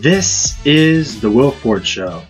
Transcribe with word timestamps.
This 0.00 0.56
is 0.64 1.20
the 1.20 1.30
Will 1.30 1.50
Ford 1.50 1.86
Show. 1.86 2.22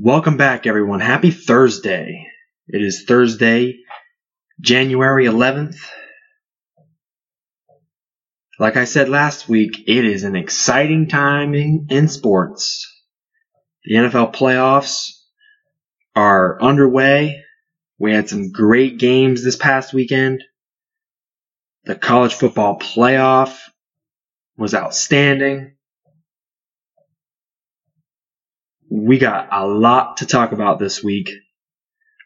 Welcome 0.00 0.36
back, 0.36 0.66
everyone. 0.66 0.98
Happy 0.98 1.30
Thursday. 1.30 2.26
It 2.66 2.82
is 2.82 3.04
Thursday, 3.04 3.78
January 4.60 5.26
11th. 5.26 5.76
Like 8.58 8.76
I 8.76 8.84
said 8.84 9.08
last 9.08 9.48
week, 9.48 9.84
it 9.86 10.04
is 10.04 10.24
an 10.24 10.34
exciting 10.34 11.06
time 11.06 11.54
in, 11.54 11.86
in 11.88 12.08
sports. 12.08 12.84
The 13.84 13.94
NFL 13.94 14.34
playoffs 14.34 15.10
are 16.16 16.60
underway. 16.60 17.44
We 17.96 18.12
had 18.12 18.28
some 18.28 18.50
great 18.50 18.98
games 18.98 19.44
this 19.44 19.54
past 19.54 19.94
weekend. 19.94 20.42
The 21.84 21.94
college 21.94 22.34
football 22.34 22.76
playoff 22.76 23.56
was 24.60 24.74
outstanding. 24.74 25.72
We 28.90 29.18
got 29.18 29.48
a 29.50 29.66
lot 29.66 30.18
to 30.18 30.26
talk 30.26 30.52
about 30.52 30.78
this 30.78 31.02
week. 31.02 31.30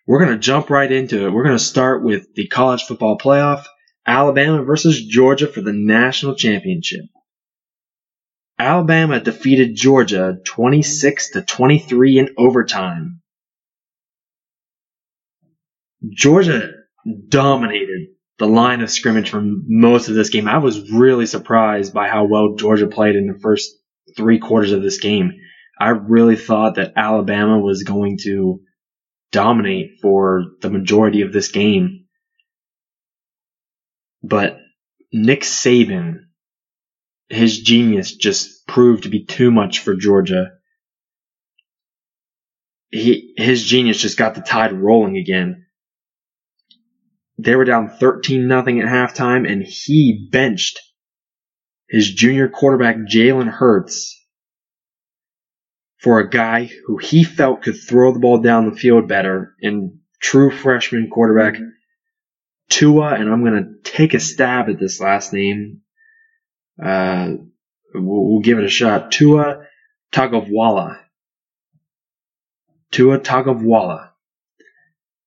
We're 0.06 0.18
going 0.18 0.32
to 0.32 0.38
jump 0.38 0.68
right 0.68 0.90
into 0.90 1.26
it. 1.26 1.30
We're 1.30 1.44
going 1.44 1.56
to 1.56 1.64
start 1.64 2.02
with 2.02 2.34
the 2.34 2.48
college 2.48 2.82
football 2.82 3.16
playoff, 3.16 3.64
Alabama 4.06 4.64
versus 4.64 5.02
Georgia 5.02 5.46
for 5.46 5.60
the 5.60 5.72
national 5.72 6.34
championship. 6.34 7.04
Alabama 8.58 9.20
defeated 9.20 9.76
Georgia 9.76 10.36
26 10.44 11.30
to 11.30 11.42
23 11.42 12.18
in 12.18 12.34
overtime. 12.36 13.20
Georgia 16.10 16.72
dominated 17.28 18.08
the 18.38 18.46
line 18.46 18.80
of 18.80 18.90
scrimmage 18.90 19.30
for 19.30 19.42
most 19.42 20.08
of 20.08 20.14
this 20.14 20.30
game. 20.30 20.48
I 20.48 20.58
was 20.58 20.90
really 20.90 21.26
surprised 21.26 21.94
by 21.94 22.08
how 22.08 22.24
well 22.24 22.54
Georgia 22.56 22.86
played 22.86 23.16
in 23.16 23.26
the 23.26 23.38
first 23.38 23.70
three 24.16 24.38
quarters 24.38 24.72
of 24.72 24.82
this 24.82 24.98
game. 24.98 25.32
I 25.78 25.90
really 25.90 26.36
thought 26.36 26.76
that 26.76 26.92
Alabama 26.96 27.58
was 27.58 27.82
going 27.82 28.18
to 28.24 28.60
dominate 29.32 29.98
for 30.00 30.44
the 30.60 30.70
majority 30.70 31.22
of 31.22 31.32
this 31.32 31.50
game. 31.50 32.06
But 34.22 34.58
Nick 35.12 35.42
Saban, 35.42 36.20
his 37.28 37.60
genius 37.60 38.14
just 38.14 38.66
proved 38.66 39.04
to 39.04 39.08
be 39.08 39.24
too 39.24 39.50
much 39.50 39.80
for 39.80 39.94
Georgia. 39.94 40.52
He, 42.90 43.34
his 43.36 43.64
genius 43.64 44.00
just 44.00 44.16
got 44.16 44.34
the 44.34 44.40
tide 44.40 44.72
rolling 44.72 45.16
again 45.16 45.63
they 47.38 47.56
were 47.56 47.64
down 47.64 47.88
13 47.88 48.46
nothing 48.46 48.80
at 48.80 48.86
halftime, 48.86 49.50
and 49.50 49.62
he 49.62 50.28
benched 50.30 50.80
his 51.88 52.12
junior 52.12 52.48
quarterback 52.48 52.96
Jalen 52.96 53.48
Hurts 53.48 54.20
for 55.98 56.20
a 56.20 56.28
guy 56.28 56.70
who 56.86 56.98
he 56.98 57.24
felt 57.24 57.62
could 57.62 57.76
throw 57.76 58.12
the 58.12 58.18
ball 58.18 58.38
down 58.38 58.68
the 58.68 58.76
field 58.76 59.08
better 59.08 59.54
and 59.60 59.98
true 60.20 60.50
freshman 60.50 61.08
quarterback 61.10 61.56
Tua, 62.68 63.14
and 63.14 63.30
I'm 63.30 63.44
going 63.44 63.62
to 63.62 63.90
take 63.90 64.14
a 64.14 64.20
stab 64.20 64.68
at 64.68 64.78
this 64.78 65.00
last 65.00 65.32
name. 65.32 65.82
Uh, 66.82 67.34
we'll, 67.94 68.30
we'll, 68.30 68.40
give 68.40 68.58
it 68.58 68.64
a 68.64 68.68
shot. 68.68 69.12
Tua 69.12 69.66
Tagovailoa. 70.12 70.98
Tua 72.90 73.18
Tagovailoa. 73.18 74.10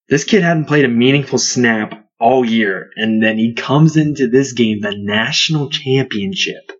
This 0.09 0.23
kid 0.23 0.41
hadn't 0.41 0.65
played 0.65 0.85
a 0.85 0.89
meaningful 0.89 1.37
snap 1.37 2.07
all 2.19 2.45
year, 2.45 2.89
and 2.95 3.21
then 3.21 3.37
he 3.37 3.53
comes 3.53 3.97
into 3.97 4.27
this 4.27 4.53
game, 4.53 4.79
the 4.81 4.95
national 4.97 5.69
championship. 5.69 6.71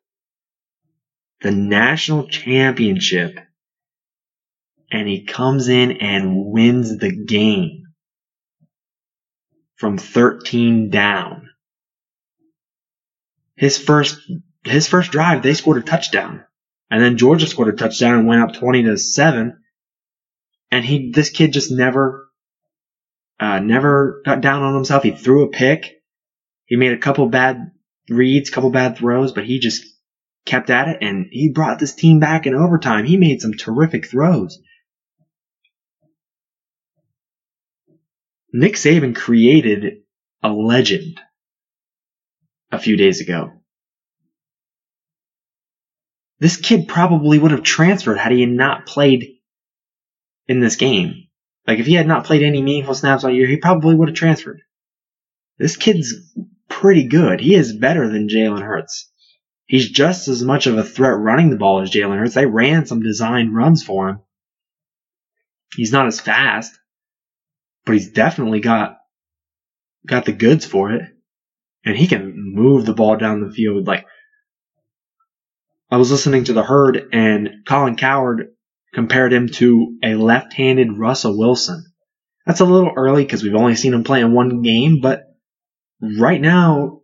The 1.42 1.52
national 1.52 2.28
championship. 2.28 3.40
And 4.90 5.08
he 5.08 5.26
comes 5.26 5.68
in 5.68 5.98
and 5.98 6.46
wins 6.46 6.98
the 6.98 7.12
game 7.12 7.84
from 9.76 9.98
13 9.98 10.90
down. 10.90 11.50
His 13.58 13.78
first, 13.78 14.20
his 14.64 14.88
first 14.88 15.12
drive, 15.12 15.44
they 15.44 15.54
scored 15.54 15.78
a 15.78 15.82
touchdown. 15.82 16.46
And 16.90 17.02
then 17.02 17.18
Georgia 17.18 17.48
scored 17.48 17.74
a 17.74 17.78
touchdown 17.78 18.20
and 18.20 18.28
went 18.28 18.42
up 18.42 18.54
20 18.54 18.84
to 18.84 18.98
7. 18.98 19.60
And 20.72 20.86
he, 20.86 21.12
this 21.12 21.30
kid 21.30 21.52
just 21.52 21.72
never 21.72 22.27
uh, 23.40 23.60
never 23.60 24.22
got 24.26 24.42
down 24.42 24.64
on 24.64 24.76
himself. 24.76 25.04
He 25.04 25.12
threw 25.12 25.44
a 25.44 25.50
pick. 25.50 26.02
He 26.66 26.76
made 26.76 26.94
a 26.94 26.98
couple 26.98 27.28
bad 27.28 27.72
reads, 28.10 28.50
couple 28.50 28.70
bad 28.70 28.98
throws, 28.98 29.32
but 29.32 29.46
he 29.46 29.60
just 29.60 29.86
kept 30.46 30.70
at 30.70 30.88
it 30.88 30.98
and 31.02 31.28
he 31.30 31.52
brought 31.52 31.78
this 31.78 31.94
team 31.94 32.20
back 32.20 32.46
in 32.46 32.56
overtime. 32.56 33.06
He 33.06 33.18
made 33.18 33.42
some 33.42 33.54
terrific 33.54 34.08
throws. 34.08 34.60
Nick 38.54 38.74
Saban 38.74 39.16
created 39.16 39.98
a 40.42 40.50
legend 40.50 41.20
a 42.72 42.80
few 42.80 42.96
days 42.96 43.22
ago. 43.22 43.52
This 46.40 46.58
kid 46.58 46.88
probably 46.88 47.40
would 47.40 47.52
have 47.52 47.64
transferred 47.64 48.18
had 48.18 48.32
he 48.32 48.46
not 48.46 48.86
played 48.86 49.28
in 50.48 50.60
this 50.60 50.76
game. 50.76 51.27
Like 51.68 51.80
if 51.80 51.86
he 51.86 51.96
had 51.96 52.08
not 52.08 52.26
played 52.26 52.44
any 52.44 52.62
meaningful 52.62 52.96
snaps 52.96 53.26
all 53.26 53.30
year, 53.30 53.46
he 53.46 53.58
probably 53.58 53.94
would 53.94 54.08
have 54.08 54.18
transferred. 54.18 54.62
This 55.60 55.76
kid's 55.76 56.16
pretty 56.70 57.08
good. 57.08 57.42
He 57.42 57.56
is 57.56 57.76
better 57.76 58.08
than 58.08 58.30
Jalen 58.30 58.62
Hurts. 58.62 59.12
He's 59.66 59.90
just 59.90 60.30
as 60.30 60.42
much 60.44 60.66
of 60.66 60.78
a 60.78 60.84
threat 60.84 61.18
running 61.18 61.50
the 61.50 61.58
ball 61.58 61.82
as 61.82 61.92
Jalen 61.92 62.18
Hurts. 62.18 62.36
They 62.36 62.46
ran 62.46 62.86
some 62.86 63.02
designed 63.02 63.54
runs 63.54 63.84
for 63.84 64.10
him. 64.10 64.20
He's 65.76 65.92
not 65.92 66.08
as 66.08 66.22
fast, 66.22 66.80
but 67.86 67.94
he's 67.94 68.12
definitely 68.12 68.62
got 68.62 68.98
got 70.06 70.24
the 70.24 70.32
goods 70.32 70.66
for 70.66 70.92
it. 70.94 71.02
And 71.84 71.98
he 71.98 72.08
can 72.08 72.34
move 72.36 72.86
the 72.86 72.94
ball 72.94 73.18
down 73.18 73.42
the 73.42 73.52
field 73.52 73.88
like 73.88 74.06
I 75.90 75.98
was 75.98 76.12
listening 76.12 76.46
to 76.46 76.54
the 76.54 76.64
herd 76.64 77.10
and 77.12 77.66
Colin 77.66 77.96
Cowherd 77.96 78.54
compared 78.94 79.34
him 79.34 79.48
to 79.48 79.98
a 80.04 80.16
left-handed 80.16 80.98
Russell 80.98 81.38
Wilson. 81.38 81.86
That's 82.46 82.62
a 82.62 82.66
little 82.66 82.92
early 82.96 83.24
because 83.24 83.44
we've 83.44 83.56
only 83.56 83.76
seen 83.76 83.94
him 83.94 84.04
play 84.04 84.22
in 84.22 84.34
one 84.34 84.62
game, 84.62 85.02
but 85.02 85.24
right 86.02 86.40
now, 86.40 87.02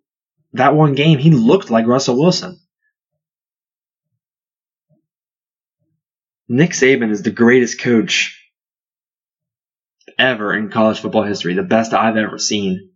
that 0.54 0.76
one 0.76 0.96
game, 0.96 1.20
he 1.20 1.32
looked 1.32 1.70
like 1.70 1.88
Russell 1.88 2.20
Wilson. 2.20 2.60
Nick 6.48 6.72
Saban 6.72 7.10
is 7.10 7.24
the 7.24 7.32
greatest 7.32 7.80
coach 7.82 8.40
ever 10.18 10.54
in 10.54 10.70
college 10.70 11.00
football 11.00 11.24
history, 11.24 11.54
the 11.54 11.64
best 11.64 11.94
I've 11.94 12.18
ever 12.18 12.38
seen, 12.38 12.92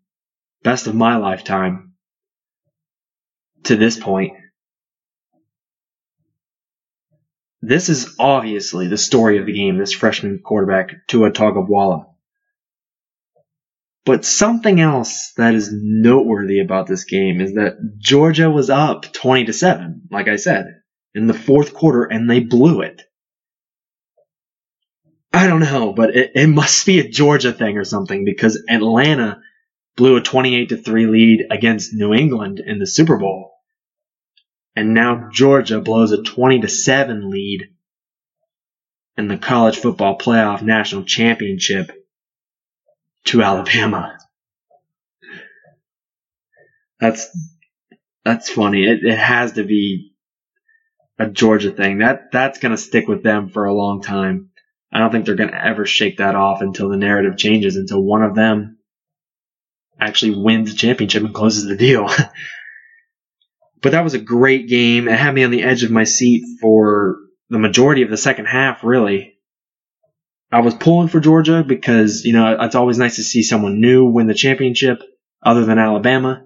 best 0.63 0.87
of 0.87 0.95
my 0.95 1.17
lifetime 1.17 1.93
to 3.63 3.75
this 3.75 3.97
point. 3.97 4.33
This 7.61 7.89
is 7.89 8.15
obviously 8.19 8.87
the 8.87 8.97
story 8.97 9.39
of 9.39 9.45
the 9.45 9.53
game, 9.53 9.77
this 9.77 9.91
freshman 9.91 10.39
quarterback, 10.43 11.07
Tua 11.07 11.31
Tagovailoa. 11.31 12.05
But 14.05 14.23
something 14.23 14.79
else 14.79 15.33
that 15.37 15.53
is 15.53 15.69
noteworthy 15.73 16.59
about 16.59 16.87
this 16.87 17.03
game 17.03 17.41
is 17.41 17.55
that 17.55 17.77
Georgia 17.97 18.49
was 18.49 18.69
up 18.69 19.11
20 19.11 19.45
to 19.45 19.53
7, 19.53 20.03
like 20.11 20.27
I 20.27 20.37
said, 20.37 20.81
in 21.13 21.27
the 21.27 21.33
fourth 21.33 21.73
quarter, 21.73 22.03
and 22.03 22.29
they 22.29 22.39
blew 22.39 22.81
it. 22.81 23.01
I 25.33 25.47
don't 25.47 25.59
know, 25.59 25.91
but 25.91 26.15
it, 26.15 26.31
it 26.35 26.47
must 26.47 26.85
be 26.85 26.99
a 26.99 27.09
Georgia 27.09 27.51
thing 27.51 27.77
or 27.77 27.83
something 27.83 28.23
because 28.23 28.63
Atlanta 28.69 29.41
blew 29.97 30.15
a 30.15 30.21
28 30.21 30.69
to 30.69 30.77
3 30.77 31.07
lead 31.07 31.47
against 31.51 31.93
New 31.93 32.13
England 32.13 32.61
in 32.65 32.79
the 32.79 32.87
Super 32.87 33.17
Bowl 33.17 33.56
and 34.77 34.93
now 34.93 35.29
Georgia 35.31 35.81
blows 35.81 36.11
a 36.11 36.21
20 36.21 36.61
to 36.61 36.67
7 36.67 37.31
lead 37.31 37.71
in 39.17 39.27
the 39.27 39.35
college 39.35 39.75
football 39.75 40.19
playoff 40.19 40.61
national 40.61 41.03
championship 41.03 41.91
to 43.25 43.41
Alabama. 43.41 44.19
That's 46.99 47.27
that's 48.23 48.51
funny. 48.51 48.85
It, 48.85 49.03
it 49.03 49.17
has 49.17 49.53
to 49.53 49.63
be 49.63 50.13
a 51.17 51.25
Georgia 51.25 51.71
thing. 51.71 51.97
That 51.97 52.31
that's 52.31 52.59
going 52.59 52.75
to 52.75 52.77
stick 52.77 53.07
with 53.07 53.23
them 53.23 53.49
for 53.49 53.65
a 53.65 53.73
long 53.73 54.03
time. 54.03 54.51
I 54.91 54.99
don't 54.99 55.11
think 55.11 55.25
they're 55.25 55.33
going 55.33 55.49
to 55.49 55.65
ever 55.65 55.87
shake 55.87 56.17
that 56.17 56.35
off 56.35 56.61
until 56.61 56.89
the 56.89 56.97
narrative 56.97 57.35
changes, 57.35 57.77
until 57.77 58.03
one 58.03 58.21
of 58.21 58.35
them 58.35 58.77
actually 59.99 60.35
wins 60.35 60.69
the 60.69 60.77
championship 60.77 61.23
and 61.23 61.33
closes 61.33 61.65
the 61.65 61.75
deal. 61.75 62.07
But 63.81 63.91
that 63.91 64.03
was 64.03 64.13
a 64.13 64.19
great 64.19 64.67
game. 64.67 65.07
It 65.07 65.19
had 65.19 65.33
me 65.33 65.43
on 65.43 65.51
the 65.51 65.63
edge 65.63 65.83
of 65.83 65.91
my 65.91 66.03
seat 66.03 66.43
for 66.61 67.17
the 67.49 67.59
majority 67.59 68.01
of 68.01 68.09
the 68.09 68.17
second 68.17 68.45
half, 68.45 68.83
really. 68.83 69.35
I 70.51 70.61
was 70.61 70.73
pulling 70.73 71.09
for 71.09 71.19
Georgia 71.19 71.63
because, 71.63 72.23
you 72.23 72.33
know, 72.33 72.57
it's 72.61 72.75
always 72.75 72.97
nice 72.97 73.17
to 73.17 73.23
see 73.23 73.43
someone 73.43 73.81
new 73.81 74.05
win 74.05 74.27
the 74.27 74.33
championship 74.33 75.01
other 75.43 75.65
than 75.65 75.77
Alabama. 75.77 76.45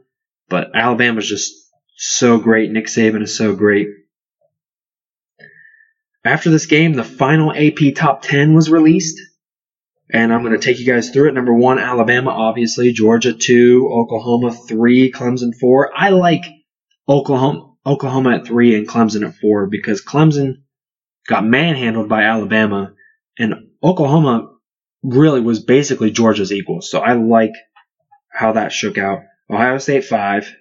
But 0.49 0.75
Alabama's 0.75 1.29
just 1.29 1.53
so 1.95 2.37
great. 2.39 2.71
Nick 2.71 2.87
Saban 2.87 3.21
is 3.21 3.37
so 3.37 3.55
great. 3.55 3.87
After 6.25 6.49
this 6.49 6.65
game, 6.65 6.93
the 6.93 7.03
final 7.03 7.53
AP 7.53 7.95
top 7.95 8.21
10 8.23 8.53
was 8.53 8.69
released. 8.69 9.19
And 10.13 10.33
I'm 10.33 10.43
going 10.43 10.59
to 10.59 10.63
take 10.63 10.79
you 10.79 10.85
guys 10.85 11.09
through 11.09 11.29
it. 11.29 11.33
Number 11.33 11.53
one, 11.53 11.79
Alabama, 11.79 12.31
obviously. 12.31 12.91
Georgia, 12.91 13.33
two. 13.33 13.89
Oklahoma, 13.93 14.51
three. 14.51 15.11
Clemson, 15.11 15.55
four. 15.57 15.91
I 15.95 16.09
like 16.09 16.43
Oklahoma, 17.11 17.73
Oklahoma 17.85 18.37
at 18.37 18.47
three 18.47 18.75
and 18.75 18.87
Clemson 18.87 19.27
at 19.27 19.35
four 19.35 19.67
because 19.67 20.03
Clemson 20.03 20.63
got 21.27 21.45
manhandled 21.45 22.07
by 22.07 22.23
Alabama 22.23 22.93
and 23.37 23.53
Oklahoma 23.83 24.49
really 25.03 25.41
was 25.41 25.63
basically 25.63 26.11
Georgia's 26.11 26.53
equal. 26.53 26.81
So 26.81 26.99
I 26.99 27.13
like 27.13 27.53
how 28.31 28.53
that 28.53 28.71
shook 28.71 28.97
out. 28.97 29.23
Ohio 29.49 29.77
State 29.77 30.05
five. 30.05 30.55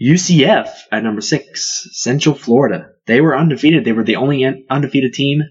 UCF 0.00 0.68
at 0.90 1.02
number 1.02 1.20
six, 1.20 1.88
Central 1.92 2.34
Florida. 2.34 2.90
They 3.06 3.20
were 3.20 3.36
undefeated. 3.36 3.84
They 3.84 3.92
were 3.92 4.04
the 4.04 4.16
only 4.16 4.66
undefeated 4.68 5.14
team 5.14 5.42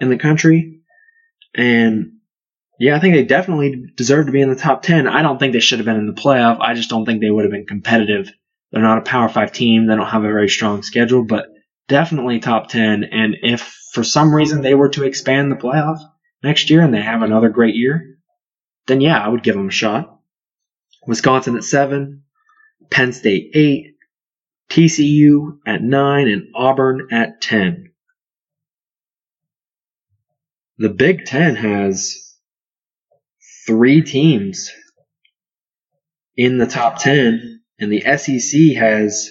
in 0.00 0.08
the 0.08 0.18
country. 0.18 0.80
And 1.54 2.12
yeah, 2.78 2.96
I 2.96 3.00
think 3.00 3.14
they 3.14 3.24
definitely 3.24 3.92
deserve 3.96 4.26
to 4.26 4.32
be 4.32 4.40
in 4.40 4.48
the 4.48 4.56
top 4.56 4.82
10. 4.82 5.06
I 5.06 5.22
don't 5.22 5.38
think 5.38 5.52
they 5.52 5.60
should 5.60 5.80
have 5.80 5.86
been 5.86 5.96
in 5.96 6.06
the 6.06 6.20
playoff. 6.20 6.60
I 6.60 6.74
just 6.74 6.90
don't 6.90 7.04
think 7.04 7.20
they 7.20 7.30
would 7.30 7.44
have 7.44 7.52
been 7.52 7.66
competitive. 7.66 8.30
They're 8.70 8.82
not 8.82 8.98
a 8.98 9.02
Power 9.02 9.28
5 9.28 9.52
team. 9.52 9.86
They 9.86 9.96
don't 9.96 10.06
have 10.06 10.24
a 10.24 10.28
very 10.28 10.48
strong 10.48 10.82
schedule, 10.82 11.24
but 11.24 11.46
definitely 11.88 12.38
top 12.38 12.68
10. 12.68 13.04
And 13.04 13.36
if 13.42 13.62
for 13.92 14.04
some 14.04 14.34
reason 14.34 14.60
they 14.60 14.74
were 14.74 14.90
to 14.90 15.04
expand 15.04 15.50
the 15.50 15.56
playoff 15.56 15.98
next 16.42 16.70
year 16.70 16.82
and 16.82 16.92
they 16.92 17.02
have 17.02 17.22
another 17.22 17.48
great 17.48 17.74
year, 17.74 18.18
then 18.86 19.00
yeah, 19.00 19.18
I 19.18 19.28
would 19.28 19.42
give 19.42 19.54
them 19.54 19.68
a 19.68 19.72
shot. 19.72 20.18
Wisconsin 21.06 21.56
at 21.56 21.64
7, 21.64 22.22
Penn 22.90 23.12
State 23.12 23.50
8, 23.54 23.94
TCU 24.70 25.58
at 25.66 25.82
9, 25.82 26.28
and 26.28 26.48
Auburn 26.54 27.08
at 27.10 27.40
10. 27.40 27.92
The 30.76 30.90
Big 30.90 31.24
Ten 31.24 31.56
has 31.56 32.36
three 33.66 34.02
teams 34.02 34.70
in 36.36 36.58
the 36.58 36.66
top 36.66 36.98
10, 36.98 37.57
and 37.78 37.92
the 37.92 38.00
SEC 38.16 38.76
has 38.76 39.30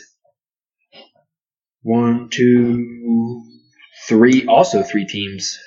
one, 1.82 2.30
two, 2.30 3.44
three, 4.08 4.46
also 4.48 4.84
three 4.84 5.06
teams. 5.06 5.58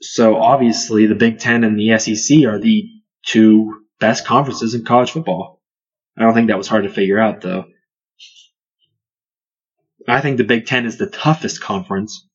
So 0.00 0.36
obviously, 0.36 1.06
the 1.06 1.14
Big 1.14 1.38
Ten 1.38 1.62
and 1.62 1.78
the 1.78 1.98
SEC 1.98 2.44
are 2.44 2.58
the 2.58 2.88
two 3.26 3.84
best 4.00 4.26
conferences 4.26 4.74
in 4.74 4.84
college 4.84 5.10
football. 5.10 5.60
I 6.16 6.22
don't 6.22 6.34
think 6.34 6.48
that 6.48 6.58
was 6.58 6.68
hard 6.68 6.84
to 6.84 6.90
figure 6.90 7.18
out, 7.18 7.42
though. 7.42 7.66
I 10.08 10.20
think 10.20 10.38
the 10.38 10.44
Big 10.44 10.66
Ten 10.66 10.86
is 10.86 10.96
the 10.96 11.06
toughest 11.06 11.60
conference. 11.60 12.26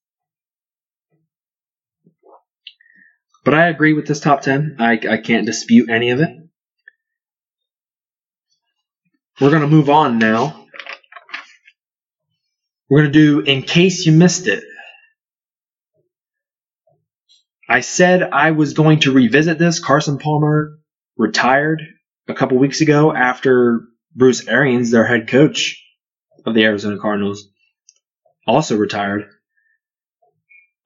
But 3.43 3.53
I 3.53 3.67
agree 3.67 3.93
with 3.93 4.07
this 4.07 4.19
top 4.19 4.41
10. 4.41 4.77
I, 4.79 4.93
I 5.09 5.17
can't 5.17 5.45
dispute 5.45 5.89
any 5.89 6.11
of 6.11 6.19
it. 6.19 6.29
We're 9.41 9.49
going 9.49 9.63
to 9.63 9.67
move 9.67 9.89
on 9.89 10.17
now. 10.17 10.65
We're 12.89 13.01
going 13.01 13.11
to 13.11 13.19
do 13.19 13.39
In 13.41 13.63
Case 13.63 14.05
You 14.05 14.13
Missed 14.13 14.47
It. 14.47 14.63
I 17.67 17.81
said 17.81 18.23
I 18.23 18.51
was 18.51 18.73
going 18.73 19.01
to 19.01 19.11
revisit 19.11 19.59
this. 19.59 19.79
Carson 19.79 20.19
Palmer 20.19 20.77
retired 21.17 21.81
a 22.29 22.33
couple 22.33 22.57
weeks 22.59 22.79
ago 22.79 23.13
after 23.13 23.81
Bruce 24.15 24.47
Arians, 24.47 24.91
their 24.91 25.05
head 25.05 25.27
coach 25.27 25.83
of 26.45 26.53
the 26.53 26.63
Arizona 26.63 26.97
Cardinals, 26.97 27.49
also 28.47 28.77
retired. 28.77 29.25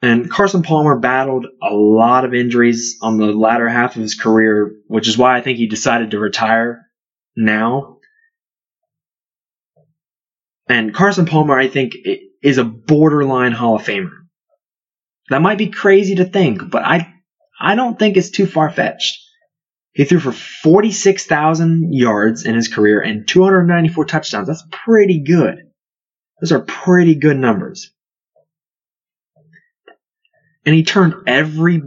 And 0.02 0.32
Carson 0.32 0.64
Palmer 0.64 0.98
battled 0.98 1.46
a 1.62 1.74
lot 1.74 2.26
of 2.26 2.34
injuries 2.34 2.98
on 3.02 3.18
the 3.18 3.28
latter 3.28 3.70
half 3.70 3.96
of 3.96 4.02
his 4.02 4.16
career, 4.16 4.72
which 4.88 5.08
is 5.08 5.20
why 5.20 5.38
I 5.38 5.42
think 5.42 5.60
he 5.60 5.68
decided 5.68 6.12
to 6.12 6.20
retire 6.20 6.88
now. 7.36 7.99
And 10.70 10.94
Carson 10.94 11.26
Palmer, 11.26 11.58
I 11.58 11.68
think, 11.68 11.94
is 12.44 12.60
a 12.60 12.64
borderline 12.64 13.52
Hall 13.52 13.76
of 13.76 13.82
Famer. 13.82 14.12
That 15.30 15.42
might 15.42 15.58
be 15.58 15.70
crazy 15.70 16.16
to 16.16 16.26
think, 16.26 16.70
but 16.70 16.84
I 16.84 17.14
I 17.60 17.76
don't 17.76 17.98
think 18.00 18.16
it's 18.16 18.30
too 18.30 18.46
far 18.46 18.72
fetched. 18.72 19.20
He 19.94 20.06
threw 20.06 20.20
for 20.20 20.32
46,000 20.32 21.94
yards 21.94 22.46
in 22.46 22.56
his 22.56 22.68
career 22.68 23.02
and 23.02 23.28
294 23.28 24.06
touchdowns. 24.06 24.48
That's 24.48 24.64
pretty 24.72 25.24
good. 25.24 25.58
Those 26.40 26.52
are 26.52 26.62
pretty 26.62 27.16
good 27.16 27.38
numbers. 27.38 27.92
And 30.66 30.74
he 30.74 30.84
turned 30.84 31.16
every 31.28 31.82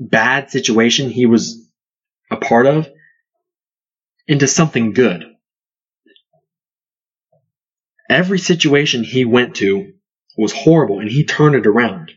bad 0.00 0.50
situation 0.50 1.10
he 1.10 1.26
was 1.26 1.68
a 2.30 2.36
part 2.36 2.66
of 2.66 2.88
into 4.26 4.46
something 4.46 4.92
good. 4.92 5.24
Every 8.08 8.38
situation 8.38 9.04
he 9.04 9.24
went 9.24 9.56
to 9.56 9.92
was 10.36 10.52
horrible 10.52 11.00
and 11.00 11.10
he 11.10 11.24
turned 11.24 11.54
it 11.54 11.66
around. 11.66 12.12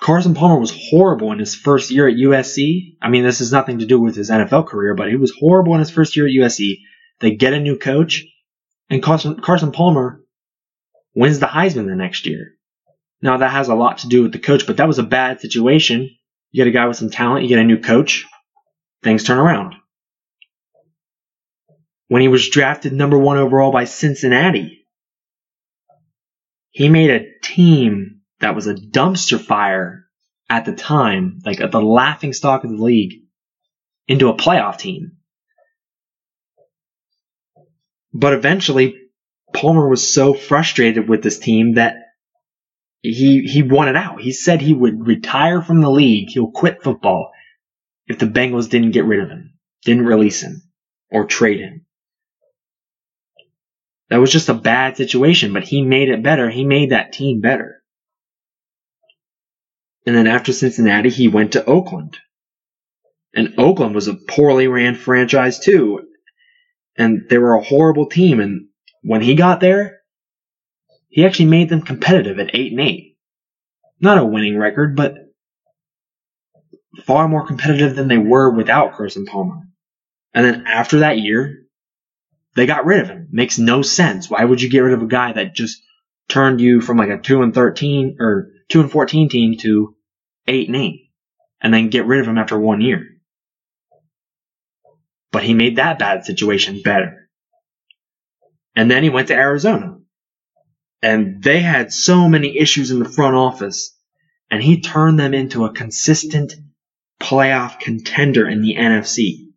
Carson 0.00 0.34
Palmer 0.34 0.58
was 0.58 0.74
horrible 0.90 1.32
in 1.32 1.38
his 1.38 1.54
first 1.54 1.90
year 1.90 2.08
at 2.08 2.16
USC. 2.16 2.96
I 3.02 3.08
mean, 3.08 3.24
this 3.24 3.40
has 3.40 3.52
nothing 3.52 3.80
to 3.80 3.86
do 3.86 4.00
with 4.00 4.14
his 4.14 4.30
NFL 4.30 4.66
career, 4.66 4.94
but 4.94 5.08
he 5.08 5.16
was 5.16 5.34
horrible 5.38 5.74
in 5.74 5.80
his 5.80 5.90
first 5.90 6.16
year 6.16 6.26
at 6.26 6.32
USC. 6.32 6.78
They 7.20 7.34
get 7.34 7.52
a 7.52 7.60
new 7.60 7.76
coach, 7.76 8.24
and 8.88 9.02
Carson, 9.02 9.40
Carson 9.40 9.72
Palmer 9.72 10.24
wins 11.14 11.40
the 11.40 11.46
Heisman 11.46 11.86
the 11.86 11.96
next 11.96 12.26
year. 12.26 12.54
Now, 13.20 13.38
that 13.38 13.50
has 13.50 13.68
a 13.68 13.74
lot 13.74 13.98
to 13.98 14.08
do 14.08 14.22
with 14.22 14.32
the 14.32 14.38
coach, 14.38 14.66
but 14.66 14.76
that 14.76 14.86
was 14.86 15.00
a 15.00 15.02
bad 15.02 15.40
situation. 15.40 16.08
You 16.52 16.64
get 16.64 16.68
a 16.68 16.72
guy 16.72 16.86
with 16.86 16.96
some 16.96 17.10
talent, 17.10 17.42
you 17.42 17.48
get 17.48 17.58
a 17.58 17.64
new 17.64 17.80
coach, 17.80 18.24
things 19.02 19.24
turn 19.24 19.38
around. 19.38 19.74
When 22.08 22.22
he 22.22 22.28
was 22.28 22.48
drafted 22.48 22.92
number 22.92 23.18
one 23.18 23.36
overall 23.36 23.70
by 23.70 23.84
Cincinnati, 23.84 24.86
he 26.70 26.88
made 26.88 27.10
a 27.10 27.26
team 27.42 28.22
that 28.40 28.54
was 28.54 28.66
a 28.66 28.74
dumpster 28.74 29.38
fire 29.38 30.06
at 30.48 30.64
the 30.64 30.74
time, 30.74 31.40
like 31.44 31.58
the 31.58 31.82
laughing 31.82 32.32
stock 32.32 32.64
of 32.64 32.70
the 32.70 32.82
league, 32.82 33.24
into 34.06 34.28
a 34.28 34.36
playoff 34.36 34.78
team. 34.78 35.12
But 38.14 38.32
eventually, 38.32 38.96
Palmer 39.54 39.88
was 39.88 40.12
so 40.12 40.32
frustrated 40.32 41.08
with 41.08 41.22
this 41.22 41.38
team 41.38 41.74
that 41.74 41.96
he 43.02 43.42
he 43.42 43.62
wanted 43.62 43.96
out. 43.96 44.20
He 44.20 44.32
said 44.32 44.60
he 44.60 44.74
would 44.74 45.06
retire 45.06 45.60
from 45.60 45.80
the 45.80 45.90
league. 45.90 46.28
He'll 46.30 46.50
quit 46.50 46.82
football 46.82 47.30
if 48.06 48.18
the 48.18 48.26
Bengals 48.26 48.70
didn't 48.70 48.92
get 48.92 49.04
rid 49.04 49.20
of 49.20 49.28
him, 49.28 49.54
didn't 49.84 50.06
release 50.06 50.40
him, 50.40 50.62
or 51.10 51.26
trade 51.26 51.60
him. 51.60 51.84
That 54.10 54.20
was 54.20 54.32
just 54.32 54.48
a 54.48 54.54
bad 54.54 54.96
situation, 54.96 55.52
but 55.52 55.64
he 55.64 55.82
made 55.82 56.08
it 56.08 56.22
better. 56.22 56.48
He 56.48 56.64
made 56.64 56.90
that 56.90 57.12
team 57.12 57.40
better. 57.40 57.82
And 60.06 60.16
then 60.16 60.26
after 60.26 60.52
Cincinnati, 60.52 61.10
he 61.10 61.28
went 61.28 61.52
to 61.52 61.64
Oakland. 61.64 62.16
And 63.34 63.54
Oakland 63.58 63.94
was 63.94 64.08
a 64.08 64.14
poorly 64.14 64.66
ran 64.66 64.94
franchise 64.94 65.58
too. 65.58 66.00
And 66.96 67.28
they 67.28 67.36
were 67.36 67.54
a 67.54 67.62
horrible 67.62 68.06
team. 68.06 68.40
And 68.40 68.68
when 69.02 69.20
he 69.20 69.34
got 69.34 69.60
there, 69.60 69.98
he 71.08 71.26
actually 71.26 71.50
made 71.50 71.68
them 71.68 71.82
competitive 71.82 72.38
at 72.38 72.54
8 72.54 72.72
and 72.72 72.80
8. 72.80 73.16
Not 74.00 74.18
a 74.18 74.24
winning 74.24 74.56
record, 74.56 74.96
but 74.96 75.14
far 77.04 77.28
more 77.28 77.46
competitive 77.46 77.94
than 77.94 78.08
they 78.08 78.18
were 78.18 78.50
without 78.50 78.94
Carson 78.94 79.26
Palmer. 79.26 79.62
And 80.32 80.44
then 80.44 80.64
after 80.66 81.00
that 81.00 81.18
year, 81.18 81.64
they 82.58 82.66
got 82.66 82.86
rid 82.86 83.02
of 83.02 83.08
him. 83.08 83.28
Makes 83.30 83.58
no 83.58 83.82
sense. 83.82 84.28
Why 84.28 84.44
would 84.44 84.60
you 84.60 84.68
get 84.68 84.80
rid 84.80 84.94
of 84.94 85.02
a 85.02 85.06
guy 85.06 85.32
that 85.32 85.54
just 85.54 85.80
turned 86.28 86.60
you 86.60 86.80
from 86.80 86.96
like 86.96 87.08
a 87.08 87.18
2 87.18 87.42
and 87.42 87.54
13 87.54 88.16
or 88.18 88.50
2 88.68 88.80
and 88.80 88.90
14 88.90 89.28
team 89.28 89.56
to 89.58 89.94
eight 90.48 90.66
and 90.66 90.76
eight, 90.76 91.12
and 91.60 91.72
then 91.72 91.88
get 91.88 92.06
rid 92.06 92.18
of 92.18 92.26
him 92.26 92.36
after 92.36 92.58
one 92.58 92.80
year. 92.80 93.06
But 95.30 95.44
he 95.44 95.54
made 95.54 95.76
that 95.76 96.00
bad 96.00 96.24
situation 96.24 96.82
better. 96.82 97.28
And 98.74 98.90
then 98.90 99.04
he 99.04 99.08
went 99.08 99.28
to 99.28 99.34
Arizona. 99.34 99.98
And 101.00 101.40
they 101.40 101.60
had 101.60 101.92
so 101.92 102.28
many 102.28 102.58
issues 102.58 102.90
in 102.90 102.98
the 102.98 103.08
front 103.08 103.36
office. 103.36 103.96
And 104.50 104.60
he 104.60 104.80
turned 104.80 105.20
them 105.20 105.32
into 105.32 105.64
a 105.64 105.72
consistent 105.72 106.54
playoff 107.20 107.78
contender 107.78 108.48
in 108.48 108.62
the 108.62 108.74
NFC. 108.74 109.47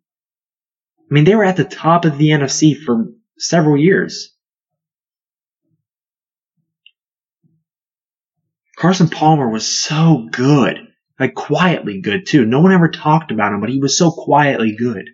I 1.12 1.14
mean, 1.14 1.24
they 1.24 1.34
were 1.34 1.44
at 1.44 1.58
the 1.58 1.64
top 1.64 2.06
of 2.06 2.16
the 2.16 2.28
NFC 2.28 2.74
for 2.74 3.04
several 3.36 3.76
years. 3.76 4.34
Carson 8.78 9.10
Palmer 9.10 9.50
was 9.50 9.66
so 9.66 10.26
good. 10.32 10.78
Like 11.20 11.34
quietly 11.34 12.00
good 12.00 12.24
too. 12.26 12.46
No 12.46 12.62
one 12.62 12.72
ever 12.72 12.88
talked 12.88 13.30
about 13.30 13.52
him, 13.52 13.60
but 13.60 13.68
he 13.68 13.78
was 13.78 13.98
so 13.98 14.10
quietly 14.10 14.74
good. 14.74 15.04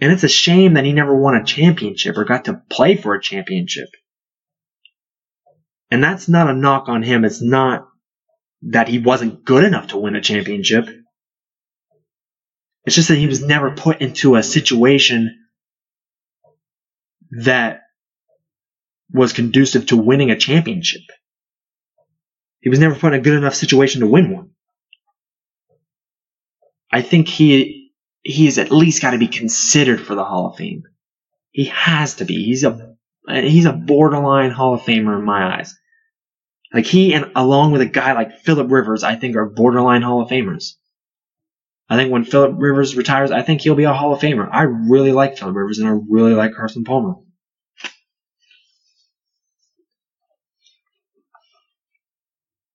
And 0.00 0.12
it's 0.12 0.22
a 0.22 0.28
shame 0.28 0.74
that 0.74 0.84
he 0.84 0.92
never 0.92 1.20
won 1.20 1.34
a 1.34 1.44
championship 1.44 2.16
or 2.18 2.24
got 2.24 2.44
to 2.44 2.62
play 2.70 2.94
for 2.94 3.16
a 3.16 3.20
championship. 3.20 3.88
And 5.90 6.04
that's 6.04 6.28
not 6.28 6.48
a 6.48 6.54
knock 6.54 6.88
on 6.88 7.02
him. 7.02 7.24
It's 7.24 7.42
not 7.42 7.88
that 8.62 8.86
he 8.86 9.00
wasn't 9.00 9.44
good 9.44 9.64
enough 9.64 9.88
to 9.88 9.98
win 9.98 10.14
a 10.14 10.20
championship. 10.20 10.88
It's 12.84 12.96
just 12.96 13.08
that 13.08 13.18
he 13.18 13.26
was 13.26 13.44
never 13.44 13.70
put 13.72 14.00
into 14.00 14.36
a 14.36 14.42
situation 14.42 15.38
that 17.30 17.82
was 19.12 19.32
conducive 19.32 19.86
to 19.86 19.96
winning 19.96 20.30
a 20.30 20.38
championship. 20.38 21.02
He 22.60 22.68
was 22.68 22.78
never 22.78 22.94
put 22.94 23.12
in 23.12 23.20
a 23.20 23.22
good 23.22 23.36
enough 23.36 23.54
situation 23.54 24.00
to 24.00 24.06
win 24.06 24.30
one. 24.34 24.50
I 26.92 27.02
think 27.02 27.28
he 27.28 27.92
he's 28.22 28.58
at 28.58 28.70
least 28.70 29.02
got 29.02 29.12
to 29.12 29.18
be 29.18 29.28
considered 29.28 30.00
for 30.00 30.14
the 30.14 30.24
Hall 30.24 30.48
of 30.48 30.56
Fame. 30.56 30.82
He 31.50 31.66
has 31.66 32.16
to 32.16 32.24
be. 32.24 32.44
He's 32.44 32.64
a 32.64 32.94
he's 33.28 33.64
a 33.64 33.72
borderline 33.72 34.50
Hall 34.50 34.74
of 34.74 34.82
Famer 34.82 35.18
in 35.18 35.24
my 35.24 35.58
eyes. 35.58 35.74
Like 36.72 36.86
he 36.86 37.14
and 37.14 37.32
along 37.34 37.72
with 37.72 37.80
a 37.80 37.86
guy 37.86 38.12
like 38.12 38.40
Philip 38.40 38.70
Rivers, 38.70 39.02
I 39.02 39.16
think 39.16 39.36
are 39.36 39.46
borderline 39.46 40.02
Hall 40.02 40.22
of 40.22 40.28
Famers. 40.28 40.74
I 41.90 41.96
think 41.96 42.12
when 42.12 42.24
Philip 42.24 42.54
Rivers 42.56 42.94
retires, 42.94 43.32
I 43.32 43.42
think 43.42 43.60
he'll 43.60 43.74
be 43.74 43.84
a 43.84 43.92
Hall 43.92 44.14
of 44.14 44.20
Famer. 44.20 44.48
I 44.50 44.62
really 44.62 45.10
like 45.10 45.36
Philip 45.36 45.56
Rivers 45.56 45.80
and 45.80 45.88
I 45.88 45.98
really 46.08 46.34
like 46.34 46.54
Carson 46.54 46.84
Palmer. 46.84 47.14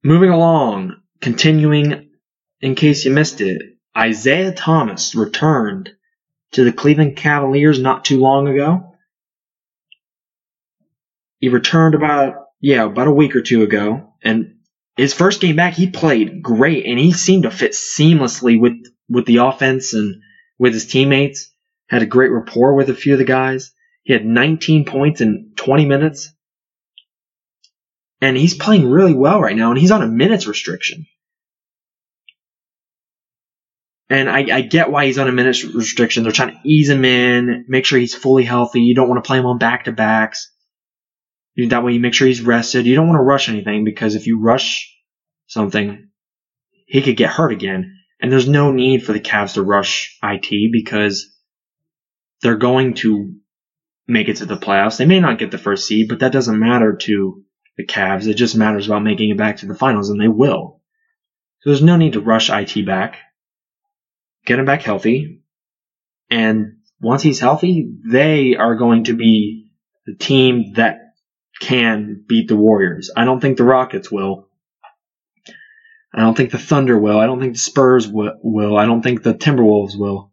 Moving 0.04 0.30
along, 0.30 0.98
continuing, 1.22 2.12
in 2.60 2.76
case 2.76 3.06
you 3.06 3.12
missed 3.12 3.40
it, 3.40 3.62
Isaiah 3.98 4.54
Thomas 4.54 5.16
returned 5.16 5.92
to 6.52 6.66
the 6.66 6.74
Cleveland 6.74 7.16
Cavaliers 7.16 7.80
not 7.80 8.04
too 8.06 8.20
long 8.20 8.50
ago. 8.50 8.96
He 11.40 11.50
returned 11.50 11.96
about, 11.96 12.36
yeah, 12.60 12.84
about 12.84 13.08
a 13.08 13.12
week 13.12 13.36
or 13.36 13.42
two 13.42 13.64
ago. 13.64 14.14
And 14.22 14.56
his 14.98 15.14
first 15.14 15.42
game 15.42 15.56
back, 15.56 15.74
he 15.74 15.90
played 15.90 16.42
great 16.44 16.86
and 16.86 17.00
he 17.00 17.14
seemed 17.14 17.44
to 17.44 17.52
fit 17.52 17.72
seamlessly 17.72 18.60
with, 18.60 18.74
with 19.10 19.26
the 19.26 19.38
offense 19.38 19.94
and 19.94 20.22
with 20.58 20.74
his 20.74 20.88
teammates. 20.88 21.52
Had 21.88 22.02
a 22.02 22.08
great 22.08 22.32
rapport 22.32 22.74
with 22.74 22.90
a 22.90 22.96
few 22.96 23.14
of 23.14 23.20
the 23.20 23.26
guys. 23.26 23.72
He 24.04 24.14
had 24.14 24.26
19 24.26 24.86
points 24.86 25.22
in 25.22 25.54
20 25.56 25.86
minutes. 25.86 26.32
And 28.22 28.36
he's 28.36 28.56
playing 28.56 28.90
really 28.90 29.14
well 29.14 29.42
right 29.42 29.56
now 29.56 29.72
and 29.72 29.80
he's 29.80 29.92
on 29.92 30.02
a 30.02 30.08
minutes 30.08 30.48
restriction. 30.48 31.06
And 34.10 34.30
I, 34.30 34.46
I, 34.52 34.62
get 34.62 34.92
why 34.92 35.08
he's 35.08 35.18
on 35.18 35.28
a 35.28 35.32
minutes 35.32 35.64
restriction. 35.64 36.24
They're 36.24 36.32
trying 36.32 36.54
to 36.54 36.60
ease 36.64 36.90
him 36.90 37.04
in, 37.04 37.66
make 37.68 37.86
sure 37.86 38.00
he's 38.00 38.14
fully 38.14 38.44
healthy. 38.44 38.82
You 38.82 38.94
don't 38.94 39.10
want 39.10 39.24
to 39.24 39.28
play 39.28 39.40
him 39.40 39.48
on 39.48 39.58
back 39.58 39.86
to 39.86 39.92
backs. 39.92 40.52
That 41.58 41.84
way 41.84 41.94
you 41.94 42.00
make 42.00 42.14
sure 42.14 42.28
he's 42.28 42.42
rested. 42.42 42.86
You 42.86 42.96
don't 42.96 43.08
want 43.08 43.18
to 43.18 43.24
rush 43.24 43.50
anything 43.50 43.84
because 43.84 44.14
if 44.14 44.28
you 44.28 44.40
rush 44.42 44.94
something, 45.48 46.10
he 46.86 47.02
could 47.02 47.18
get 47.18 47.32
hurt 47.32 47.52
again. 47.52 47.95
And 48.26 48.32
there's 48.32 48.50
no 48.50 48.72
need 48.72 49.06
for 49.06 49.14
the 49.14 49.20
Cavs 49.20 49.54
to 49.54 49.62
rush 49.62 50.18
IT 50.24 50.72
because 50.72 51.32
they're 52.42 52.58
going 52.58 52.96
to 52.96 53.36
make 54.08 54.30
it 54.30 54.38
to 54.38 54.48
the 54.48 54.58
playoffs. 54.58 54.98
They 54.98 55.06
may 55.06 55.20
not 55.20 55.38
get 55.38 55.52
the 55.52 55.60
first 55.60 55.86
seed, 55.86 56.10
but 56.10 56.22
that 56.22 56.32
doesn't 56.32 56.58
matter 56.58 56.96
to 56.96 57.44
the 57.78 57.86
Cavs. 57.86 58.26
It 58.26 58.34
just 58.34 58.56
matters 58.56 58.88
about 58.88 59.04
making 59.04 59.30
it 59.30 59.38
back 59.38 59.58
to 59.58 59.68
the 59.68 59.76
finals, 59.76 60.10
and 60.10 60.20
they 60.20 60.28
will. 60.28 60.82
So 61.60 61.70
there's 61.70 61.84
no 61.84 61.98
need 61.98 62.14
to 62.14 62.20
rush 62.20 62.50
IT 62.50 62.84
back 62.88 63.18
get 64.44 64.58
him 64.58 64.66
back 64.66 64.82
healthy. 64.82 65.44
And 66.32 66.78
once 67.00 67.22
he's 67.22 67.40
healthy, 67.40 67.94
they 68.12 68.56
are 68.56 68.74
going 68.74 69.04
to 69.04 69.14
be 69.14 69.70
the 70.08 70.16
team 70.16 70.74
that 70.78 71.14
can 71.62 72.26
beat 72.28 72.48
the 72.48 72.56
Warriors. 72.56 73.12
I 73.16 73.24
don't 73.24 73.40
think 73.40 73.58
the 73.58 73.64
Rockets 73.64 74.12
will. 74.12 74.50
I 76.16 76.22
don't 76.22 76.36
think 76.36 76.52
the 76.52 76.58
Thunder 76.58 76.98
will. 76.98 77.20
I 77.20 77.26
don't 77.26 77.42
think 77.42 77.54
the 77.54 77.60
Spurs 77.60 78.08
will. 78.08 78.78
I 78.78 78.86
don't 78.86 79.02
think 79.02 79.22
the 79.22 79.34
Timberwolves 79.34 79.98
will. 79.98 80.32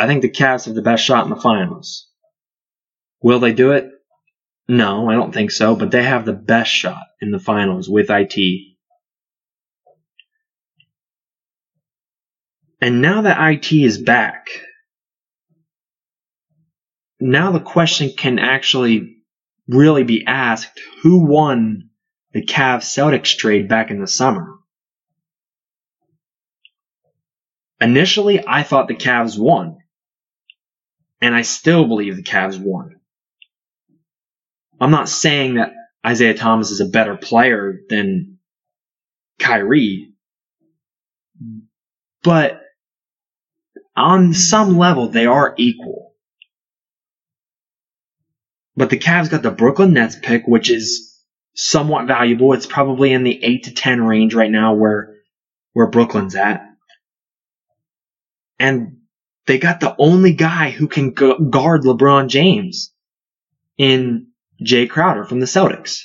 I 0.00 0.08
think 0.08 0.22
the 0.22 0.30
Cavs 0.30 0.64
have 0.64 0.74
the 0.74 0.82
best 0.82 1.04
shot 1.04 1.24
in 1.24 1.30
the 1.30 1.40
finals. 1.40 2.08
Will 3.22 3.38
they 3.38 3.52
do 3.52 3.70
it? 3.70 3.88
No, 4.66 5.08
I 5.08 5.14
don't 5.14 5.32
think 5.32 5.52
so, 5.52 5.76
but 5.76 5.92
they 5.92 6.02
have 6.02 6.24
the 6.24 6.32
best 6.32 6.72
shot 6.72 7.04
in 7.20 7.30
the 7.30 7.38
finals 7.38 7.88
with 7.88 8.10
IT. 8.10 8.36
And 12.80 13.00
now 13.00 13.22
that 13.22 13.38
IT 13.52 13.72
is 13.72 13.98
back, 13.98 14.48
now 17.20 17.52
the 17.52 17.60
question 17.60 18.10
can 18.16 18.40
actually 18.40 19.18
really 19.68 20.02
be 20.02 20.24
asked 20.26 20.80
who 21.02 21.24
won 21.24 21.90
the 22.32 22.44
Cavs 22.44 22.84
Celtics 22.84 23.36
trade 23.36 23.68
back 23.68 23.90
in 23.90 24.00
the 24.00 24.06
summer? 24.06 24.56
Initially, 27.80 28.42
I 28.46 28.62
thought 28.62 28.88
the 28.88 28.94
Cavs 28.94 29.38
won. 29.38 29.78
And 31.20 31.34
I 31.34 31.42
still 31.42 31.86
believe 31.86 32.16
the 32.16 32.22
Cavs 32.22 32.58
won. 32.58 32.96
I'm 34.80 34.90
not 34.90 35.08
saying 35.08 35.54
that 35.54 35.72
Isaiah 36.04 36.34
Thomas 36.34 36.70
is 36.70 36.80
a 36.80 36.86
better 36.86 37.16
player 37.16 37.80
than 37.88 38.38
Kyrie, 39.38 40.12
but 42.22 42.60
on 43.94 44.34
some 44.34 44.78
level, 44.78 45.08
they 45.08 45.26
are 45.26 45.54
equal. 45.58 46.14
But 48.74 48.90
the 48.90 48.98
Cavs 48.98 49.30
got 49.30 49.42
the 49.42 49.50
Brooklyn 49.50 49.92
Nets 49.92 50.16
pick, 50.20 50.46
which 50.46 50.70
is 50.70 51.11
somewhat 51.54 52.06
valuable. 52.06 52.52
It's 52.52 52.66
probably 52.66 53.12
in 53.12 53.24
the 53.24 53.42
8 53.42 53.64
to 53.64 53.74
10 53.74 54.02
range 54.02 54.34
right 54.34 54.50
now 54.50 54.74
where, 54.74 55.16
where 55.72 55.88
Brooklyn's 55.88 56.34
at. 56.34 56.66
And 58.58 58.98
they 59.46 59.58
got 59.58 59.80
the 59.80 59.94
only 59.98 60.32
guy 60.32 60.70
who 60.70 60.86
can 60.88 61.10
guard 61.10 61.82
LeBron 61.82 62.28
James 62.28 62.94
in 63.76 64.28
Jae 64.64 64.88
Crowder 64.88 65.24
from 65.24 65.40
the 65.40 65.46
Celtics. 65.46 66.02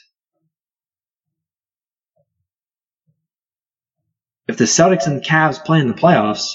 If 4.48 4.58
the 4.58 4.64
Celtics 4.64 5.08
and 5.08 5.18
the 5.18 5.26
Cavs 5.26 5.64
play 5.64 5.80
in 5.80 5.88
the 5.88 5.94
playoffs, 5.94 6.54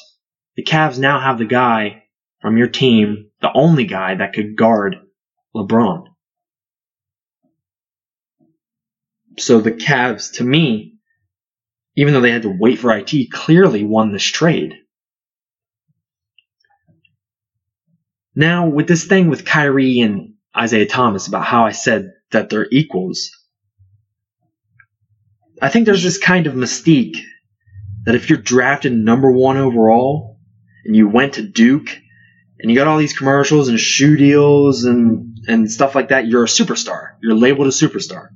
the 0.57 0.65
Cavs 0.65 0.99
now 0.99 1.21
have 1.21 1.39
the 1.39 1.45
guy 1.45 2.05
from 2.41 2.57
your 2.57 2.69
team, 2.69 3.31
the 3.41 3.53
only 3.55 3.85
guy 3.85 4.17
that 4.17 4.33
could 4.33 4.57
guard 4.57 4.97
LeBron. 5.55 6.07
So 9.39 9.61
the 9.61 9.73
Cavs, 9.73 10.35
to 10.35 10.45
me, 10.45 10.95
even 11.97 12.15
though 12.15 12.21
they 12.21 12.31
had 12.31 12.43
to 12.43 12.57
wait 12.59 12.79
for 12.79 12.97
IT, 12.97 13.31
clearly 13.31 13.85
won 13.85 14.13
this 14.13 14.25
trade. 14.25 14.75
Now, 18.35 18.69
with 18.69 18.89
this 18.89 19.05
thing 19.05 19.29
with 19.29 19.45
Kyrie 19.45 20.01
and 20.01 20.35
Isaiah 20.57 20.87
Thomas 20.87 21.29
about 21.29 21.45
how 21.45 21.67
I 21.67 21.73
said 21.73 22.13
that 22.31 22.49
they're 22.49 22.69
equals, 22.71 23.31
I 25.61 25.69
think 25.69 25.85
there's 25.85 26.03
this 26.03 26.19
kind 26.19 26.47
of 26.47 26.55
mystique 26.55 27.19
that 28.05 28.15
if 28.15 28.31
you're 28.31 28.39
drafted 28.39 28.93
number 28.93 29.31
one 29.31 29.59
overall, 29.59 30.33
and 30.85 30.97
you 30.97 31.09
went 31.09 31.35
to 31.35 31.43
Duke 31.43 31.97
and 32.59 32.71
you 32.71 32.77
got 32.77 32.87
all 32.87 32.99
these 32.99 33.17
commercials 33.17 33.69
and 33.69 33.79
shoe 33.79 34.17
deals 34.17 34.85
and, 34.85 35.37
and 35.47 35.71
stuff 35.71 35.95
like 35.95 36.09
that, 36.09 36.27
you're 36.27 36.45
a 36.45 36.49
superstar. 36.49 37.13
You're 37.23 37.35
labeled 37.35 37.69
a 37.69 37.71
superstar. 37.71 38.29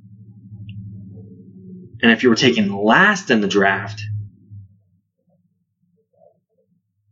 And 2.01 2.11
if 2.11 2.23
you 2.23 2.29
were 2.29 2.35
taken 2.35 2.75
last 2.75 3.31
in 3.31 3.41
the 3.41 3.47
draft 3.47 4.01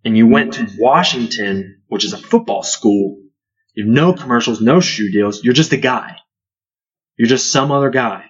and 0.03 0.15
you 0.15 0.27
went 0.27 0.53
to 0.53 0.67
Washington, 0.77 1.81
which 1.87 2.05
is 2.05 2.13
a 2.13 2.17
football 2.17 2.61
school, 2.61 3.17
you 3.73 3.85
have 3.85 3.93
no 3.93 4.13
commercials, 4.13 4.61
no 4.61 4.79
shoe 4.79 5.11
deals, 5.11 5.43
you're 5.43 5.53
just 5.53 5.73
a 5.73 5.77
guy. 5.77 6.17
You're 7.17 7.27
just 7.27 7.51
some 7.51 7.71
other 7.71 7.89
guy. 7.89 8.25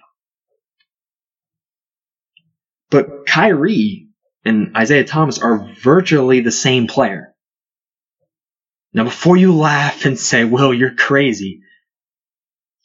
But 2.90 3.26
Kyrie 3.26 4.08
and 4.44 4.76
Isaiah 4.76 5.04
Thomas 5.04 5.38
are 5.38 5.72
virtually 5.82 6.40
the 6.40 6.52
same 6.52 6.86
player. 6.86 7.34
Now, 8.92 9.04
before 9.04 9.36
you 9.36 9.54
laugh 9.54 10.06
and 10.06 10.18
say, 10.18 10.44
Will, 10.44 10.72
you're 10.72 10.94
crazy, 10.94 11.60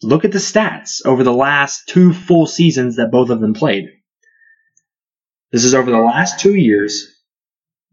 look 0.03 0.25
at 0.25 0.31
the 0.31 0.39
stats 0.39 1.05
over 1.05 1.24
the 1.24 1.34
last 1.34 1.88
two 1.88 2.13
full 2.13 2.48
seasons 2.48 2.96
that 2.96 3.12
both 3.12 3.29
of 3.29 3.39
them 3.39 3.53
played. 3.53 3.86
This 5.51 5.63
is 5.63 5.74
over 5.74 5.91
the 5.91 5.98
last 5.98 6.39
two 6.39 6.55
years 6.55 7.08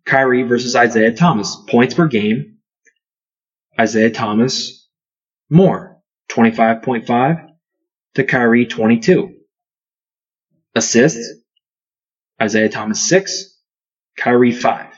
Kyrie 0.04 0.44
versus 0.44 0.74
Isaiah 0.74 1.12
Thomas. 1.12 1.56
Points 1.68 1.94
per 1.94 2.06
game. 2.06 2.58
Isaiah 3.78 4.10
Thomas 4.10 4.88
more. 5.50 6.00
25.5 6.30 7.48
to 8.14 8.24
Kyrie 8.24 8.66
22. 8.66 9.34
Assists. 10.74 11.42
Isaiah 12.40 12.68
Thomas 12.68 13.08
6. 13.08 13.56
Kyrie 14.16 14.52
5. 14.52 14.94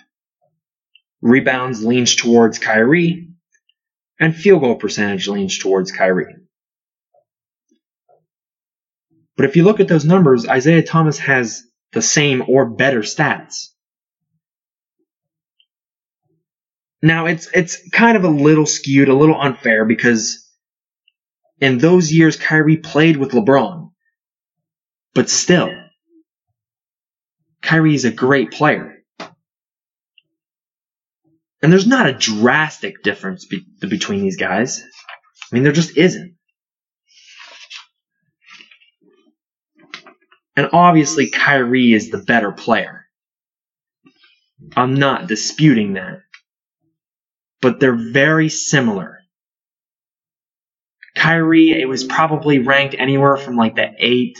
Rebounds 1.22 1.84
leans 1.84 2.14
towards 2.14 2.58
Kyrie. 2.58 3.28
And 4.18 4.36
field 4.36 4.60
goal 4.60 4.76
percentage 4.76 5.28
leans 5.28 5.58
towards 5.58 5.92
Kyrie. 5.92 6.39
But 9.40 9.48
if 9.48 9.56
you 9.56 9.64
look 9.64 9.80
at 9.80 9.88
those 9.88 10.04
numbers, 10.04 10.46
Isaiah 10.46 10.82
Thomas 10.82 11.18
has 11.20 11.62
the 11.94 12.02
same 12.02 12.42
or 12.46 12.68
better 12.68 13.00
stats. 13.00 13.68
Now 17.00 17.24
it's 17.24 17.48
it's 17.54 17.88
kind 17.88 18.18
of 18.18 18.24
a 18.24 18.28
little 18.28 18.66
skewed, 18.66 19.08
a 19.08 19.14
little 19.14 19.40
unfair 19.40 19.86
because 19.86 20.46
in 21.58 21.78
those 21.78 22.12
years 22.12 22.36
Kyrie 22.36 22.76
played 22.76 23.16
with 23.16 23.30
LeBron. 23.30 23.92
But 25.14 25.30
still, 25.30 25.70
Kyrie 27.62 27.94
is 27.94 28.04
a 28.04 28.10
great 28.10 28.50
player. 28.50 28.98
And 31.62 31.72
there's 31.72 31.86
not 31.86 32.10
a 32.10 32.12
drastic 32.12 33.02
difference 33.02 33.46
be- 33.46 33.64
between 33.88 34.20
these 34.20 34.36
guys. 34.36 34.82
I 35.50 35.54
mean, 35.54 35.62
there 35.62 35.72
just 35.72 35.96
isn't. 35.96 36.36
And 40.56 40.68
obviously, 40.72 41.30
Kyrie 41.30 41.92
is 41.92 42.10
the 42.10 42.18
better 42.18 42.52
player. 42.52 43.06
I'm 44.76 44.94
not 44.94 45.26
disputing 45.26 45.94
that. 45.94 46.20
But 47.60 47.80
they're 47.80 48.12
very 48.12 48.48
similar. 48.48 49.20
Kyrie, 51.14 51.70
it 51.70 51.88
was 51.88 52.04
probably 52.04 52.60
ranked 52.60 52.94
anywhere 52.98 53.36
from 53.36 53.56
like 53.56 53.74
the 53.74 53.90
8th 54.02 54.38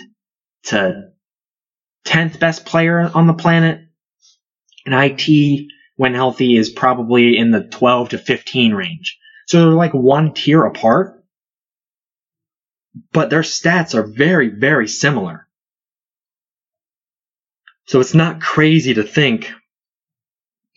to 0.65 1.11
10th 2.07 2.39
best 2.39 2.65
player 2.65 3.11
on 3.15 3.27
the 3.27 3.35
planet. 3.35 3.81
And 4.87 4.95
IT, 4.95 5.69
when 5.97 6.15
healthy, 6.15 6.57
is 6.57 6.71
probably 6.71 7.37
in 7.37 7.51
the 7.51 7.65
12 7.65 8.11
to 8.11 8.19
15 8.19 8.73
range. 8.73 9.19
So 9.47 9.61
they're 9.61 9.71
like 9.71 9.93
one 9.93 10.33
tier 10.33 10.65
apart. 10.65 11.23
But 13.13 13.31
their 13.31 13.43
stats 13.43 13.95
are 13.95 14.07
very, 14.07 14.49
very 14.49 14.89
similar. 14.89 15.47
So 17.91 17.99
it's 17.99 18.15
not 18.15 18.41
crazy 18.41 18.95
to 18.95 19.03
think 19.03 19.53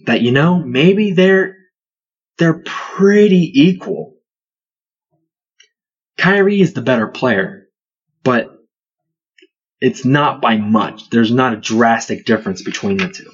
that, 0.08 0.22
you 0.22 0.32
know, 0.32 0.58
maybe 0.58 1.12
they're, 1.12 1.58
they're 2.40 2.64
pretty 2.66 3.52
equal. 3.54 4.16
Kyrie 6.18 6.60
is 6.60 6.74
the 6.74 6.82
better 6.82 7.06
player, 7.06 7.68
but 8.24 8.48
it's 9.80 10.04
not 10.04 10.42
by 10.42 10.58
much. 10.58 11.12
There's 11.12 11.32
not 11.32 11.54
a 11.54 11.58
drastic 11.58 12.26
difference 12.26 12.64
between 12.64 12.98
the 12.98 13.10
two. 13.10 13.32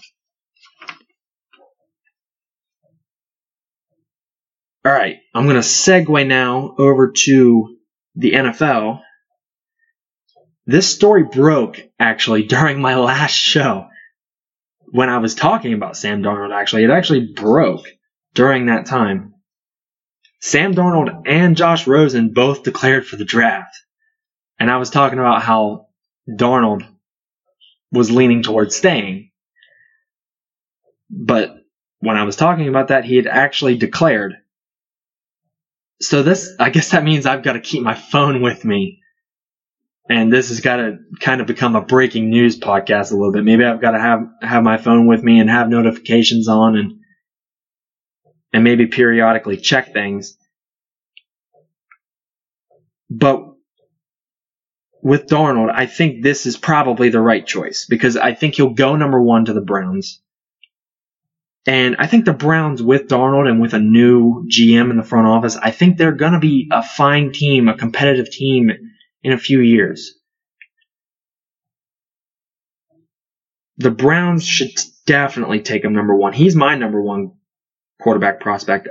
All 4.83 4.91
right, 4.91 5.19
I'm 5.33 5.45
going 5.45 5.55
to 5.55 5.62
segue 5.62 6.27
now 6.27 6.75
over 6.77 7.13
to 7.15 7.77
the 8.15 8.33
NFL. 8.33 9.00
This 10.69 10.88
story 10.88 11.23
broke 11.23 11.81
actually 11.99 12.43
during 12.55 12.79
my 12.79 12.95
last 12.95 13.34
show 13.34 13.88
when 14.91 15.10
I 15.10 15.17
was 15.17 15.34
talking 15.34 15.73
about 15.73 15.97
Sam 15.97 16.21
Darnold. 16.21 16.53
Actually, 16.53 16.84
it 16.84 16.91
actually 16.91 17.34
broke 17.34 17.88
during 18.36 18.67
that 18.67 18.86
time. 18.86 19.34
Sam 20.41 20.75
Darnold 20.75 21.23
and 21.25 21.58
Josh 21.58 21.88
Rosen 21.88 22.34
both 22.34 22.62
declared 22.62 23.08
for 23.08 23.15
the 23.15 23.25
draft. 23.25 23.75
And 24.60 24.69
I 24.69 24.77
was 24.77 24.91
talking 24.91 25.17
about 25.17 25.41
how 25.41 25.88
Darnold 26.29 26.88
was 27.91 28.12
leaning 28.12 28.43
towards 28.43 28.75
staying. 28.75 29.32
But 31.10 31.55
when 31.99 32.15
I 32.15 32.25
was 32.25 32.36
talking 32.36 32.67
about 32.67 32.89
that, 32.89 33.05
he 33.05 33.15
had 33.15 33.25
actually 33.25 33.75
declared. 33.75 34.36
So 35.99 36.21
this, 36.21 36.53
I 36.60 36.69
guess 36.69 36.91
that 36.91 37.03
means 37.03 37.25
I've 37.25 37.43
got 37.43 37.53
to 37.53 37.60
keep 37.60 37.82
my 37.82 37.95
phone 37.95 38.43
with 38.43 38.63
me. 38.63 39.01
And 40.10 40.34
this 40.34 40.50
has 40.50 40.60
got 40.60 40.78
to 40.78 40.98
kind 41.19 41.39
of 41.39 41.45
become 41.45 41.76
a 41.76 41.82
breaking 41.82 42.30
news 42.32 42.60
podcast 42.60 43.12
a 43.12 43.15
little 43.15 43.32
bit. 43.32 43.43
Maybe 43.43 43.63
I've 43.63 43.80
got 43.80 43.91
to 43.91 44.00
have, 44.00 44.22
have 44.41 44.63
my 44.63 44.78
phone 44.78 45.06
with 45.06 45.22
me 45.24 45.39
and 45.39 45.50
have 45.50 45.69
notifications 45.69 46.48
on 46.48 46.76
and 46.76 46.93
and 48.52 48.63
maybe 48.63 48.88
periodically 48.88 49.58
check 49.58 49.93
things. 49.93 50.36
But 53.10 53.45
with 55.02 55.28
Darnold, 55.28 55.72
I 55.74 55.86
think 55.86 56.24
this 56.24 56.45
is 56.45 56.58
probably 56.58 57.10
the 57.10 57.22
right 57.22 57.45
choice 57.45 57.86
because 57.88 58.17
I 58.17 58.34
think 58.34 58.56
he'll 58.56 58.74
go 58.74 58.95
number 58.95 59.22
one 59.22 59.45
to 59.45 59.54
the 59.54 59.62
Browns. 59.62 60.22
And 61.65 61.98
I 62.00 62.08
think 62.08 62.26
the 62.26 62.34
Browns 62.34 62.82
with 62.82 63.08
Darnold 63.08 63.48
and 63.48 63.62
with 63.62 63.74
a 63.74 63.80
new 63.80 64.48
GM 64.48 64.89
in 64.89 64.98
the 64.98 65.04
front 65.04 65.28
office, 65.28 65.56
I 65.56 65.72
think 65.72 65.98
they're 65.98 66.12
going 66.12 66.34
to 66.34 66.39
be 66.39 66.67
a 66.72 66.82
fine 66.82 67.32
team, 67.32 67.67
a 67.67 67.78
competitive 67.78 68.32
team 68.32 68.72
in 69.23 69.34
a 69.34 69.38
few 69.38 69.60
years. 69.60 70.13
The 73.77 73.91
Browns 73.91 74.45
should 74.45 74.71
definitely 75.05 75.62
take 75.62 75.84
him 75.84 75.93
number 75.93 76.15
one. 76.15 76.34
He's 76.34 76.55
my 76.55 76.75
number 76.75 77.01
one 77.01 77.32
quarterback 78.01 78.39
prospect. 78.41 78.89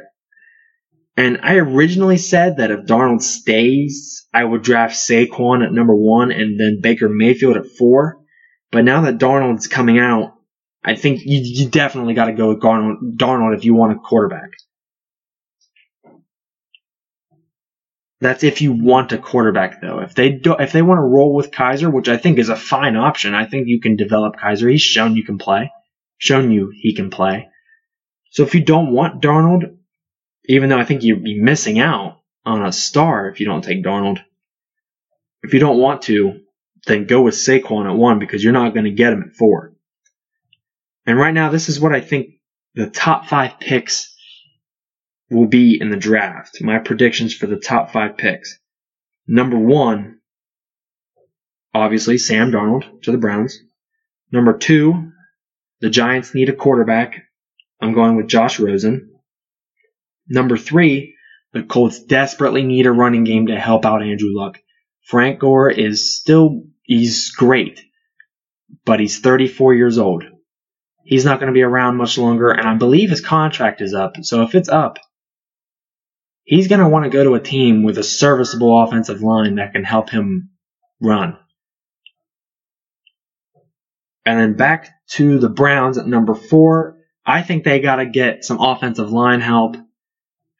And 1.17 1.41
I 1.43 1.57
originally 1.57 2.17
said 2.17 2.59
that 2.59 2.71
if 2.71 2.87
Darnold 2.87 3.23
stays, 3.23 4.27
I 4.33 4.45
would 4.45 4.63
draft 4.63 4.95
Saquon 4.95 5.65
at 5.65 5.73
number 5.73 5.95
one 5.95 6.31
and 6.31 6.59
then 6.59 6.81
Baker 6.81 7.09
Mayfield 7.09 7.57
at 7.57 7.67
four. 7.67 8.19
But 8.71 8.85
now 8.85 9.03
that 9.03 9.19
Darnold's 9.19 9.67
coming 9.67 9.99
out, 9.99 10.35
I 10.85 10.95
think 10.95 11.21
you, 11.25 11.41
you 11.43 11.69
definitely 11.69 12.15
got 12.15 12.27
to 12.27 12.35
go 12.35 12.51
with 12.51 12.61
Darnold, 12.61 13.17
Darnold 13.17 13.57
if 13.57 13.65
you 13.65 13.75
want 13.75 13.93
a 13.93 13.97
quarterback. 13.97 14.51
That's 18.21 18.43
if 18.43 18.61
you 18.61 18.73
want 18.73 19.13
a 19.13 19.19
quarterback, 19.19 19.81
though. 19.81 20.01
If 20.01 20.15
they 20.15 20.31
don't, 20.31 20.61
if 20.61 20.73
they 20.73 20.83
want 20.83 20.99
to 20.99 21.03
roll 21.03 21.35
with 21.35 21.53
Kizer, 21.53 21.93
which 21.93 22.09
I 22.09 22.17
think 22.17 22.39
is 22.39 22.49
a 22.49 22.57
fine 22.57 22.97
option, 22.97 23.35
I 23.35 23.47
think 23.47 23.69
you 23.69 23.81
can 23.81 23.97
develop 23.97 24.35
Kizer. 24.37 24.71
He's 24.71 24.83
shown 24.83 25.15
you 25.15 25.25
can 25.25 25.39
play, 25.39 25.71
shown 26.19 26.51
you 26.51 26.73
he 26.75 26.95
can 26.95 27.11
play. 27.11 27.49
So 28.31 28.43
if 28.43 28.55
you 28.55 28.65
don't 28.65 28.93
want 28.93 29.23
Darnold, 29.23 29.77
even 30.47 30.69
though 30.69 30.79
I 30.79 30.85
think 30.85 31.03
you'd 31.03 31.23
be 31.23 31.41
missing 31.41 31.79
out 31.79 32.21
on 32.45 32.67
a 32.67 32.73
star 32.73 33.29
if 33.29 33.39
you 33.39 33.47
don't 33.47 33.63
take 33.63 33.85
Darnold, 33.85 34.19
if 35.43 35.55
you 35.55 35.61
don't 35.61 35.79
want 35.79 36.03
to, 36.03 36.41
then 36.87 37.07
go 37.07 37.23
with 37.23 37.35
Saquon 37.35 37.89
at 37.89 37.97
one 37.97 38.19
because 38.19 38.43
you're 38.43 38.53
not 38.53 38.75
going 38.75 38.85
to 38.85 38.91
get 38.91 39.13
him 39.13 39.23
at 39.23 39.37
four. 39.37 39.75
And 41.07 41.19
right 41.19 41.35
now, 41.35 41.51
this 41.51 41.69
is 41.69 41.81
what 41.81 41.95
I 41.95 42.01
think 42.01 42.35
the 42.75 42.91
top 42.91 43.27
five 43.27 43.61
picks 43.61 44.15
will 45.31 45.47
be 45.47 45.79
in 45.81 45.91
the 45.91 45.97
draft. 45.97 46.63
My 46.63 46.79
predictions 46.79 47.35
for 47.35 47.47
the 47.47 47.59
top 47.59 47.93
five 47.93 48.17
picks. 48.17 48.59
Number 49.27 49.59
one, 49.59 50.21
obviously 51.75 52.19
Sam 52.19 52.51
Darnold 52.51 53.03
to 53.03 53.13
the 53.13 53.19
Browns. 53.19 53.59
Number 54.33 54.57
two, 54.57 55.13
the 55.81 55.91
Giants 55.91 56.35
need 56.35 56.49
a 56.49 56.55
quarterback 56.55 57.23
I'm 57.81 57.95
going 57.95 58.17
with 58.17 58.29
Josh 58.29 58.59
Rosen. 58.59 59.15
Number 60.29 60.57
three, 60.57 61.15
the 61.53 61.63
Colts 61.63 62.03
desperately 62.03 62.63
need 62.63 62.87
a 62.87 62.93
running 62.93 63.25
game 63.25 63.47
to 63.47 63.59
help 63.59 63.85
out 63.85 64.03
Andrew 64.03 64.31
Luck. 64.33 64.59
Frank 65.05 65.39
Gore 65.39 65.71
is 65.71 66.17
still, 66.19 66.65
he's 66.83 67.31
great, 67.31 67.81
but 68.85 69.01
he's 69.01 69.21
34 69.21 69.75
years 69.75 69.97
old. 69.97 70.25
He's 71.05 71.25
not 71.25 71.41
going 71.41 71.47
to 71.47 71.55
be 71.55 71.63
around 71.63 71.97
much 71.97 72.19
longer, 72.19 72.51
and 72.51 72.69
I 72.69 72.75
believe 72.75 73.09
his 73.09 73.23
contract 73.23 73.81
is 73.81 73.95
up. 73.95 74.17
So 74.23 74.43
if 74.43 74.55
it's 74.55 74.69
up, 74.69 74.99
he's 76.49 76.67
going 76.67 76.81
to 76.81 76.89
want 76.89 77.05
to 77.05 77.11
go 77.11 77.23
to 77.23 77.35
a 77.35 77.41
team 77.41 77.85
with 77.85 77.99
a 77.99 78.03
serviceable 78.03 78.83
offensive 78.83 79.21
line 79.21 79.57
that 79.57 79.73
can 79.73 79.85
help 79.85 80.09
him 80.09 80.49
run. 80.99 81.37
And 84.25 84.41
then 84.41 84.57
back 84.57 84.89
to 85.11 85.39
the 85.39 85.51
Browns 85.51 85.99
at 85.99 86.07
number 86.07 86.35
four. 86.35 86.97
I 87.25 87.43
think 87.43 87.65
they 87.65 87.81
got 87.81 87.97
to 87.97 88.07
get 88.07 88.45
some 88.45 88.61
offensive 88.61 89.11
line 89.11 89.41
help, 89.41 89.77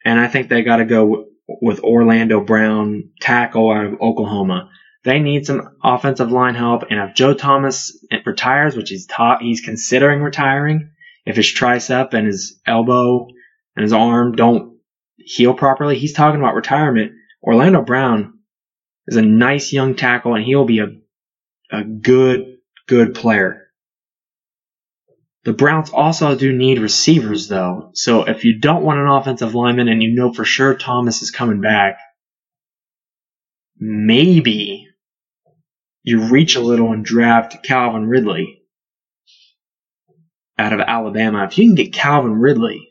and 0.05 0.19
I 0.19 0.27
think 0.27 0.47
they 0.47 0.61
got 0.61 0.77
to 0.77 0.85
go 0.85 1.25
with 1.47 1.79
Orlando 1.79 2.39
Brown, 2.41 3.09
tackle 3.19 3.71
out 3.71 3.85
of 3.87 4.01
Oklahoma. 4.01 4.69
They 5.03 5.19
need 5.19 5.47
some 5.47 5.77
offensive 5.83 6.31
line 6.31 6.53
help, 6.53 6.83
and 6.91 6.99
if 6.99 7.15
Joe 7.15 7.33
Thomas 7.33 7.97
retires, 8.25 8.75
which 8.75 8.89
he's 8.89 9.07
taught, 9.07 9.41
he's 9.41 9.61
considering 9.61 10.21
retiring, 10.21 10.91
if 11.25 11.35
his 11.35 11.47
tricep 11.47 12.13
and 12.13 12.27
his 12.27 12.59
elbow 12.67 13.27
and 13.75 13.81
his 13.83 13.93
arm 13.93 14.33
don't 14.33 14.68
heal 15.29 15.53
properly, 15.53 15.97
he's 15.97 16.13
talking 16.13 16.39
about 16.39 16.55
retirement. 16.55 17.11
Orlando 17.43 17.83
Brown 17.83 18.39
is 19.07 19.15
a 19.15 19.21
nice 19.21 19.71
young 19.71 19.95
tackle, 19.95 20.33
and 20.33 20.43
he'll 20.43 20.65
be 20.65 20.79
a 20.79 20.87
a 21.71 21.83
good 21.83 22.57
good 22.87 23.13
player. 23.13 23.67
The 25.43 25.53
Browns 25.53 25.91
also 25.91 26.35
do 26.35 26.51
need 26.51 26.79
receivers, 26.79 27.47
though. 27.47 27.91
So 27.93 28.23
if 28.23 28.43
you 28.43 28.59
don't 28.59 28.83
want 28.83 28.99
an 28.99 29.07
offensive 29.07 29.55
lineman 29.55 29.87
and 29.87 30.01
you 30.01 30.15
know 30.15 30.33
for 30.33 30.45
sure 30.45 30.73
Thomas 30.73 31.21
is 31.21 31.31
coming 31.31 31.61
back, 31.61 31.99
maybe 33.77 34.87
you 36.03 36.23
reach 36.23 36.55
a 36.55 36.59
little 36.61 36.91
and 36.91 37.05
draft 37.05 37.63
Calvin 37.63 38.07
Ridley 38.07 38.63
out 40.57 40.73
of 40.73 40.79
Alabama. 40.79 41.45
If 41.45 41.57
you 41.57 41.67
can 41.67 41.75
get 41.75 41.93
Calvin 41.93 42.33
Ridley 42.33 42.88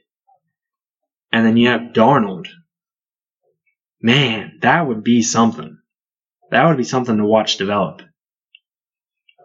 and 1.33 1.45
then 1.45 1.57
you 1.57 1.69
have 1.69 1.93
Darnold, 1.93 2.49
man, 4.01 4.59
that 4.63 4.87
would 4.87 5.05
be 5.05 5.23
something. 5.23 5.79
That 6.51 6.67
would 6.67 6.77
be 6.77 6.85
something 6.85 7.17
to 7.17 7.25
watch 7.25 7.57
develop. 7.57 8.03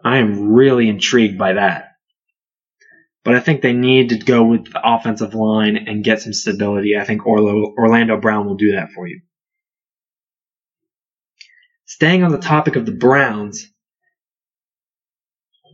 I 0.04 0.18
am 0.18 0.52
really 0.52 0.88
intrigued 0.88 1.38
by 1.38 1.54
that. 1.54 1.92
But 3.24 3.34
I 3.34 3.40
think 3.40 3.62
they 3.62 3.72
need 3.72 4.10
to 4.10 4.18
go 4.18 4.44
with 4.44 4.70
the 4.70 4.80
offensive 4.84 5.34
line 5.34 5.76
and 5.76 6.04
get 6.04 6.20
some 6.20 6.34
stability. 6.34 6.96
I 6.98 7.04
think 7.04 7.26
Orlando 7.26 8.20
Brown 8.20 8.46
will 8.46 8.56
do 8.56 8.72
that 8.72 8.90
for 8.94 9.08
you. 9.08 9.22
Staying 11.86 12.22
on 12.22 12.32
the 12.32 12.38
topic 12.38 12.76
of 12.76 12.84
the 12.84 12.92
Browns, 12.92 13.66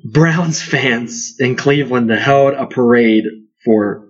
Browns 0.05 0.63
fans 0.71 1.37
in 1.41 1.57
Cleveland 1.57 2.11
held 2.11 2.55
a 2.55 2.67
parade 2.67 3.25
for 3.65 4.10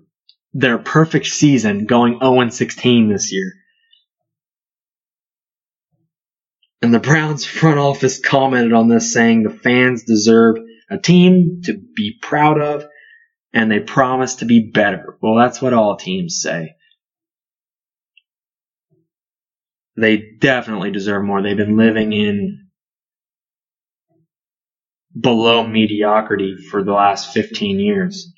their 0.52 0.78
perfect 0.78 1.26
season 1.26 1.86
going 1.86 2.18
0 2.20 2.48
16 2.48 3.08
this 3.08 3.32
year. 3.32 3.52
And 6.82 6.94
the 6.94 6.98
Browns 6.98 7.44
front 7.44 7.78
office 7.78 8.18
commented 8.18 8.72
on 8.72 8.88
this 8.88 9.12
saying 9.12 9.42
the 9.42 9.50
fans 9.50 10.04
deserve 10.04 10.56
a 10.90 10.98
team 10.98 11.60
to 11.64 11.74
be 11.94 12.18
proud 12.20 12.60
of 12.60 12.86
and 13.52 13.70
they 13.70 13.80
promise 13.80 14.36
to 14.36 14.44
be 14.44 14.70
better. 14.72 15.18
Well, 15.20 15.36
that's 15.36 15.60
what 15.60 15.74
all 15.74 15.96
teams 15.96 16.40
say. 16.40 16.74
They 19.96 20.22
definitely 20.40 20.92
deserve 20.92 21.24
more. 21.24 21.42
They've 21.42 21.56
been 21.56 21.76
living 21.76 22.12
in 22.12 22.68
below 25.18 25.66
mediocrity 25.66 26.56
for 26.70 26.82
the 26.82 26.92
last 26.92 27.34
15 27.34 27.78
years. 27.80 28.32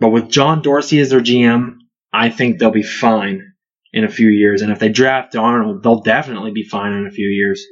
But 0.00 0.10
with 0.10 0.30
John 0.30 0.62
Dorsey 0.62 0.98
as 0.98 1.10
their 1.10 1.20
GM, 1.20 1.76
I 2.12 2.30
think 2.30 2.58
they'll 2.58 2.70
be 2.70 2.82
fine 2.82 3.52
in 3.92 4.04
a 4.04 4.08
few 4.08 4.28
years. 4.28 4.62
And 4.62 4.72
if 4.72 4.78
they 4.78 4.88
draft 4.88 5.34
Darnold, 5.34 5.82
they'll 5.82 6.00
definitely 6.00 6.52
be 6.52 6.64
fine 6.64 6.92
in 6.92 7.06
a 7.06 7.10
few 7.10 7.28
years. 7.28 7.64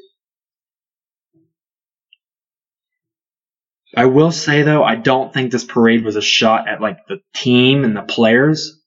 I 3.96 4.04
will 4.04 4.30
say 4.30 4.62
though, 4.62 4.84
I 4.84 4.96
don't 4.96 5.32
think 5.32 5.50
this 5.50 5.64
parade 5.64 6.04
was 6.04 6.16
a 6.16 6.22
shot 6.22 6.68
at 6.68 6.80
like 6.80 7.06
the 7.08 7.20
team 7.34 7.84
and 7.84 7.96
the 7.96 8.02
players. 8.02 8.80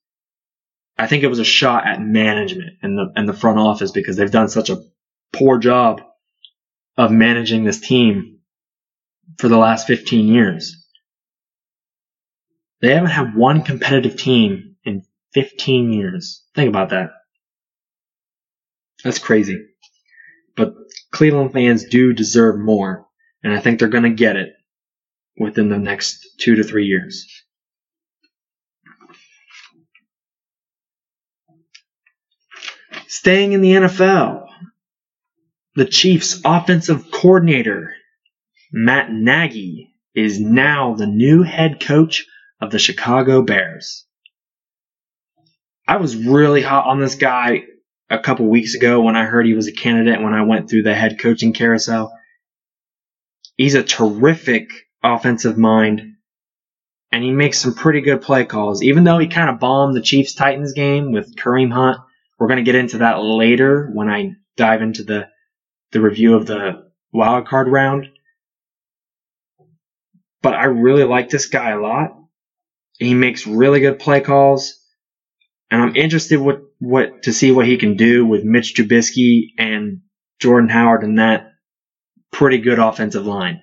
I 0.98 1.08
think 1.08 1.24
it 1.24 1.28
was 1.28 1.40
a 1.40 1.44
shot 1.44 1.88
at 1.88 2.02
management 2.02 2.78
and 2.84 2.98
the 2.98 3.12
and 3.16 3.28
the 3.28 3.34
front 3.34 3.58
office 3.58 3.92
because 3.92 4.16
they've 4.16 4.30
done 4.30 4.50
such 4.50 4.70
a 4.70 4.84
poor 5.34 5.58
job 5.58 6.02
of 6.98 7.12
managing 7.12 7.64
this 7.64 7.80
team 7.80 8.40
for 9.40 9.48
the 9.48 9.58
last 9.58 9.88
15 9.88 10.28
years. 10.28 10.81
They 12.82 12.94
haven't 12.94 13.12
had 13.12 13.36
one 13.36 13.62
competitive 13.62 14.18
team 14.18 14.76
in 14.84 15.04
15 15.34 15.94
years. 15.94 16.44
Think 16.56 16.70
about 16.70 16.90
that. 16.90 17.12
That's 19.04 19.20
crazy. 19.20 19.68
But 20.56 20.74
Cleveland 21.12 21.54
fans 21.54 21.86
do 21.86 22.14
deserve 22.14 22.60
more, 22.60 23.06
and 23.44 23.54
I 23.54 23.60
think 23.60 23.80
they're 23.80 23.88
going 23.88 24.04
to 24.04 24.10
get 24.10 24.36
it 24.36 24.54
within 25.38 25.70
the 25.70 25.78
next 25.78 26.26
two 26.40 26.56
to 26.56 26.64
three 26.64 26.86
years. 26.86 27.28
Staying 33.08 33.54
in 33.54 33.62
the 33.62 33.74
NFL, 33.74 34.48
the 35.76 35.86
Chiefs' 35.86 36.42
offensive 36.44 37.12
coordinator, 37.12 37.94
Matt 38.72 39.12
Nagy, 39.12 39.94
is 40.16 40.40
now 40.40 40.96
the 40.96 41.08
new 41.08 41.44
head 41.44 41.80
coach 41.80 42.26
of 42.62 42.72
the 42.72 42.80
Chicago 42.80 43.42
Bears. 43.42 44.06
I 45.88 45.98
was 45.98 46.16
really 46.16 46.62
hot 46.62 46.88
on 46.88 47.00
this 47.00 47.16
guy 47.16 47.64
a 48.10 48.20
couple 48.20 48.48
weeks 48.48 48.76
ago 48.76 49.02
when 49.02 49.16
I 49.16 49.26
heard 49.26 49.46
he 49.46 49.54
was 49.54 49.68
a 49.68 49.74
candidate 49.74 50.22
when 50.22 50.34
I 50.34 50.44
went 50.44 50.70
through 50.70 50.84
the 50.84 50.94
head 50.94 51.20
coaching 51.20 51.54
carousel. 51.54 52.14
He's 53.58 53.76
a 53.76 53.84
terrific 53.84 54.70
offensive 55.04 55.58
mind 55.58 56.02
and 57.12 57.24
he 57.24 57.32
makes 57.32 57.60
some 57.60 57.74
pretty 57.74 58.02
good 58.02 58.22
play 58.22 58.46
calls. 58.46 58.84
Even 58.84 59.04
though 59.04 59.18
he 59.18 59.28
kind 59.28 59.50
of 59.50 59.60
bombed 59.60 59.96
the 59.96 60.02
Chiefs 60.02 60.34
Titans 60.34 60.74
game 60.74 61.12
with 61.12 61.36
Kareem 61.36 61.72
Hunt, 61.72 61.98
we're 62.40 62.48
going 62.48 62.64
to 62.64 62.64
get 62.64 62.76
into 62.76 63.00
that 63.00 63.22
later 63.22 63.90
when 63.94 64.10
I 64.10 64.32
dive 64.56 64.82
into 64.82 65.04
the 65.04 65.28
the 65.92 66.02
review 66.02 66.36
of 66.36 66.46
the 66.46 66.90
wild 67.12 67.48
card 67.48 67.68
round. 67.68 68.08
But 70.42 70.54
I 70.54 70.66
really 70.66 71.04
like 71.04 71.30
this 71.30 71.48
guy 71.48 71.72
a 71.72 71.80
lot. 71.80 72.21
He 73.02 73.16
makes 73.16 73.48
really 73.48 73.80
good 73.80 73.98
play 73.98 74.22
calls. 74.22 74.80
And 75.72 75.82
I'm 75.82 75.96
interested 75.96 76.40
what, 76.40 76.62
what 76.78 77.24
to 77.24 77.34
see 77.34 77.52
what 77.52 77.66
he 77.66 77.78
can 77.78 77.98
do 77.98 78.28
with 78.28 78.44
Mitch 78.44 78.76
Trubisky 78.76 79.54
and 79.58 80.02
Jordan 80.40 80.70
Howard 80.70 81.04
and 81.04 81.18
that 81.18 81.48
pretty 82.32 82.60
good 82.60 82.78
offensive 82.78 83.26
line. 83.26 83.60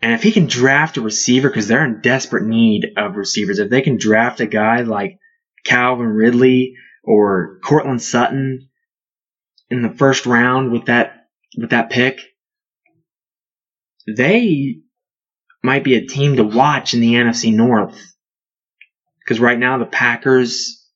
And 0.00 0.14
if 0.14 0.22
he 0.22 0.32
can 0.32 0.46
draft 0.46 0.96
a 0.96 1.02
receiver, 1.02 1.50
because 1.50 1.68
they're 1.68 1.84
in 1.84 2.00
desperate 2.00 2.46
need 2.46 2.94
of 2.96 3.16
receivers, 3.16 3.58
if 3.58 3.68
they 3.68 3.82
can 3.82 3.98
draft 3.98 4.40
a 4.40 4.46
guy 4.46 4.80
like 4.80 5.18
Calvin 5.62 6.06
Ridley 6.06 6.72
or 7.04 7.58
Courtland 7.62 8.00
Sutton 8.00 8.70
in 9.68 9.82
the 9.82 9.90
first 9.90 10.24
round 10.24 10.72
with 10.72 10.86
that 10.86 11.26
with 11.58 11.68
that 11.70 11.90
pick, 11.90 12.20
they 14.06 14.78
might 15.62 15.84
be 15.84 15.94
a 15.94 16.06
team 16.06 16.36
to 16.36 16.44
watch 16.44 16.94
in 16.94 17.00
the 17.00 17.14
NFC 17.14 17.54
North. 17.54 18.00
Because 19.18 19.40
right 19.40 19.58
now 19.58 19.78
the 19.78 19.86
Packers, 19.86 20.88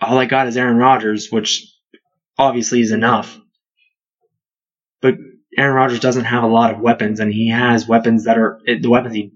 all 0.00 0.18
I 0.18 0.26
got 0.26 0.48
is 0.48 0.56
Aaron 0.56 0.76
Rodgers, 0.76 1.28
which 1.30 1.64
obviously 2.36 2.80
is 2.80 2.92
enough. 2.92 3.38
But 5.00 5.14
Aaron 5.56 5.74
Rodgers 5.74 6.00
doesn't 6.00 6.24
have 6.24 6.42
a 6.42 6.48
lot 6.48 6.72
of 6.72 6.80
weapons, 6.80 7.20
and 7.20 7.32
he 7.32 7.50
has 7.50 7.88
weapons 7.88 8.24
that 8.24 8.38
are 8.38 8.60
the 8.66 8.88
weapons 8.88 9.14
he 9.14 9.32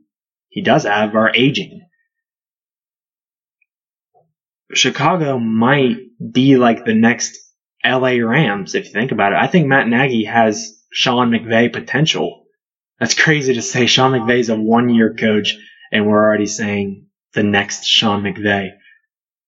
he 0.49 0.61
does 0.61 0.85
have 0.85 1.15
are 1.15 1.33
aging. 1.35 1.81
Chicago 4.75 5.39
might 5.39 5.97
be 6.33 6.57
like 6.57 6.85
the 6.85 6.95
next 6.95 7.39
LA 7.85 8.17
Rams 8.17 8.75
if 8.75 8.87
you 8.87 8.93
think 8.93 9.13
about 9.13 9.33
it. 9.33 9.39
I 9.39 9.47
think 9.47 9.67
Matt 9.67 9.89
Nagy 9.89 10.25
has 10.25 10.83
Sean 10.93 11.31
McVay 11.31 11.73
potential. 11.73 12.42
That's 13.03 13.15
crazy 13.15 13.55
to 13.55 13.63
say. 13.63 13.87
Sean 13.87 14.13
McVay's 14.13 14.49
a 14.49 14.55
one 14.55 14.89
year 14.89 15.13
coach, 15.13 15.59
and 15.91 16.07
we're 16.07 16.25
already 16.25 16.47
saying 16.47 17.09
the 17.35 17.43
next 17.43 17.85
Sean 17.85 18.23
McVay 18.23 18.69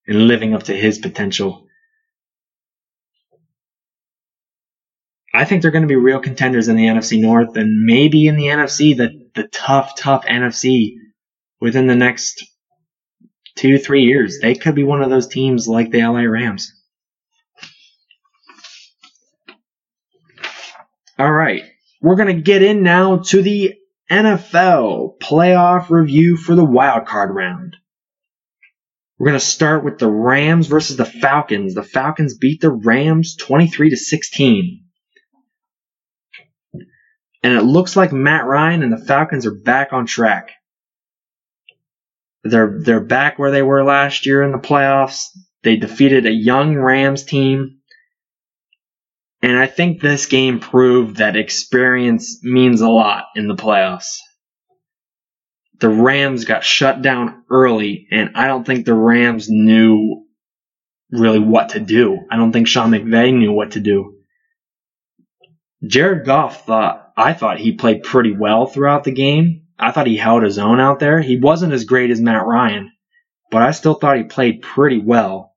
and 0.09 0.27
living 0.27 0.55
up 0.55 0.64
to 0.64 0.75
his 0.75 0.99
potential. 0.99 1.69
I 5.33 5.45
think 5.45 5.62
they're 5.62 5.71
going 5.71 5.83
to 5.83 5.88
be 5.88 5.95
real 5.95 6.19
contenders 6.19 6.67
in 6.67 6.75
the 6.75 6.87
NFC 6.87 7.21
North 7.21 7.57
and 7.57 7.85
maybe 7.85 8.27
in 8.27 8.35
the 8.35 8.47
NFC, 8.47 8.97
the, 8.97 9.11
the 9.37 9.47
tough, 9.47 9.97
tough 9.97 10.25
NFC 10.25 10.97
within 11.61 11.87
the 11.87 11.95
next 11.95 12.45
two, 13.55 13.79
three 13.79 14.03
years. 14.03 14.40
They 14.43 14.57
could 14.57 14.75
be 14.75 14.83
one 14.83 15.01
of 15.01 15.11
those 15.11 15.29
teams 15.29 15.69
like 15.69 15.93
the 15.93 16.03
LA 16.03 16.23
Rams. 16.23 16.73
All 21.21 21.31
right. 21.31 21.62
We're 22.05 22.17
going 22.17 22.37
to 22.37 22.43
get 22.43 22.61
in 22.61 22.83
now 22.83 23.23
to 23.29 23.40
the 23.40 23.77
NFL 24.12 25.19
playoff 25.21 25.88
review 25.88 26.37
for 26.37 26.55
the 26.55 26.62
wild 26.62 27.07
card 27.07 27.35
round. 27.35 27.77
We're 29.19 29.29
going 29.29 29.40
to 29.40 29.47
start 29.47 29.85
with 29.85 29.99
the 29.99 30.11
Rams 30.11 30.67
versus 30.67 30.99
the 30.99 31.07
Falcons. 31.07 31.73
The 31.73 31.83
Falcons 31.83 32.37
beat 32.37 32.61
the 32.61 32.71
Rams 32.71 33.37
23 33.37 33.88
to 33.88 33.97
16. 33.97 34.85
And 37.43 37.55
it 37.55 37.62
looks 37.62 37.97
like 37.97 38.12
Matt 38.12 38.45
Ryan 38.45 38.83
and 38.83 38.93
the 38.93 39.03
Falcons 39.07 39.47
are 39.47 39.55
back 39.55 39.95
on 39.95 40.05
track. 40.05 40.51
They're 42.43 42.81
they're 42.83 43.01
back 43.01 43.38
where 43.38 43.51
they 43.51 43.62
were 43.62 43.83
last 43.83 44.27
year 44.27 44.43
in 44.43 44.53
the 44.53 44.59
playoffs. 44.59 45.29
They 45.62 45.77
defeated 45.77 46.27
a 46.27 46.31
young 46.31 46.77
Rams 46.77 47.25
team 47.25 47.79
and 49.44 49.59
I 49.59 49.66
think 49.66 50.00
this 50.00 50.24
game 50.24 50.59
proved 50.59 51.16
that 51.16 51.37
experience 51.37 52.42
means 52.42 52.80
a 52.80 52.88
lot 52.88 53.24
in 53.37 53.46
the 53.46 53.54
playoffs. 53.54 54.16
The 55.80 55.90
Rams 55.90 56.46
got 56.46 56.64
shut 56.64 57.02
down 57.02 57.44
early, 57.50 58.09
and 58.11 58.30
I 58.37 58.46
don't 58.46 58.64
think 58.66 58.87
the 58.87 58.94
Rams 58.94 59.50
knew 59.50 60.24
really 61.11 61.40
what 61.40 61.68
to 61.70 61.80
do. 61.80 62.20
I 62.30 62.38
don't 62.38 62.52
think 62.52 62.68
Sean 62.68 62.92
McVay 62.92 63.35
knew 63.35 63.52
what 63.52 63.72
to 63.72 63.80
do. 63.80 64.14
Jared 65.87 66.24
Goff 66.24 66.64
thought, 66.64 67.12
I 67.14 67.35
thought 67.35 67.59
he 67.59 67.72
played 67.72 68.02
pretty 68.02 68.33
well 68.33 68.64
throughout 68.64 69.04
the 69.04 69.12
game. 69.12 69.66
I 69.78 69.90
thought 69.90 70.07
he 70.07 70.16
held 70.16 70.42
his 70.42 70.57
own 70.57 70.80
out 70.80 71.00
there. 71.00 71.20
He 71.20 71.38
wasn't 71.38 71.74
as 71.74 71.85
great 71.85 72.11
as 72.11 72.18
Matt 72.18 72.46
Ryan, 72.46 72.92
but 73.50 73.61
I 73.61 73.72
still 73.72 73.92
thought 73.92 74.16
he 74.16 74.22
played 74.22 74.62
pretty 74.62 75.00
well. 75.00 75.52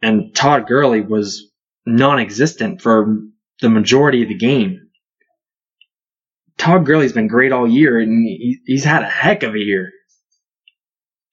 And 0.00 0.32
Todd 0.32 0.68
Gurley 0.68 1.00
was 1.00 1.50
non-existent 1.86 2.80
for 2.80 3.18
the 3.60 3.68
majority 3.68 4.22
of 4.22 4.28
the 4.28 4.36
game. 4.36 4.88
Todd 6.56 6.86
Gurley's 6.86 7.12
been 7.12 7.28
great 7.28 7.52
all 7.52 7.68
year, 7.68 7.98
and 7.98 8.26
he's 8.64 8.84
had 8.84 9.02
a 9.02 9.08
heck 9.08 9.42
of 9.42 9.54
a 9.54 9.58
year. 9.58 9.90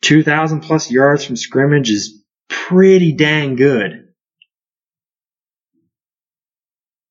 2,000 0.02 0.62
plus 0.62 0.90
yards 0.90 1.24
from 1.24 1.36
scrimmage 1.36 1.92
is 1.92 2.24
pretty 2.50 3.14
dang 3.14 3.56
good. 3.56 4.08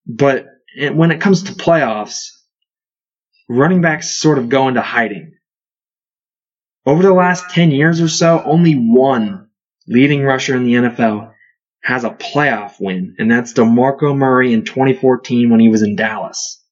But 0.07 0.46
when 0.92 1.12
it 1.12 1.20
comes 1.20 1.44
to 1.44 1.53
playoffs, 1.53 2.31
running 3.48 3.81
backs 3.81 4.11
sort 4.11 4.38
of 4.38 4.48
go 4.48 4.68
into 4.68 4.83
hiding. 4.83 5.35
Over 6.85 7.03
the 7.03 7.14
last 7.14 7.50
10 7.50 7.70
years 7.70 8.00
or 8.00 8.09
so, 8.09 8.42
only 8.44 8.74
one 8.74 9.48
leading 9.87 10.22
rusher 10.22 10.57
in 10.57 10.64
the 10.64 10.74
NFL 10.74 11.33
has 11.82 12.04
a 12.04 12.10
playoff 12.10 12.74
win, 12.78 13.16
and 13.18 13.30
that's 13.30 13.54
DeMarco 13.54 14.16
Murray 14.16 14.52
in 14.52 14.64
2014 14.64 15.50
when 15.50 15.60
he 15.60 15.68
was 15.68 15.82
in 15.82 15.96
Dallas. 15.96 16.62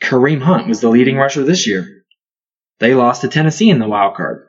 Kareem 0.00 0.40
Hunt 0.40 0.68
was 0.68 0.80
the 0.80 0.88
leading 0.88 1.16
rusher 1.16 1.44
this 1.44 1.66
year. 1.66 2.04
They 2.80 2.94
lost 2.94 3.22
to 3.22 3.28
Tennessee 3.28 3.70
in 3.70 3.78
the 3.78 3.88
wild 3.88 4.16
card. 4.16 4.48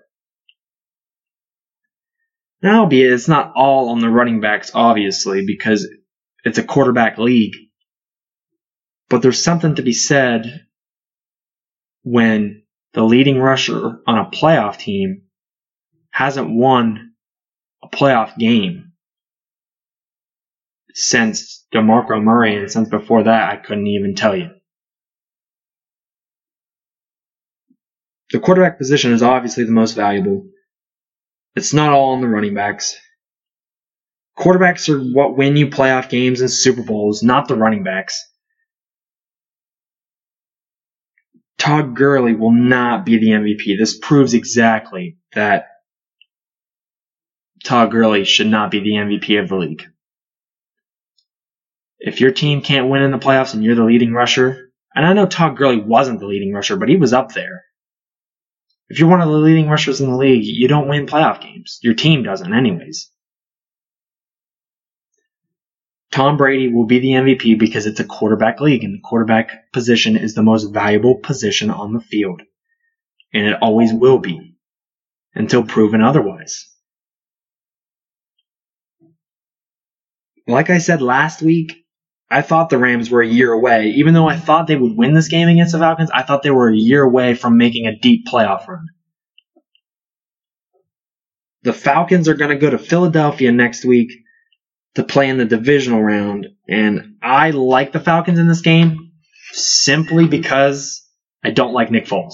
Now, 2.61 2.81
albeit 2.81 3.11
it's 3.11 3.27
not 3.27 3.51
all 3.55 3.89
on 3.89 3.99
the 3.99 4.09
running 4.09 4.39
backs, 4.39 4.71
obviously, 4.73 5.45
because 5.45 5.87
it's 6.43 6.57
a 6.57 6.63
quarterback 6.63 7.17
league. 7.17 7.55
But 9.09 9.21
there's 9.21 9.43
something 9.43 9.75
to 9.75 9.81
be 9.81 9.93
said 9.93 10.65
when 12.03 12.63
the 12.93 13.03
leading 13.03 13.37
rusher 13.37 13.99
on 14.07 14.17
a 14.17 14.29
playoff 14.29 14.77
team 14.77 15.22
hasn't 16.13 16.55
won 16.55 17.13
a 17.83 17.89
playoff 17.89 18.37
game 18.37 18.93
since 20.93 21.65
DeMarco 21.73 22.23
Murray, 22.23 22.55
and 22.55 22.71
since 22.71 22.87
before 22.87 23.23
that, 23.23 23.51
I 23.51 23.57
couldn't 23.57 23.87
even 23.87 24.13
tell 24.13 24.35
you. 24.35 24.51
The 28.31 28.39
quarterback 28.39 28.77
position 28.77 29.11
is 29.11 29.23
obviously 29.23 29.63
the 29.63 29.71
most 29.71 29.93
valuable. 29.95 30.45
It's 31.55 31.73
not 31.73 31.93
all 31.93 32.13
on 32.13 32.21
the 32.21 32.27
running 32.27 32.53
backs. 32.53 32.95
Quarterbacks 34.37 34.89
are 34.89 34.99
what 34.99 35.35
win 35.35 35.57
you 35.57 35.67
playoff 35.67 36.09
games 36.09 36.41
and 36.41 36.49
Super 36.49 36.83
Bowls, 36.83 37.23
not 37.23 37.47
the 37.47 37.55
running 37.55 37.83
backs. 37.83 38.23
Todd 41.57 41.95
Gurley 41.95 42.35
will 42.35 42.51
not 42.51 43.03
be 43.05 43.17
the 43.17 43.29
MVP. 43.29 43.79
This 43.79 43.97
proves 43.97 44.33
exactly 44.33 45.17
that 45.33 45.67
Todd 47.63 47.91
Gurley 47.91 48.25
should 48.25 48.47
not 48.47 48.71
be 48.71 48.79
the 48.79 48.91
MVP 48.91 49.41
of 49.41 49.49
the 49.49 49.55
league. 49.55 49.83
If 51.99 52.19
your 52.19 52.31
team 52.31 52.61
can't 52.61 52.89
win 52.89 53.01
in 53.01 53.11
the 53.11 53.17
playoffs 53.17 53.53
and 53.53 53.63
you're 53.63 53.75
the 53.75 53.85
leading 53.85 54.13
rusher, 54.13 54.71
and 54.93 55.05
I 55.05 55.13
know 55.13 55.25
Todd 55.25 55.55
Gurley 55.55 55.79
wasn't 55.79 56.19
the 56.19 56.27
leading 56.27 56.53
rusher, 56.53 56.75
but 56.75 56.89
he 56.89 56.97
was 56.97 57.13
up 57.13 57.31
there. 57.31 57.63
If 58.89 58.99
you're 58.99 59.09
one 59.09 59.21
of 59.21 59.29
the 59.29 59.37
leading 59.37 59.69
rushers 59.69 60.01
in 60.01 60.11
the 60.11 60.17
league, 60.17 60.43
you 60.43 60.67
don't 60.67 60.89
win 60.89 61.05
playoff 61.05 61.41
games. 61.41 61.79
Your 61.81 61.93
team 61.93 62.21
doesn't, 62.23 62.53
anyways. 62.53 63.09
Tom 66.11 66.37
Brady 66.37 66.67
will 66.67 66.85
be 66.85 66.99
the 66.99 67.11
MVP 67.11 67.57
because 67.57 67.87
it's 67.87 68.01
a 68.01 68.05
quarterback 68.05 68.59
league, 68.59 68.83
and 68.83 68.93
the 68.93 69.01
quarterback 69.01 69.71
position 69.71 70.15
is 70.17 70.35
the 70.35 70.43
most 70.43 70.71
valuable 70.71 71.15
position 71.15 71.71
on 71.71 71.93
the 71.93 72.01
field. 72.01 72.41
And 73.33 73.47
it 73.47 73.57
always 73.61 73.91
will 73.91 74.19
be 74.19 74.57
until 75.33 75.63
proven 75.63 76.03
otherwise. 76.03 76.72
Like 80.47 80.69
I 80.69 80.79
said 80.79 81.01
last 81.01 81.41
week, 81.41 81.85
I 82.29 82.41
thought 82.41 82.69
the 82.69 82.77
Rams 82.77 83.09
were 83.09 83.21
a 83.21 83.27
year 83.27 83.51
away. 83.51 83.91
Even 83.91 84.13
though 84.13 84.27
I 84.27 84.37
thought 84.37 84.67
they 84.67 84.75
would 84.75 84.97
win 84.97 85.13
this 85.13 85.27
game 85.27 85.47
against 85.47 85.73
the 85.73 85.79
Falcons, 85.79 86.09
I 86.11 86.23
thought 86.23 86.43
they 86.43 86.51
were 86.51 86.69
a 86.69 86.75
year 86.75 87.03
away 87.03 87.35
from 87.35 87.57
making 87.57 87.85
a 87.85 87.97
deep 87.97 88.25
playoff 88.25 88.67
run. 88.67 88.87
The 91.61 91.73
Falcons 91.73 92.27
are 92.27 92.33
going 92.33 92.49
to 92.49 92.57
go 92.57 92.69
to 92.69 92.77
Philadelphia 92.77 93.51
next 93.51 93.85
week 93.85 94.11
to 94.95 95.03
play 95.03 95.29
in 95.29 95.37
the 95.37 95.45
divisional 95.45 96.01
round, 96.01 96.47
and 96.67 97.15
I 97.21 97.51
like 97.51 97.93
the 97.93 97.99
Falcons 97.99 98.37
in 98.37 98.47
this 98.47 98.61
game 98.61 99.11
simply 99.53 100.27
because 100.27 101.07
I 101.43 101.51
don't 101.51 101.73
like 101.73 101.89
Nick 101.89 102.05
Foles. 102.05 102.33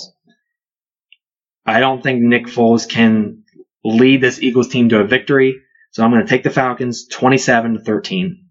I 1.65 1.79
don't 1.79 2.01
think 2.01 2.21
Nick 2.21 2.45
Foles 2.45 2.89
can 2.89 3.43
lead 3.83 4.21
this 4.21 4.41
Eagles 4.41 4.69
team 4.69 4.89
to 4.89 4.99
a 4.99 5.07
victory, 5.07 5.61
so 5.91 6.03
I'm 6.03 6.11
going 6.11 6.23
to 6.23 6.29
take 6.29 6.43
the 6.43 6.49
Falcons 6.49 7.07
27 7.07 7.75
to 7.75 7.79
13. 7.79 8.45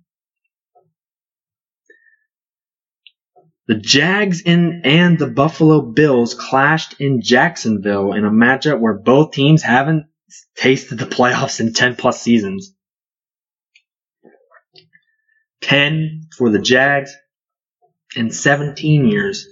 The 3.68 3.74
Jags 3.74 4.40
in, 4.40 4.80
and 4.84 5.18
the 5.18 5.26
Buffalo 5.26 5.82
Bills 5.82 6.34
clashed 6.34 7.00
in 7.00 7.20
Jacksonville 7.20 8.14
in 8.14 8.24
a 8.24 8.30
matchup 8.30 8.80
where 8.80 8.98
both 8.98 9.32
teams 9.32 9.62
haven't 9.62 10.06
tasted 10.56 10.98
the 10.98 11.04
playoffs 11.04 11.60
in 11.60 11.74
10 11.74 11.96
plus 11.96 12.22
seasons. 12.22 12.74
10 15.60 16.28
for 16.36 16.48
the 16.50 16.58
Jags 16.58 17.14
and 18.16 18.34
17 18.34 19.06
years 19.06 19.46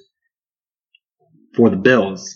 for 1.55 1.69
the 1.69 1.77
Bills. 1.77 2.35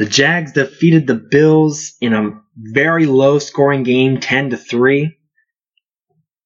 The 0.00 0.06
Jags 0.06 0.52
defeated 0.52 1.06
the 1.06 1.14
Bills 1.14 1.92
in 2.00 2.12
a 2.12 2.40
very 2.56 3.06
low 3.06 3.38
scoring 3.38 3.84
game 3.84 4.18
10 4.18 4.50
to 4.50 4.56
3 4.56 5.16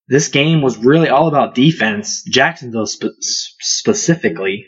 this 0.07 0.27
game 0.27 0.61
was 0.61 0.77
really 0.77 1.09
all 1.09 1.27
about 1.27 1.55
defense, 1.55 2.23
Jacksonville 2.23 2.85
spe- 2.85 3.21
specifically. 3.21 4.65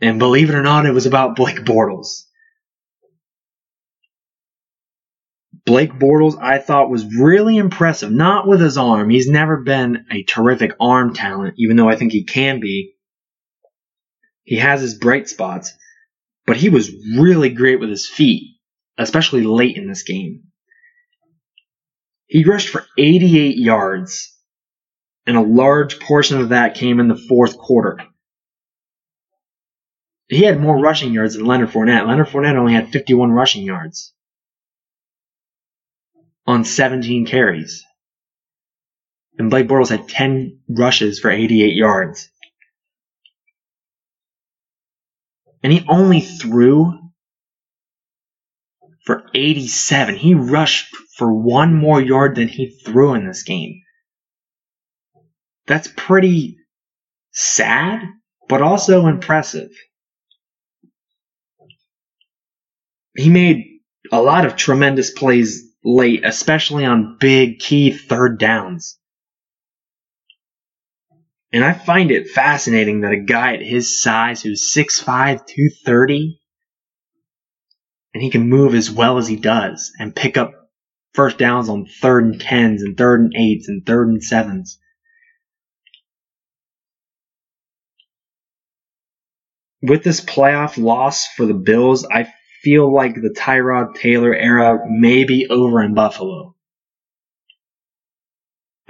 And 0.00 0.18
believe 0.18 0.50
it 0.50 0.54
or 0.54 0.62
not, 0.62 0.84
it 0.84 0.92
was 0.92 1.06
about 1.06 1.36
Blake 1.36 1.60
Bortles. 1.64 2.24
Blake 5.64 5.92
Bortles, 5.92 6.36
I 6.42 6.58
thought, 6.58 6.90
was 6.90 7.06
really 7.16 7.56
impressive. 7.56 8.10
Not 8.10 8.48
with 8.48 8.60
his 8.60 8.76
arm. 8.76 9.08
He's 9.08 9.30
never 9.30 9.58
been 9.58 10.06
a 10.10 10.24
terrific 10.24 10.72
arm 10.80 11.14
talent, 11.14 11.54
even 11.56 11.76
though 11.76 11.88
I 11.88 11.96
think 11.96 12.12
he 12.12 12.24
can 12.24 12.60
be. 12.60 12.94
He 14.42 14.56
has 14.56 14.80
his 14.80 14.98
bright 14.98 15.28
spots, 15.28 15.72
but 16.46 16.56
he 16.56 16.68
was 16.68 16.90
really 17.16 17.50
great 17.50 17.80
with 17.80 17.90
his 17.90 18.06
feet, 18.06 18.56
especially 18.98 19.42
late 19.42 19.76
in 19.76 19.88
this 19.88 20.02
game. 20.02 20.44
He 22.26 22.44
rushed 22.44 22.68
for 22.68 22.84
88 22.98 23.56
yards, 23.56 24.34
and 25.26 25.36
a 25.36 25.42
large 25.42 26.00
portion 26.00 26.40
of 26.40 26.48
that 26.50 26.74
came 26.74 26.98
in 26.98 27.08
the 27.08 27.16
fourth 27.28 27.56
quarter. 27.58 27.98
He 30.28 30.44
had 30.44 30.60
more 30.60 30.80
rushing 30.80 31.12
yards 31.12 31.34
than 31.34 31.44
Leonard 31.44 31.68
Fournette. 31.68 32.06
Leonard 32.06 32.28
Fournette 32.28 32.56
only 32.56 32.72
had 32.72 32.90
51 32.90 33.30
rushing 33.32 33.64
yards 33.64 34.14
on 36.46 36.64
17 36.64 37.26
carries. 37.26 37.84
And 39.38 39.50
Blake 39.50 39.68
Bortles 39.68 39.90
had 39.90 40.08
10 40.08 40.60
rushes 40.68 41.20
for 41.20 41.30
88 41.30 41.74
yards. 41.74 42.30
And 45.62 45.72
he 45.72 45.84
only 45.88 46.20
threw 46.20 46.98
for 49.04 49.24
87. 49.34 50.16
He 50.16 50.34
rushed 50.34 50.94
for 51.16 51.32
one 51.32 51.74
more 51.74 52.00
yard 52.00 52.36
than 52.36 52.48
he 52.48 52.78
threw 52.84 53.14
in 53.14 53.26
this 53.26 53.42
game. 53.42 53.82
That's 55.66 55.88
pretty 55.96 56.56
sad, 57.32 58.00
but 58.48 58.62
also 58.62 59.06
impressive. 59.06 59.70
He 63.16 63.30
made 63.30 63.64
a 64.10 64.20
lot 64.20 64.46
of 64.46 64.56
tremendous 64.56 65.10
plays 65.10 65.62
late, 65.84 66.24
especially 66.24 66.84
on 66.84 67.18
big 67.20 67.58
key 67.58 67.92
third 67.92 68.38
downs. 68.38 68.98
And 71.52 71.62
I 71.62 71.74
find 71.74 72.10
it 72.10 72.30
fascinating 72.30 73.02
that 73.02 73.12
a 73.12 73.20
guy 73.20 73.54
at 73.54 73.62
his 73.62 74.00
size 74.00 74.42
who's 74.42 74.72
6'5, 74.74 75.04
230, 75.46 76.40
and 78.14 78.22
he 78.22 78.30
can 78.30 78.48
move 78.48 78.74
as 78.74 78.90
well 78.90 79.18
as 79.18 79.28
he 79.28 79.36
does 79.36 79.92
and 79.98 80.16
pick 80.16 80.36
up 80.36 80.52
first 81.12 81.38
downs 81.38 81.68
on 81.68 81.86
third 81.86 82.24
and 82.24 82.40
tens 82.40 82.82
and 82.82 82.96
third 82.96 83.20
and 83.20 83.34
eights 83.36 83.68
and 83.68 83.84
third 83.84 84.08
and 84.08 84.22
sevens. 84.22 84.78
With 89.82 90.04
this 90.04 90.20
playoff 90.20 90.82
loss 90.82 91.26
for 91.26 91.44
the 91.44 91.54
Bills, 91.54 92.06
I 92.10 92.32
feel 92.62 92.92
like 92.94 93.14
the 93.14 93.34
Tyrod 93.36 93.96
Taylor 93.96 94.34
era 94.34 94.78
may 94.88 95.24
be 95.24 95.48
over 95.50 95.82
in 95.82 95.94
Buffalo. 95.94 96.51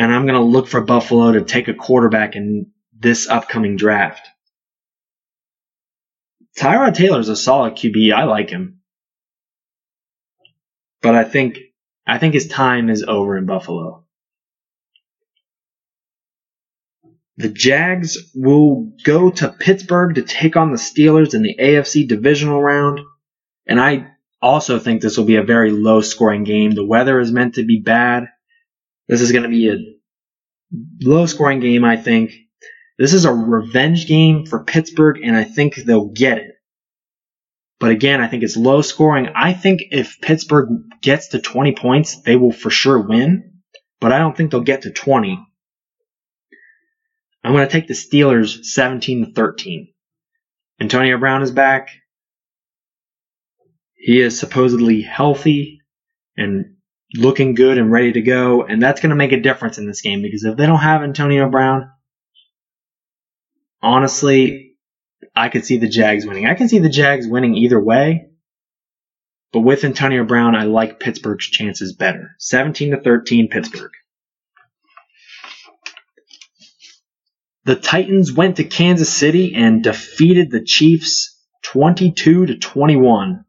And 0.02 0.12
I'm 0.12 0.26
going 0.26 0.34
to 0.34 0.40
look 0.44 0.66
for 0.66 0.80
Buffalo 0.80 1.30
to 1.30 1.42
take 1.42 1.68
a 1.68 1.74
quarterback 1.74 2.34
in 2.34 2.72
this 2.98 3.28
upcoming 3.28 3.76
draft. 3.76 4.26
Tyrod 6.58 6.94
Taylor's 6.94 7.28
a 7.28 7.36
solid 7.36 7.74
QB. 7.74 8.12
I 8.12 8.24
like 8.24 8.50
him. 8.50 8.80
But 11.02 11.14
I 11.14 11.22
think 11.22 11.60
I 12.04 12.18
think 12.18 12.34
his 12.34 12.48
time 12.48 12.90
is 12.90 13.04
over 13.04 13.36
in 13.36 13.46
Buffalo. 13.46 14.04
The 17.36 17.50
Jags 17.50 18.32
will 18.34 18.92
go 19.04 19.30
to 19.30 19.50
Pittsburgh 19.50 20.16
to 20.16 20.22
take 20.22 20.56
on 20.56 20.72
the 20.72 20.78
Steelers 20.78 21.32
in 21.32 21.42
the 21.44 21.56
AFC 21.60 22.08
divisional 22.08 22.60
round. 22.60 22.98
And 23.68 23.80
I 23.80 24.08
also 24.40 24.80
think 24.80 25.00
this 25.00 25.16
will 25.16 25.26
be 25.26 25.36
a 25.36 25.44
very 25.44 25.70
low 25.70 26.00
scoring 26.00 26.42
game. 26.42 26.72
The 26.72 26.84
weather 26.84 27.20
is 27.20 27.30
meant 27.30 27.54
to 27.54 27.64
be 27.64 27.78
bad. 27.78 28.26
This 29.08 29.20
is 29.20 29.32
going 29.32 29.42
to 29.42 29.48
be 29.48 29.68
a 29.68 29.76
low 31.02 31.26
scoring 31.26 31.60
game, 31.60 31.84
I 31.84 31.96
think. 31.96 32.32
This 32.98 33.14
is 33.14 33.24
a 33.24 33.32
revenge 33.32 34.06
game 34.06 34.46
for 34.46 34.64
Pittsburgh, 34.64 35.18
and 35.22 35.36
I 35.36 35.44
think 35.44 35.76
they'll 35.76 36.10
get 36.10 36.38
it. 36.38 36.52
But 37.80 37.90
again, 37.90 38.20
I 38.20 38.28
think 38.28 38.44
it's 38.44 38.56
low 38.56 38.80
scoring. 38.80 39.28
I 39.34 39.52
think 39.52 39.82
if 39.90 40.20
Pittsburgh 40.20 40.68
gets 41.00 41.28
to 41.28 41.40
20 41.40 41.72
points, 41.72 42.22
they 42.22 42.36
will 42.36 42.52
for 42.52 42.70
sure 42.70 43.00
win. 43.00 43.60
But 44.00 44.12
I 44.12 44.18
don't 44.18 44.36
think 44.36 44.50
they'll 44.50 44.60
get 44.60 44.82
to 44.82 44.92
20. 44.92 45.44
I'm 47.44 47.52
going 47.52 47.66
to 47.66 47.72
take 47.72 47.88
the 47.88 47.94
Steelers 47.94 48.64
17 48.64 49.26
to 49.26 49.32
13. 49.32 49.88
Antonio 50.80 51.18
Brown 51.18 51.42
is 51.42 51.50
back. 51.50 51.88
He 53.94 54.20
is 54.20 54.38
supposedly 54.38 55.02
healthy 55.02 55.80
and 56.36 56.71
looking 57.14 57.54
good 57.54 57.78
and 57.78 57.90
ready 57.90 58.12
to 58.12 58.22
go, 58.22 58.64
and 58.64 58.82
that's 58.82 59.00
going 59.00 59.10
to 59.10 59.16
make 59.16 59.32
a 59.32 59.40
difference 59.40 59.78
in 59.78 59.86
this 59.86 60.00
game 60.00 60.22
because 60.22 60.44
if 60.44 60.56
they 60.56 60.66
don't 60.66 60.78
have 60.78 61.02
Antonio 61.02 61.48
Brown, 61.48 61.90
honestly, 63.82 64.74
I 65.34 65.48
could 65.48 65.64
see 65.64 65.78
the 65.78 65.88
Jags 65.88 66.26
winning. 66.26 66.46
I 66.46 66.54
can 66.54 66.68
see 66.68 66.78
the 66.78 66.88
Jags 66.88 67.26
winning 67.26 67.56
either 67.56 67.80
way, 67.80 68.28
but 69.52 69.60
with 69.60 69.84
Antonio 69.84 70.24
Brown, 70.24 70.54
I 70.54 70.64
like 70.64 71.00
Pittsburgh's 71.00 71.46
chances 71.46 71.94
better. 71.94 72.36
17 72.38 72.92
to 72.92 73.00
13 73.00 73.48
Pittsburgh. 73.48 73.92
The 77.64 77.76
Titans 77.76 78.32
went 78.32 78.56
to 78.56 78.64
Kansas 78.64 79.12
City 79.12 79.54
and 79.54 79.84
defeated 79.84 80.50
the 80.50 80.64
Chiefs 80.64 81.38
22 81.62 82.46
to 82.46 82.58
21. 82.58 83.44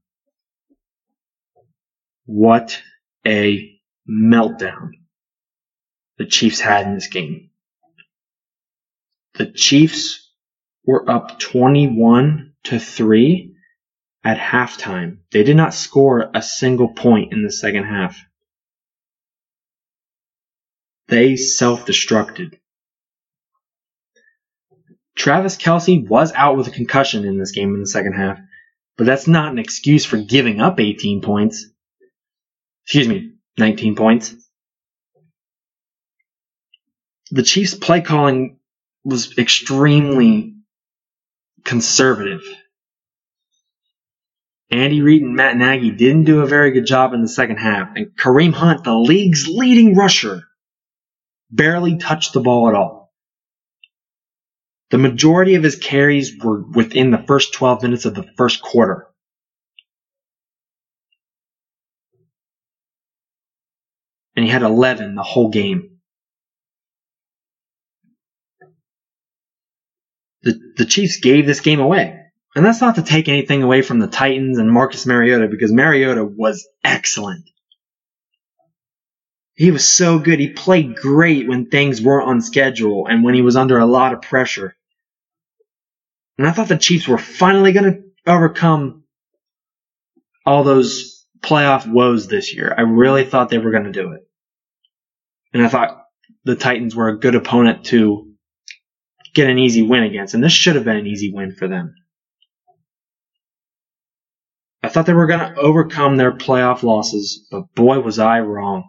What 2.26 2.82
a 3.26 3.80
meltdown 4.10 4.92
the 6.18 6.26
Chiefs 6.26 6.60
had 6.60 6.86
in 6.86 6.96
this 6.96 7.08
game. 7.08 7.50
The 9.36 9.52
Chiefs 9.52 10.32
were 10.86 11.10
up 11.10 11.40
21 11.40 12.54
to 12.66 12.80
3 12.80 13.56
at 14.24 14.38
halftime. 14.38 15.18
They 15.32 15.44
did 15.44 15.58
not 15.58 15.74
score 15.74 16.30
a 16.34 16.42
single 16.42 16.90
point 16.94 17.34
in 17.34 17.44
the 17.44 17.52
second 17.52 17.86
half. 17.86 18.18
They 21.08 21.36
self-destructed. 21.36 22.60
Travis 25.16 25.58
Kelce 25.58 26.08
was 26.08 26.32
out 26.34 26.58
with 26.58 26.68
a 26.68 26.72
concussion 26.72 27.26
in 27.26 27.38
this 27.38 27.52
game 27.52 27.74
in 27.74 27.82
the 27.82 27.88
second 27.88 28.14
half, 28.14 28.40
but 28.98 29.06
that's 29.06 29.28
not 29.28 29.52
an 29.52 29.60
excuse 29.60 30.06
for 30.06 30.18
giving 30.18 30.60
up 30.60 30.80
18 30.80 31.22
points. 31.22 31.68
Excuse 32.86 33.08
me, 33.08 33.34
19 33.58 33.96
points. 33.96 34.34
The 37.32 37.44
Chiefs' 37.44 37.74
play 37.74 38.02
calling 38.02 38.60
was 39.04 39.38
extremely 39.38 40.56
conservative. 41.64 42.42
Andy 44.70 45.02
Reid 45.02 45.22
and 45.22 45.36
Matt 45.36 45.56
Nagy 45.56 45.92
didn't 45.92 46.24
do 46.24 46.42
a 46.42 46.48
very 46.48 46.72
good 46.72 46.86
job 46.86 47.14
in 47.14 47.22
the 47.22 47.28
second 47.28 47.58
half, 47.58 47.96
and 47.96 48.08
Kareem 48.18 48.54
Hunt, 48.54 48.84
the 48.84 48.96
league's 48.96 49.48
leading 49.48 49.96
rusher, 49.96 50.44
barely 51.52 51.98
touched 51.98 52.34
the 52.34 52.40
ball 52.42 52.70
at 52.70 52.76
all. 52.76 53.14
The 54.90 54.98
majority 54.98 55.56
of 55.56 55.64
his 55.64 55.76
carries 55.76 56.38
were 56.44 56.62
within 56.62 57.12
the 57.12 57.24
first 57.28 57.54
12 57.54 57.84
minutes 57.84 58.06
of 58.06 58.16
the 58.16 58.28
first 58.38 58.62
quarter. 58.62 59.08
And 64.36 64.44
he 64.46 64.52
had 64.52 64.64
11 64.64 65.16
the 65.16 65.24
whole 65.24 65.50
game. 65.50 66.00
The, 70.42 70.60
the 70.78 70.86
Chiefs 70.86 71.20
gave 71.20 71.46
this 71.46 71.62
game 71.62 71.80
away. 71.80 72.20
And 72.56 72.66
that's 72.66 72.82
not 72.82 72.96
to 72.96 73.02
take 73.02 73.30
anything 73.30 73.64
away 73.64 73.82
from 73.82 74.00
the 74.00 74.08
Titans 74.08 74.58
and 74.58 74.72
Marcus 74.72 75.06
Mariota 75.06 75.48
because 75.48 75.72
Mariota 75.72 76.24
was 76.24 76.68
excellent. 76.84 77.50
He 79.56 79.72
was 79.72 79.86
so 79.86 80.20
good. 80.20 80.40
He 80.40 80.50
played 80.50 80.96
great 80.96 81.48
when 81.48 81.68
things 81.68 82.02
weren't 82.02 82.28
on 82.28 82.42
schedule 82.42 83.08
and 83.08 83.24
when 83.24 83.36
he 83.36 83.42
was 83.42 83.56
under 83.56 83.78
a 83.78 83.86
lot 83.86 84.14
of 84.14 84.22
pressure. 84.22 84.76
And 86.38 86.48
I 86.48 86.52
thought 86.52 86.68
the 86.68 86.78
Chiefs 86.78 87.08
were 87.08 87.20
finally 87.20 87.72
going 87.72 87.94
to 87.94 88.04
overcome 88.26 89.04
all 90.46 90.64
those 90.64 91.13
playoff 91.44 91.92
woes 91.92 92.28
this 92.28 92.56
year. 92.56 92.74
I 92.76 92.82
really 92.82 93.26
thought 93.26 93.50
they 93.50 93.58
were 93.58 93.72
going 93.72 93.84
to 93.84 93.92
do 93.92 94.14
it. 94.14 94.22
And 95.54 95.64
I 95.64 95.70
thought 95.70 96.06
the 96.46 96.56
Titans 96.56 96.96
were 96.96 97.10
a 97.10 97.20
good 97.20 97.36
opponent 97.36 97.86
to 97.86 98.34
get 99.34 99.50
an 99.50 99.60
easy 99.60 99.82
win 99.82 100.04
against. 100.04 100.34
And 100.34 100.44
this 100.44 100.54
should 100.54 100.76
have 100.76 100.86
been 100.86 100.98
an 100.98 101.08
easy 101.08 101.32
win 101.34 101.54
for 101.54 101.68
them. 101.68 101.96
I 104.82 104.90
thought 104.90 105.06
they 105.06 105.14
were 105.14 105.28
going 105.28 105.40
to 105.40 105.60
overcome 105.60 106.18
their 106.18 106.34
playoff 106.34 106.84
losses, 106.84 107.48
but 107.50 107.74
boy 107.74 108.00
was 108.00 108.20
I 108.20 108.40
wrong. 108.42 108.84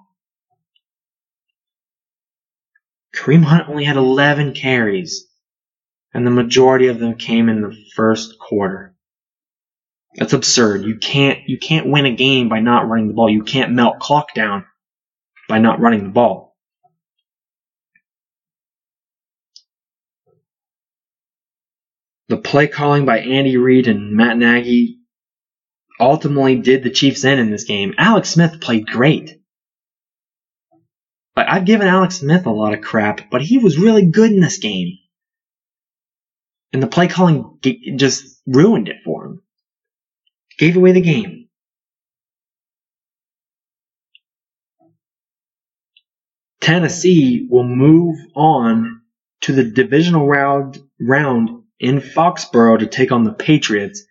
Kareem 3.14 3.45
Hunt 3.45 3.69
only 3.69 3.85
had 3.85 3.97
11 3.97 4.55
carries 4.55 5.29
and 6.14 6.25
the 6.25 6.31
majority 6.31 6.87
of 6.87 7.01
them 7.01 7.17
came 7.17 7.49
in 7.49 7.61
the 7.61 7.77
first 7.95 8.38
quarter. 8.38 8.93
That's 10.16 10.33
absurd. 10.33 10.85
You 10.85 10.96
can't 10.96 11.40
you 11.48 11.59
can't 11.59 11.88
win 11.88 12.07
a 12.07 12.14
game 12.14 12.48
by 12.48 12.61
not 12.61 12.88
running 12.88 13.09
the 13.09 13.14
ball. 13.14 13.29
You 13.29 13.42
can't 13.42 13.72
melt 13.72 13.98
clock 13.98 14.35
down 14.35 14.64
by 15.48 15.59
not 15.59 15.81
running 15.81 16.05
the 16.05 16.11
ball. 16.11 16.57
The 22.29 22.37
play 22.38 22.68
calling 22.68 23.05
by 23.05 23.18
Andy 23.18 23.57
Reid 23.57 23.87
and 23.87 24.12
Matt 24.12 24.38
Nagy 24.38 25.00
ultimately 26.00 26.57
did 26.57 26.83
the 26.83 26.90
Chiefs 26.90 27.24
in 27.24 27.38
in 27.38 27.50
this 27.50 27.64
game. 27.64 27.94
Alex 27.98 28.31
Smith 28.31 28.61
played 28.61 28.87
great. 28.87 29.40
But 31.35 31.48
I've 31.48 31.66
given 31.66 31.87
Alex 31.87 32.20
Smith 32.20 32.46
a 32.46 32.50
lot 32.50 32.72
of 32.72 32.81
crap, 32.81 33.31
but 33.31 33.42
he 33.42 33.59
was 33.59 33.79
really 33.79 34.07
good 34.07 34.31
in 34.31 34.40
this 34.40 34.59
game. 34.59 34.98
And 36.72 36.83
the 36.83 36.87
play 36.87 37.09
calling 37.09 37.59
just 37.96 38.40
ruined 38.46 38.88
it 38.88 38.96
for 39.05 39.27
him. 39.27 39.43
Gave 40.59 40.77
away 40.77 40.93
the 40.93 41.01
game. 41.01 41.49
Tennessee 46.61 47.47
will 47.51 47.67
move 47.67 48.17
on 48.35 49.03
to 49.43 49.53
the 49.53 49.64
divisional 49.64 50.27
round, 50.27 50.79
round 50.99 51.51
in 51.79 52.01
Foxborough 52.01 52.79
to 52.79 52.87
take 52.87 53.12
on 53.12 53.24
the 53.24 53.33
Patriots. 53.33 54.03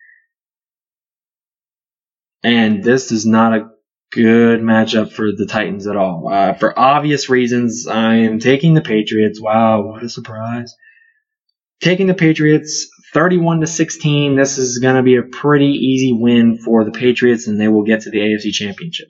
And 2.43 2.83
this 2.83 3.11
is 3.11 3.25
not 3.25 3.53
a 3.53 3.69
good 4.11 4.61
matchup 4.61 5.11
for 5.11 5.31
the 5.31 5.47
Titans 5.47 5.87
at 5.87 5.95
all. 5.95 6.29
Uh, 6.31 6.53
for 6.53 6.77
obvious 6.77 7.29
reasons, 7.29 7.87
I 7.87 8.15
am 8.15 8.37
taking 8.37 8.75
the 8.75 8.81
Patriots. 8.81 9.41
Wow, 9.41 9.81
what 9.81 10.03
a 10.03 10.09
surprise 10.09 10.75
taking 11.83 12.07
the 12.07 12.13
Patriots 12.13 12.87
31 13.13 13.61
to 13.61 13.67
16. 13.67 14.35
This 14.35 14.57
is 14.57 14.79
going 14.79 14.95
to 14.95 15.03
be 15.03 15.17
a 15.17 15.23
pretty 15.23 15.67
easy 15.67 16.13
win 16.13 16.57
for 16.57 16.83
the 16.83 16.91
Patriots, 16.91 17.47
and 17.47 17.59
they 17.59 17.67
will 17.67 17.83
get 17.83 18.01
to 18.01 18.09
the 18.09 18.17
AFC 18.17 18.51
Championship. 18.51 19.07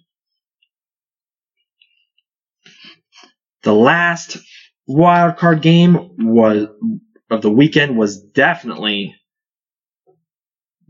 The 3.64 3.74
last 3.74 4.38
wild 4.86 5.38
card 5.38 5.62
game 5.62 6.18
was 6.18 6.68
of 7.30 7.41
the 7.41 7.51
weekend 7.51 7.97
was 7.97 8.22
definitely 8.22 9.16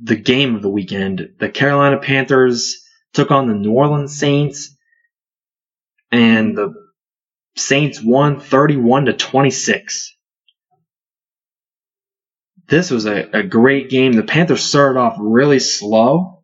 the 0.01 0.15
game 0.15 0.55
of 0.55 0.63
the 0.63 0.69
weekend. 0.69 1.35
The 1.39 1.49
Carolina 1.49 1.99
Panthers 1.99 2.83
took 3.13 3.29
on 3.29 3.47
the 3.47 3.53
New 3.53 3.73
Orleans 3.73 4.17
Saints, 4.17 4.75
and 6.11 6.57
the 6.57 6.73
Saints 7.55 8.01
won 8.01 8.39
31 8.39 9.05
to 9.05 9.13
26 9.13 10.17
this 12.67 12.91
was 12.91 13.05
a, 13.05 13.29
a 13.33 13.43
great 13.43 13.89
game. 13.89 14.13
The 14.13 14.23
Panthers 14.23 14.63
started 14.63 14.99
off 14.99 15.17
really 15.19 15.59
slow, 15.59 16.43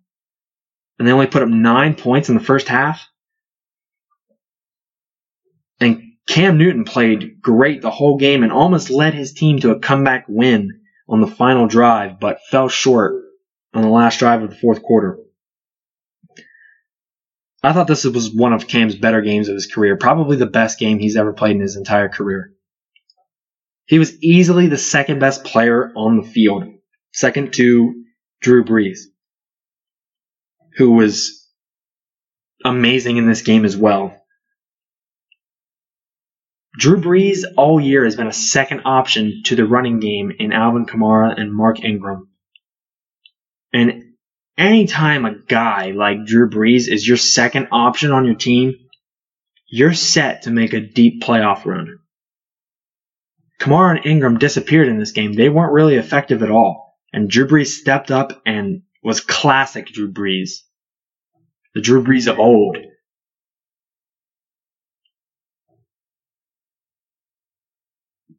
and 0.97 1.07
they 1.07 1.11
only 1.11 1.27
put 1.27 1.43
up 1.43 1.49
nine 1.49 1.95
points 1.95 2.29
in 2.29 2.35
the 2.35 2.43
first 2.43 2.67
half. 2.67 3.07
And 5.79 6.13
Cam 6.27 6.57
Newton 6.57 6.83
played 6.83 7.41
great 7.41 7.81
the 7.81 7.89
whole 7.89 8.17
game 8.17 8.43
and 8.43 8.51
almost 8.51 8.89
led 8.89 9.13
his 9.13 9.33
team 9.33 9.59
to 9.59 9.71
a 9.71 9.79
comeback 9.79 10.25
win 10.27 10.81
on 11.07 11.21
the 11.21 11.27
final 11.27 11.67
drive, 11.67 12.19
but 12.19 12.39
fell 12.51 12.69
short 12.69 13.15
on 13.73 13.81
the 13.81 13.89
last 13.89 14.19
drive 14.19 14.43
of 14.43 14.49
the 14.49 14.55
fourth 14.55 14.83
quarter. 14.83 15.17
I 17.63 17.73
thought 17.73 17.87
this 17.87 18.05
was 18.05 18.33
one 18.33 18.53
of 18.53 18.67
Cam's 18.67 18.95
better 18.95 19.21
games 19.21 19.49
of 19.49 19.55
his 19.55 19.67
career, 19.67 19.97
probably 19.97 20.37
the 20.37 20.45
best 20.45 20.79
game 20.79 20.99
he's 20.99 21.17
ever 21.17 21.33
played 21.33 21.55
in 21.55 21.61
his 21.61 21.75
entire 21.75 22.09
career. 22.09 22.53
He 23.89 23.97
was 23.97 24.21
easily 24.23 24.67
the 24.67 24.77
second 24.77 25.19
best 25.19 25.43
player 25.43 25.91
on 25.95 26.17
the 26.17 26.27
field, 26.27 26.63
second 27.11 27.53
to 27.53 28.03
Drew 28.39 28.63
Brees. 28.63 28.99
who 30.77 30.91
was 30.91 31.47
amazing 32.63 33.17
in 33.17 33.27
this 33.27 33.41
game 33.41 33.65
as 33.65 33.75
well. 33.75 34.15
Drew 36.77 37.01
Brees 37.01 37.43
all 37.57 37.81
year 37.81 38.05
has 38.05 38.15
been 38.15 38.27
a 38.27 38.31
second 38.31 38.81
option 38.85 39.41
to 39.45 39.55
the 39.55 39.65
running 39.65 39.99
game 39.99 40.31
in 40.37 40.53
Alvin 40.53 40.85
Kamara 40.85 41.37
and 41.37 41.51
Mark 41.53 41.83
Ingram. 41.83 42.29
And 43.73 44.13
anytime 44.57 45.25
a 45.25 45.35
guy 45.35 45.91
like 45.91 46.25
Drew 46.25 46.49
Brees 46.49 46.87
is 46.87 47.07
your 47.07 47.17
second 47.17 47.69
option 47.71 48.11
on 48.11 48.25
your 48.25 48.35
team, 48.35 48.75
you're 49.67 49.93
set 49.95 50.43
to 50.43 50.51
make 50.51 50.73
a 50.73 50.79
deep 50.79 51.23
playoff 51.23 51.65
run. 51.65 51.98
Kamara 53.59 53.97
and 53.97 54.05
Ingram 54.05 54.39
disappeared 54.39 54.87
in 54.87 54.97
this 54.97 55.11
game. 55.11 55.33
They 55.33 55.49
weren't 55.49 55.73
really 55.73 55.95
effective 55.95 56.41
at 56.43 56.51
all. 56.51 56.97
And 57.11 57.29
Drew 57.29 57.47
Brees 57.47 57.67
stepped 57.67 58.09
up 58.09 58.41
and 58.45 58.83
was 59.03 59.19
classic 59.19 59.87
Drew 59.87 60.11
Brees. 60.11 60.61
The 61.75 61.81
Drew 61.81 62.03
Brees 62.03 62.31
of 62.31 62.39
old. 62.39 62.77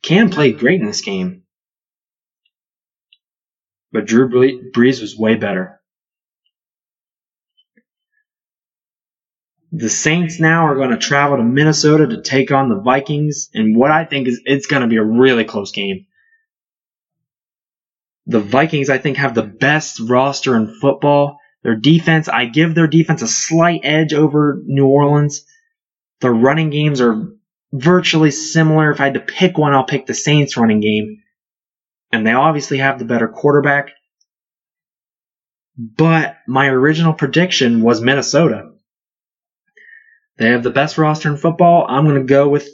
Cam 0.03 0.31
played 0.31 0.59
great 0.59 0.81
in 0.81 0.87
this 0.87 1.03
game. 1.03 1.43
But 3.93 4.07
Drew 4.07 4.29
Brees 4.73 5.01
was 5.01 5.16
way 5.16 5.35
better. 5.35 5.80
The 9.73 9.89
Saints 9.89 10.41
now 10.41 10.66
are 10.66 10.75
going 10.75 10.91
to 10.91 10.99
travel 10.99 11.37
to 11.37 11.45
Minnesota 11.45 12.09
to 12.09 12.23
take 12.23 12.51
on 12.51 12.68
the 12.68 12.81
Vikings, 12.81 13.51
and 13.55 13.77
what 13.77 13.93
I 13.93 14.05
think 14.05 14.27
is 14.27 14.41
it's 14.45 14.66
going 14.66 14.83
to 14.83 14.89
be 14.89 14.97
a 14.97 15.05
really 15.05 15.45
close 15.45 15.71
game. 15.71 16.07
The 18.27 18.41
Vikings, 18.41 18.91
I 18.91 18.99
think, 18.99 19.16
have 19.16 19.35
the 19.35 19.45
best 19.45 20.01
roster 20.01 20.57
in 20.57 20.79
football. 20.81 21.39
Their 21.62 21.77
defense, 21.77 22.29
I 22.29 22.47
give 22.47 22.75
their 22.75 22.87
defense 22.87 23.23
a 23.23 23.29
slight 23.29 23.83
edge 23.85 24.12
over 24.12 24.61
New 24.64 24.87
Orleans. 24.87 25.45
Their 26.21 26.33
running 26.33 26.71
games 26.71 27.01
are 27.01 27.29
virtually 27.73 28.31
similar. 28.31 28.91
If 28.91 29.01
I 29.01 29.05
had 29.05 29.14
to 29.14 29.21
pick 29.21 29.57
one, 29.57 29.73
I'll 29.73 29.85
pick 29.85 30.07
the 30.07 30.14
Saints 30.14 30.57
running 30.57 30.81
game. 30.81 31.23
And 32.12 32.27
they 32.27 32.33
obviously 32.33 32.79
have 32.79 32.99
the 32.99 33.05
better 33.05 33.29
quarterback. 33.29 33.91
But 35.77 36.37
my 36.47 36.66
original 36.66 37.12
prediction 37.12 37.83
was 37.83 38.01
Minnesota. 38.01 38.70
They 40.41 40.49
have 40.49 40.62
the 40.62 40.70
best 40.70 40.97
roster 40.97 41.28
in 41.28 41.36
football. 41.36 41.84
I'm 41.86 42.07
going 42.07 42.16
to 42.16 42.24
go 42.24 42.49
with 42.49 42.66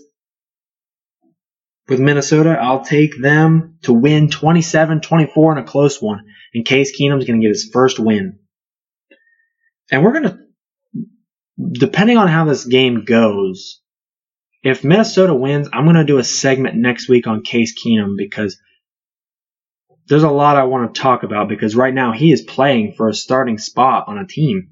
with 1.89 1.99
Minnesota. 1.99 2.51
I'll 2.51 2.85
take 2.85 3.21
them 3.21 3.79
to 3.83 3.93
win 3.93 4.29
27-24 4.29 5.53
in 5.53 5.59
a 5.59 5.64
close 5.64 6.01
one. 6.01 6.27
And 6.55 6.64
Case 6.64 6.97
Keenum's 6.97 7.25
going 7.25 7.41
to 7.41 7.45
get 7.45 7.53
his 7.53 7.69
first 7.73 7.99
win. 7.99 8.39
And 9.91 10.05
we're 10.05 10.12
going 10.12 10.25
to, 10.25 10.39
depending 11.73 12.19
on 12.19 12.29
how 12.29 12.45
this 12.45 12.64
game 12.64 13.05
goes, 13.05 13.81
if 14.62 14.85
Minnesota 14.85 15.35
wins, 15.35 15.69
I'm 15.73 15.85
going 15.85 15.97
to 15.97 16.05
do 16.05 16.19
a 16.19 16.25
segment 16.25 16.77
next 16.77 17.09
week 17.09 17.27
on 17.27 17.43
Case 17.43 17.75
Keenum 17.77 18.17
because 18.17 18.57
there's 20.07 20.23
a 20.23 20.31
lot 20.31 20.57
I 20.57 20.64
want 20.64 20.95
to 20.95 21.01
talk 21.01 21.25
about 21.25 21.49
because 21.49 21.75
right 21.75 21.95
now 21.95 22.12
he 22.12 22.31
is 22.31 22.43
playing 22.43 22.95
for 22.97 23.09
a 23.09 23.14
starting 23.14 23.59
spot 23.59 24.05
on 24.07 24.19
a 24.19 24.27
team 24.27 24.71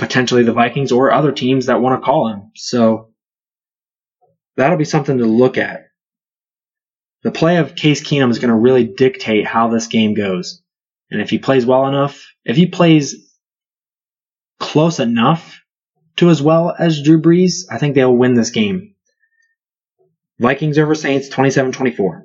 potentially 0.00 0.42
the 0.42 0.52
Vikings 0.52 0.90
or 0.90 1.12
other 1.12 1.30
teams 1.30 1.66
that 1.66 1.80
want 1.80 2.00
to 2.00 2.04
call 2.04 2.28
him. 2.28 2.50
So 2.56 3.10
that'll 4.56 4.78
be 4.78 4.84
something 4.84 5.18
to 5.18 5.26
look 5.26 5.58
at. 5.58 5.84
The 7.22 7.30
play 7.30 7.58
of 7.58 7.76
Case 7.76 8.02
Keenum 8.02 8.30
is 8.30 8.38
going 8.38 8.48
to 8.48 8.56
really 8.56 8.84
dictate 8.84 9.46
how 9.46 9.68
this 9.68 9.86
game 9.86 10.14
goes. 10.14 10.62
And 11.10 11.20
if 11.20 11.30
he 11.30 11.38
plays 11.38 11.66
well 11.66 11.86
enough, 11.86 12.26
if 12.44 12.56
he 12.56 12.66
plays 12.66 13.14
close 14.58 14.98
enough 15.00 15.60
to 16.16 16.30
as 16.30 16.40
well 16.40 16.74
as 16.76 17.02
Drew 17.02 17.20
Brees, 17.20 17.64
I 17.70 17.78
think 17.78 17.94
they'll 17.94 18.16
win 18.16 18.34
this 18.34 18.50
game. 18.50 18.94
Vikings 20.38 20.78
over 20.78 20.94
Saints 20.94 21.28
27 21.28 21.72
24. 21.72 22.24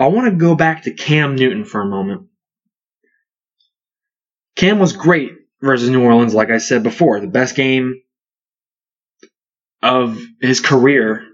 I 0.00 0.06
want 0.08 0.32
to 0.32 0.38
go 0.38 0.54
back 0.54 0.84
to 0.84 0.92
Cam 0.92 1.36
Newton 1.36 1.64
for 1.64 1.80
a 1.80 1.86
moment. 1.86 2.27
Cam 4.58 4.80
was 4.80 4.92
great 4.92 5.30
versus 5.62 5.88
New 5.88 6.02
Orleans, 6.02 6.34
like 6.34 6.50
I 6.50 6.58
said 6.58 6.82
before. 6.82 7.20
The 7.20 7.28
best 7.28 7.54
game 7.54 8.02
of 9.80 10.20
his 10.40 10.58
career 10.58 11.24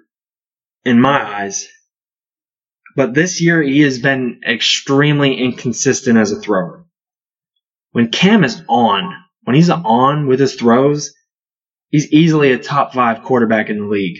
in 0.85 1.01
my 1.01 1.23
eyes. 1.23 1.67
But 2.97 3.15
this 3.15 3.41
year 3.41 3.63
he 3.63 3.81
has 3.81 3.99
been 3.99 4.43
extremely 4.47 5.37
inconsistent 5.39 6.19
as 6.19 6.33
a 6.33 6.41
thrower. 6.41 6.85
When 7.93 8.11
Cam 8.11 8.45
is 8.45 8.61
on, 8.69 9.11
when 9.45 9.57
he's 9.57 9.71
on 9.71 10.27
with 10.27 10.39
his 10.39 10.57
throws, 10.57 11.15
he's 11.89 12.13
easily 12.13 12.53
a 12.53 12.59
top 12.59 12.93
five 12.93 13.23
quarterback 13.23 13.71
in 13.71 13.79
the 13.79 13.87
league. 13.87 14.19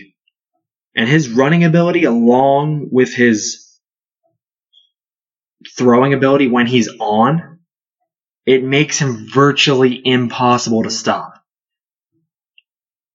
And 0.95 1.07
his 1.07 1.29
running 1.29 1.63
ability 1.63 2.05
along 2.05 2.87
with 2.91 3.13
his 3.13 3.79
throwing 5.77 6.15
ability 6.15 6.47
when 6.47 6.65
he's 6.65 6.89
on 6.99 7.54
it 8.45 8.63
makes 8.63 8.99
him 8.99 9.27
virtually 9.33 10.01
impossible 10.03 10.83
to 10.83 10.89
stop. 10.89 11.43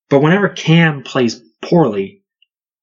But 0.08 0.20
whenever 0.20 0.48
Cam 0.48 1.02
plays 1.02 1.40
poorly, 1.62 2.24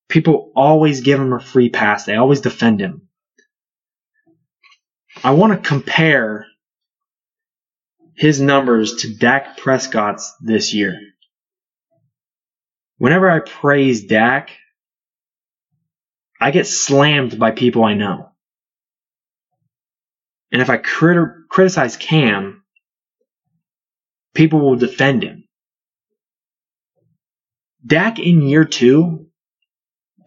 people 0.08 0.52
always 0.56 1.02
give 1.02 1.20
him 1.20 1.34
a 1.34 1.40
free 1.40 1.70
pass. 1.70 2.06
They 2.06 2.16
always 2.16 2.42
defend 2.42 2.80
him. 2.80 3.10
I 5.24 5.32
want 5.32 5.52
to 5.52 5.68
compare 5.68 6.46
his 8.16 8.40
numbers 8.40 8.96
to 8.98 9.16
Dak 9.16 9.58
Prescott's 9.58 10.34
this 10.42 10.74
year. 10.74 11.00
Whenever 12.98 13.30
I 13.30 13.40
praise 13.40 14.06
Dak, 14.06 14.52
I 16.40 16.52
get 16.52 16.66
slammed 16.66 17.38
by 17.38 17.52
people 17.52 17.84
I 17.84 17.94
know. 17.94 18.32
And 20.52 20.62
if 20.62 20.70
I 20.70 20.78
crit- 20.78 21.50
criticize 21.50 21.98
Cam, 21.98 22.64
people 24.34 24.60
will 24.60 24.78
defend 24.78 25.24
him. 25.24 25.44
Dak 27.86 28.20
in 28.20 28.42
year 28.42 28.66
two, 28.66 29.28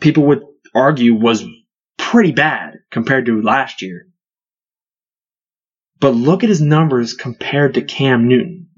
people 0.00 0.26
would 0.26 0.42
argue 0.74 1.14
was 1.14 1.44
pretty 1.98 2.32
bad 2.32 2.78
compared 2.90 3.26
to 3.26 3.42
last 3.42 3.82
year. 3.82 4.06
But 5.98 6.14
look 6.14 6.42
at 6.42 6.48
his 6.48 6.62
numbers 6.62 7.12
compared 7.12 7.74
to 7.74 7.82
Cam 7.82 8.28
Newton. 8.28 8.68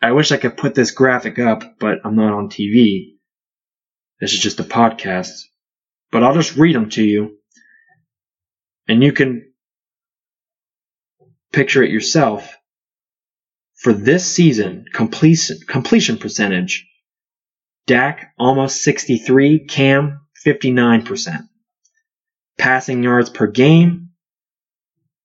I 0.00 0.12
wish 0.12 0.32
I 0.32 0.36
could 0.36 0.56
put 0.56 0.74
this 0.74 0.90
graphic 0.90 1.38
up, 1.38 1.78
but 1.78 1.98
I'm 2.04 2.16
not 2.16 2.32
on 2.32 2.48
TV. 2.48 3.18
This 4.20 4.32
is 4.32 4.40
just 4.40 4.58
a 4.60 4.64
podcast. 4.64 5.42
But 6.10 6.22
I'll 6.22 6.34
just 6.34 6.56
read 6.56 6.74
them 6.74 6.90
to 6.90 7.04
you. 7.04 7.38
And 8.88 9.02
you 9.02 9.12
can 9.12 9.51
picture 11.52 11.82
it 11.82 11.90
yourself. 11.90 12.56
For 13.76 13.92
this 13.92 14.24
season, 14.24 14.84
completion, 14.92 15.58
completion 15.66 16.16
percentage, 16.16 16.88
Dak 17.86 18.32
almost 18.38 18.82
63, 18.82 19.66
Cam 19.66 20.20
59%. 20.46 21.48
Passing 22.58 23.02
yards 23.02 23.30
per 23.30 23.48
game, 23.48 24.10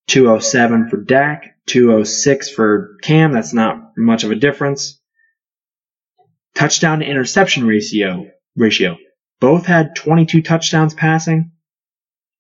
207 0.08 0.90
for 0.90 0.98
Dak, 0.98 1.56
206 1.68 2.50
for 2.50 2.98
Cam. 3.04 3.32
That's 3.32 3.54
not 3.54 3.92
much 3.98 4.24
of 4.24 4.32
a 4.32 4.36
difference. 4.36 5.00
Touchdown 6.56 7.00
to 7.00 7.06
interception 7.06 7.68
ratio, 7.68 8.26
ratio. 8.56 8.98
Both 9.40 9.66
had 9.66 9.96
22 9.96 10.42
touchdowns 10.42 10.96
passing. 10.96 11.52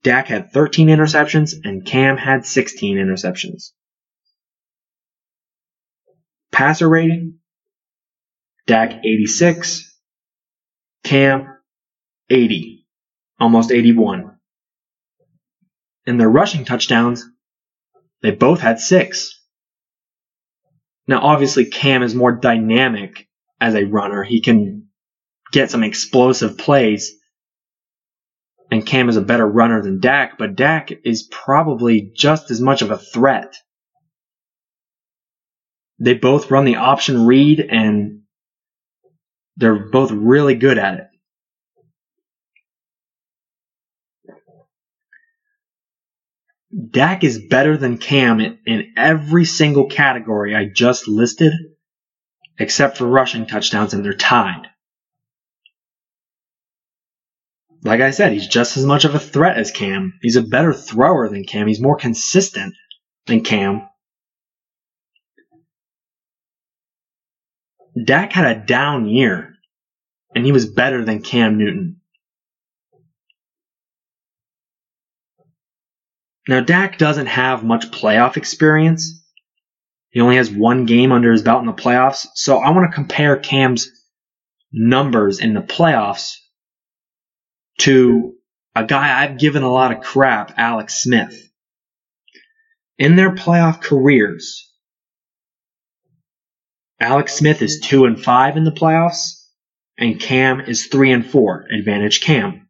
Dak 0.03 0.27
had 0.27 0.51
13 0.51 0.87
interceptions 0.87 1.53
and 1.63 1.85
Cam 1.85 2.17
had 2.17 2.45
16 2.45 2.97
interceptions. 2.97 3.71
Passer 6.57 6.89
rating, 6.89 7.35
Dak 8.65 9.05
86, 9.05 9.95
Cam 11.03 11.45
80, 12.31 12.87
almost 13.39 13.71
81. 13.71 14.31
In 16.07 16.17
their 16.17 16.27
rushing 16.27 16.65
touchdowns, 16.65 17.23
they 18.23 18.31
both 18.31 18.59
had 18.59 18.79
six. 18.79 19.39
Now, 21.07 21.19
obviously, 21.19 21.65
Cam 21.65 22.01
is 22.01 22.15
more 22.15 22.31
dynamic 22.31 23.27
as 23.61 23.75
a 23.75 23.85
runner. 23.85 24.23
He 24.23 24.41
can 24.41 24.87
get 25.51 25.69
some 25.69 25.83
explosive 25.83 26.57
plays. 26.57 27.13
And 28.71 28.83
Cam 28.83 29.09
is 29.09 29.15
a 29.15 29.21
better 29.21 29.45
runner 29.45 29.83
than 29.83 29.99
Dak, 29.99 30.39
but 30.39 30.55
Dak 30.55 30.89
is 31.05 31.29
probably 31.29 32.11
just 32.15 32.49
as 32.49 32.59
much 32.59 32.81
of 32.81 32.89
a 32.89 32.97
threat 32.97 33.53
they 35.99 36.13
both 36.13 36.51
run 36.51 36.65
the 36.65 36.75
option 36.75 37.25
read 37.25 37.59
and 37.59 38.21
they're 39.57 39.89
both 39.89 40.11
really 40.11 40.55
good 40.55 40.77
at 40.77 40.99
it. 40.99 41.07
Dak 46.91 47.23
is 47.23 47.39
better 47.49 47.77
than 47.77 47.97
Cam 47.97 48.39
in, 48.39 48.59
in 48.65 48.93
every 48.97 49.45
single 49.45 49.87
category 49.87 50.55
I 50.55 50.65
just 50.65 51.07
listed, 51.07 51.53
except 52.59 52.97
for 52.97 53.07
rushing 53.07 53.47
touchdowns, 53.47 53.93
and 53.93 54.05
they're 54.05 54.13
tied. 54.13 54.67
Like 57.83 58.01
I 58.01 58.11
said, 58.11 58.33
he's 58.33 58.47
just 58.47 58.77
as 58.77 58.85
much 58.85 59.05
of 59.05 59.15
a 59.15 59.19
threat 59.19 59.57
as 59.57 59.71
Cam. 59.71 60.19
He's 60.21 60.35
a 60.35 60.41
better 60.41 60.73
thrower 60.73 61.29
than 61.29 61.45
Cam. 61.45 61.67
He's 61.67 61.81
more 61.81 61.95
consistent 61.95 62.75
than 63.25 63.41
Cam. 63.43 63.87
Dak 68.05 68.33
had 68.33 68.57
a 68.57 68.65
down 68.65 69.07
year, 69.07 69.55
and 70.35 70.45
he 70.45 70.51
was 70.51 70.65
better 70.65 71.03
than 71.03 71.21
Cam 71.21 71.57
Newton. 71.57 72.01
Now, 76.47 76.61
Dak 76.61 76.97
doesn't 76.97 77.25
have 77.25 77.63
much 77.63 77.91
playoff 77.91 78.37
experience. 78.37 79.23
He 80.09 80.21
only 80.21 80.37
has 80.37 80.49
one 80.49 80.85
game 80.85 81.11
under 81.11 81.31
his 81.31 81.41
belt 81.41 81.59
in 81.59 81.67
the 81.67 81.73
playoffs. 81.73 82.27
So 82.35 82.57
I 82.57 82.71
want 82.71 82.89
to 82.89 82.95
compare 82.95 83.35
Cam's 83.37 83.89
numbers 84.71 85.39
in 85.39 85.53
the 85.53 85.61
playoffs 85.61 86.35
to 87.79 88.33
a 88.75 88.85
guy 88.85 89.23
I've 89.23 89.39
given 89.39 89.63
a 89.63 89.71
lot 89.71 89.91
of 89.91 90.01
crap, 90.01 90.53
Alex 90.57 91.03
Smith. 91.03 91.51
In 92.97 93.15
their 93.15 93.35
playoff 93.35 93.81
careers, 93.81 94.66
Alex 96.99 97.33
Smith 97.33 97.61
is 97.61 97.79
2 97.81 98.05
and 98.05 98.21
5 98.21 98.57
in 98.57 98.63
the 98.63 98.71
playoffs, 98.71 99.45
and 99.97 100.19
Cam 100.19 100.61
is 100.61 100.87
3 100.87 101.11
and 101.11 101.25
4, 101.25 101.67
advantage 101.71 102.21
Cam. 102.21 102.67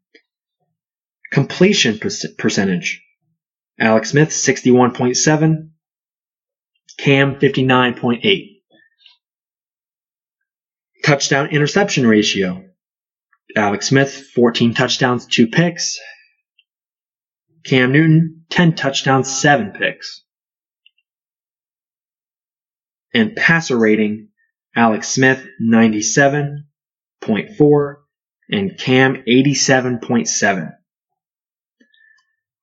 Completion 1.32 1.99
percentage 2.38 3.03
Alex 3.80 4.11
Smith 4.11 4.30
61.7, 4.30 5.69
Cam 6.97 7.36
59.8. 7.36 8.61
Touchdown 11.03 11.47
interception 11.47 12.05
ratio 12.05 12.63
Alex 13.55 13.88
Smith 13.88 14.28
14 14.36 14.73
touchdowns, 14.73 15.25
2 15.25 15.47
picks. 15.47 15.99
Cam 17.63 17.91
Newton 17.91 18.45
10 18.49 18.75
touchdowns, 18.75 19.30
7 19.30 19.71
picks. 19.71 20.23
And 23.14 23.36
passer 23.36 23.78
rating 23.78 24.30
Alex 24.76 25.10
Smith 25.10 25.45
97.4 25.62 27.95
and 28.49 28.78
Cam 28.78 29.24
87.7. 29.28 30.74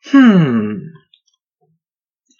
Hmm. 0.06 0.76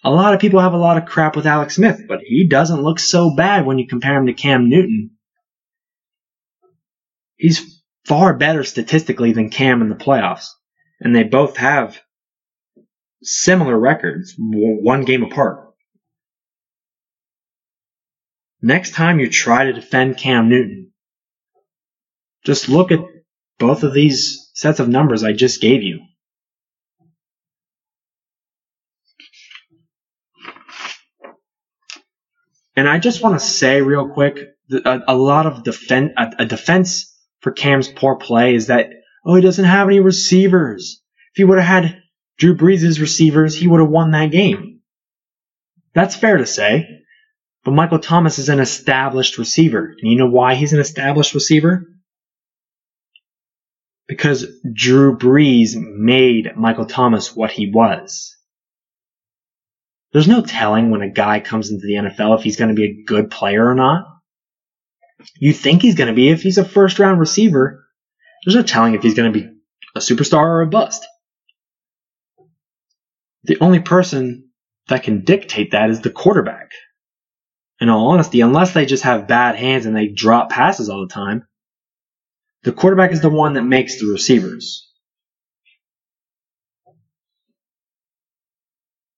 A 0.03 0.11
lot 0.11 0.35
of 0.35 0.39
people 0.39 0.59
have 0.59 0.73
a 0.73 0.77
lot 0.77 0.97
of 0.97 1.05
crap 1.05 1.35
with 1.35 1.47
Alex 1.47 1.75
Smith, 1.75 2.01
but 2.07 2.19
he 2.23 2.47
doesn't 2.47 2.83
look 2.83 2.99
so 2.99 3.35
bad 3.35 3.65
when 3.65 3.79
you 3.79 3.87
compare 3.87 4.17
him 4.17 4.27
to 4.27 4.33
Cam 4.33 4.69
Newton. 4.69 5.11
He's 7.37 7.81
far 8.05 8.37
better 8.37 8.63
statistically 8.63 9.33
than 9.33 9.49
Cam 9.49 9.81
in 9.81 9.89
the 9.89 9.95
playoffs, 9.95 10.47
and 11.01 11.15
they 11.15 11.23
both 11.23 11.57
have 11.57 11.99
similar 13.23 13.77
records, 13.77 14.35
one 14.37 15.05
game 15.05 15.23
apart. 15.23 15.64
Next 18.61 18.93
time 18.93 19.19
you 19.19 19.29
try 19.29 19.65
to 19.65 19.73
defend 19.73 20.17
Cam 20.17 20.49
Newton, 20.49 20.91
just 22.45 22.69
look 22.69 22.91
at 22.91 22.99
both 23.59 23.83
of 23.83 23.93
these 23.93 24.51
sets 24.53 24.79
of 24.79 24.89
numbers 24.89 25.23
I 25.23 25.33
just 25.33 25.61
gave 25.61 25.83
you. 25.83 26.01
And 32.75 32.89
I 32.89 32.99
just 32.99 33.23
want 33.23 33.39
to 33.39 33.45
say 33.45 33.81
real 33.81 34.09
quick, 34.09 34.37
a, 34.71 34.99
a 35.07 35.15
lot 35.15 35.45
of 35.45 35.63
defense, 35.63 36.11
a, 36.17 36.31
a 36.39 36.45
defense 36.45 37.15
for 37.39 37.51
Cam's 37.51 37.87
poor 37.87 38.17
play 38.17 38.55
is 38.55 38.67
that, 38.67 38.89
oh, 39.25 39.35
he 39.35 39.41
doesn't 39.41 39.63
have 39.63 39.87
any 39.87 39.99
receivers. 39.99 41.01
If 41.31 41.37
he 41.37 41.43
would 41.43 41.57
have 41.57 41.83
had 41.83 42.01
Drew 42.37 42.55
Brees' 42.55 42.99
receivers, 42.99 43.55
he 43.55 43.67
would 43.67 43.79
have 43.79 43.89
won 43.89 44.11
that 44.11 44.31
game. 44.31 44.81
That's 45.93 46.15
fair 46.15 46.37
to 46.37 46.45
say. 46.45 47.03
But 47.65 47.73
Michael 47.73 47.97
Thomas 47.97 48.37
is 48.37 48.47
an 48.47 48.59
established 48.59 49.39
receiver. 49.39 49.95
And 49.99 50.11
you 50.11 50.17
know 50.17 50.29
why 50.29 50.53
he's 50.53 50.71
an 50.71 50.79
established 50.79 51.33
receiver? 51.33 51.87
Because 54.07 54.45
Drew 54.71 55.17
Brees 55.17 55.75
made 55.75 56.55
Michael 56.55 56.85
Thomas 56.85 57.35
what 57.35 57.49
he 57.49 57.71
was. 57.71 58.37
There's 60.13 60.27
no 60.27 60.41
telling 60.41 60.91
when 60.91 61.01
a 61.01 61.09
guy 61.09 61.39
comes 61.39 61.71
into 61.71 61.87
the 61.87 61.95
NFL 61.95 62.37
if 62.37 62.43
he's 62.43 62.55
going 62.55 62.69
to 62.69 62.75
be 62.75 62.85
a 62.85 63.03
good 63.03 63.31
player 63.31 63.67
or 63.67 63.73
not. 63.73 64.05
You 65.39 65.51
think 65.51 65.81
he's 65.81 65.95
going 65.95 66.07
to 66.07 66.13
be 66.13 66.29
if 66.29 66.43
he's 66.43 66.59
a 66.59 66.63
first 66.63 66.99
round 66.99 67.19
receiver. 67.19 67.83
There's 68.45 68.55
no 68.55 68.61
telling 68.61 68.93
if 68.93 69.01
he's 69.01 69.15
going 69.15 69.33
to 69.33 69.39
be 69.39 69.49
a 69.95 69.99
superstar 69.99 70.45
or 70.45 70.61
a 70.61 70.67
bust. 70.67 71.03
The 73.43 73.57
only 73.59 73.79
person 73.79 74.49
that 74.87 75.01
can 75.01 75.23
dictate 75.23 75.71
that 75.71 75.89
is 75.89 76.01
the 76.01 76.11
quarterback. 76.11 76.69
In 77.81 77.89
all 77.89 78.09
honesty, 78.09 78.41
unless 78.41 78.73
they 78.73 78.85
just 78.85 79.03
have 79.03 79.27
bad 79.27 79.55
hands 79.55 79.85
and 79.85 79.95
they 79.95 80.07
drop 80.07 80.49
passes 80.49 80.89
all 80.89 81.01
the 81.01 81.13
time, 81.13 81.45
the 82.63 82.71
quarterback 82.71 83.11
is 83.11 83.21
the 83.21 83.29
one 83.29 83.53
that 83.53 83.63
makes 83.63 83.99
the 83.99 84.07
receivers. 84.07 84.89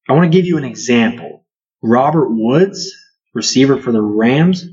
I 0.09 0.13
want 0.13 0.31
to 0.31 0.35
give 0.37 0.45
you 0.45 0.57
an 0.57 0.63
example. 0.63 1.45
Robert 1.83 2.29
Woods, 2.29 2.93
receiver 3.33 3.77
for 3.77 3.91
the 3.91 4.01
Rams, 4.01 4.65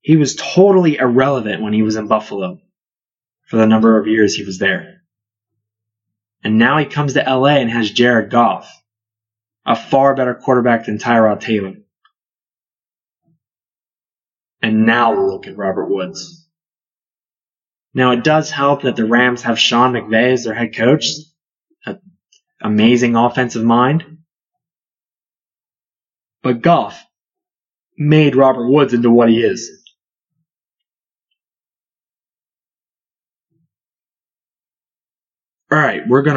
he 0.00 0.16
was 0.16 0.36
totally 0.36 0.96
irrelevant 0.96 1.62
when 1.62 1.72
he 1.72 1.82
was 1.82 1.96
in 1.96 2.08
Buffalo 2.08 2.60
for 3.46 3.56
the 3.56 3.66
number 3.66 3.98
of 3.98 4.06
years 4.06 4.34
he 4.34 4.44
was 4.44 4.58
there. 4.58 5.02
And 6.44 6.58
now 6.58 6.78
he 6.78 6.84
comes 6.86 7.14
to 7.14 7.24
LA 7.26 7.56
and 7.56 7.70
has 7.70 7.90
Jared 7.90 8.30
Goff, 8.30 8.70
a 9.66 9.74
far 9.76 10.14
better 10.14 10.34
quarterback 10.34 10.86
than 10.86 10.98
Tyrod 10.98 11.40
Taylor. 11.40 11.74
And 14.62 14.86
now 14.86 15.14
look 15.14 15.46
at 15.46 15.56
Robert 15.56 15.86
Woods. 15.88 16.48
Now 17.94 18.12
it 18.12 18.24
does 18.24 18.50
help 18.50 18.82
that 18.82 18.96
the 18.96 19.06
Rams 19.06 19.42
have 19.42 19.58
Sean 19.58 19.92
McVay 19.92 20.32
as 20.32 20.44
their 20.44 20.54
head 20.54 20.74
coach, 20.76 21.06
an 21.86 22.00
amazing 22.60 23.16
offensive 23.16 23.64
mind. 23.64 24.18
But 26.42 26.62
Goff 26.62 27.02
made 27.96 28.36
Robert 28.36 28.68
Woods 28.68 28.94
into 28.94 29.10
what 29.10 29.28
he 29.28 29.42
is. 29.42 29.70
All 35.70 35.78
right, 35.78 36.06
we're 36.08 36.22
going 36.22 36.36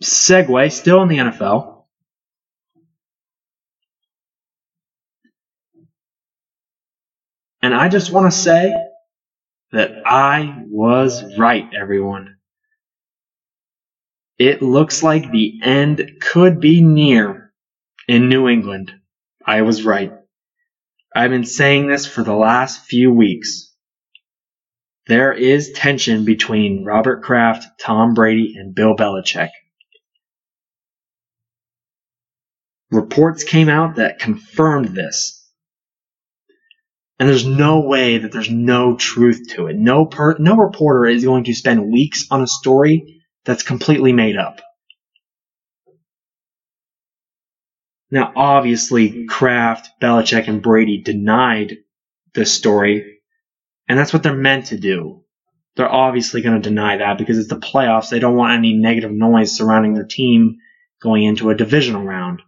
to 0.00 0.06
segue 0.06 0.72
still 0.72 1.02
in 1.02 1.08
the 1.08 1.16
NFL. 1.16 1.79
And 7.62 7.74
I 7.74 7.88
just 7.88 8.10
want 8.10 8.32
to 8.32 8.38
say 8.38 8.74
that 9.72 9.90
I 10.06 10.64
was 10.68 11.36
right, 11.36 11.68
everyone. 11.78 12.36
It 14.38 14.62
looks 14.62 15.02
like 15.02 15.30
the 15.30 15.60
end 15.62 16.12
could 16.20 16.60
be 16.60 16.80
near 16.80 17.52
in 18.08 18.28
New 18.30 18.48
England. 18.48 18.92
I 19.46 19.62
was 19.62 19.84
right. 19.84 20.12
I've 21.14 21.30
been 21.30 21.44
saying 21.44 21.88
this 21.88 22.06
for 22.06 22.22
the 22.22 22.34
last 22.34 22.86
few 22.86 23.12
weeks. 23.12 23.74
There 25.06 25.32
is 25.32 25.72
tension 25.72 26.24
between 26.24 26.84
Robert 26.84 27.22
Kraft, 27.22 27.66
Tom 27.80 28.14
Brady, 28.14 28.54
and 28.56 28.74
Bill 28.74 28.94
Belichick. 28.96 29.50
Reports 32.90 33.44
came 33.44 33.68
out 33.68 33.96
that 33.96 34.18
confirmed 34.18 34.88
this. 34.88 35.39
And 37.20 37.28
there's 37.28 37.44
no 37.44 37.80
way 37.80 38.16
that 38.16 38.32
there's 38.32 38.50
no 38.50 38.96
truth 38.96 39.48
to 39.50 39.66
it. 39.66 39.76
No 39.76 40.06
per- 40.06 40.38
no 40.38 40.56
reporter 40.56 41.04
is 41.04 41.22
going 41.22 41.44
to 41.44 41.54
spend 41.54 41.92
weeks 41.92 42.26
on 42.30 42.42
a 42.42 42.46
story 42.46 43.22
that's 43.44 43.62
completely 43.62 44.14
made 44.14 44.38
up. 44.38 44.62
Now, 48.10 48.32
obviously, 48.34 49.26
Kraft, 49.26 49.90
Belichick, 50.00 50.48
and 50.48 50.62
Brady 50.62 51.02
denied 51.02 51.76
this 52.34 52.54
story, 52.54 53.18
and 53.86 53.98
that's 53.98 54.14
what 54.14 54.22
they're 54.22 54.34
meant 54.34 54.68
to 54.68 54.78
do. 54.78 55.22
They're 55.76 55.92
obviously 55.92 56.40
going 56.40 56.60
to 56.60 56.68
deny 56.68 56.96
that 56.96 57.18
because 57.18 57.36
it's 57.36 57.50
the 57.50 57.60
playoffs. 57.60 58.08
They 58.08 58.18
don't 58.18 58.34
want 58.34 58.54
any 58.54 58.72
negative 58.72 59.12
noise 59.12 59.54
surrounding 59.54 59.92
their 59.92 60.06
team 60.06 60.56
going 61.02 61.24
into 61.24 61.50
a 61.50 61.54
divisional 61.54 62.02
round. 62.02 62.40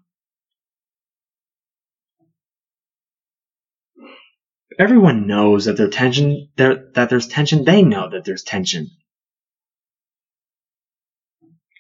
Everyone 4.79 5.27
knows 5.27 5.65
that 5.67 5.77
there's 5.77 5.95
tension. 5.95 6.49
That 6.57 7.09
there's 7.11 7.29
tension. 7.29 7.65
They 7.65 7.83
know 7.83 8.11
that 8.11 8.25
there's 8.25 8.43
tension. 8.43 8.91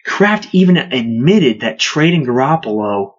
Kraft 0.04 0.48
even 0.52 0.76
admitted 0.76 1.60
that 1.60 1.78
trading 1.78 2.26
Garoppolo 2.26 3.14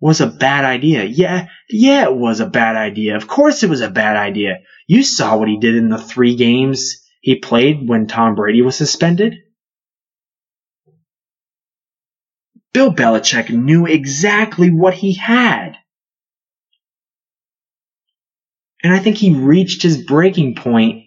was 0.00 0.20
a 0.20 0.26
bad 0.26 0.64
idea. 0.64 1.04
Yeah, 1.04 1.48
yeah, 1.68 2.04
it 2.04 2.14
was 2.14 2.40
a 2.40 2.46
bad 2.46 2.76
idea. 2.76 3.16
Of 3.16 3.28
course 3.28 3.62
it 3.62 3.70
was 3.70 3.80
a 3.80 3.90
bad 3.90 4.16
idea. 4.16 4.58
You 4.86 5.02
saw 5.04 5.36
what 5.36 5.48
he 5.48 5.58
did 5.58 5.76
in 5.76 5.88
the 5.88 5.98
three 5.98 6.36
games 6.36 7.02
he 7.20 7.36
played 7.36 7.88
when 7.88 8.06
Tom 8.06 8.34
Brady 8.34 8.62
was 8.62 8.76
suspended. 8.76 9.34
Bill 12.72 12.92
Belichick 12.92 13.50
knew 13.50 13.86
exactly 13.86 14.70
what 14.70 14.94
he 14.94 15.14
had. 15.14 15.76
And 18.82 18.92
I 18.92 18.98
think 18.98 19.16
he 19.16 19.34
reached 19.34 19.82
his 19.82 20.02
breaking 20.02 20.56
point 20.56 21.04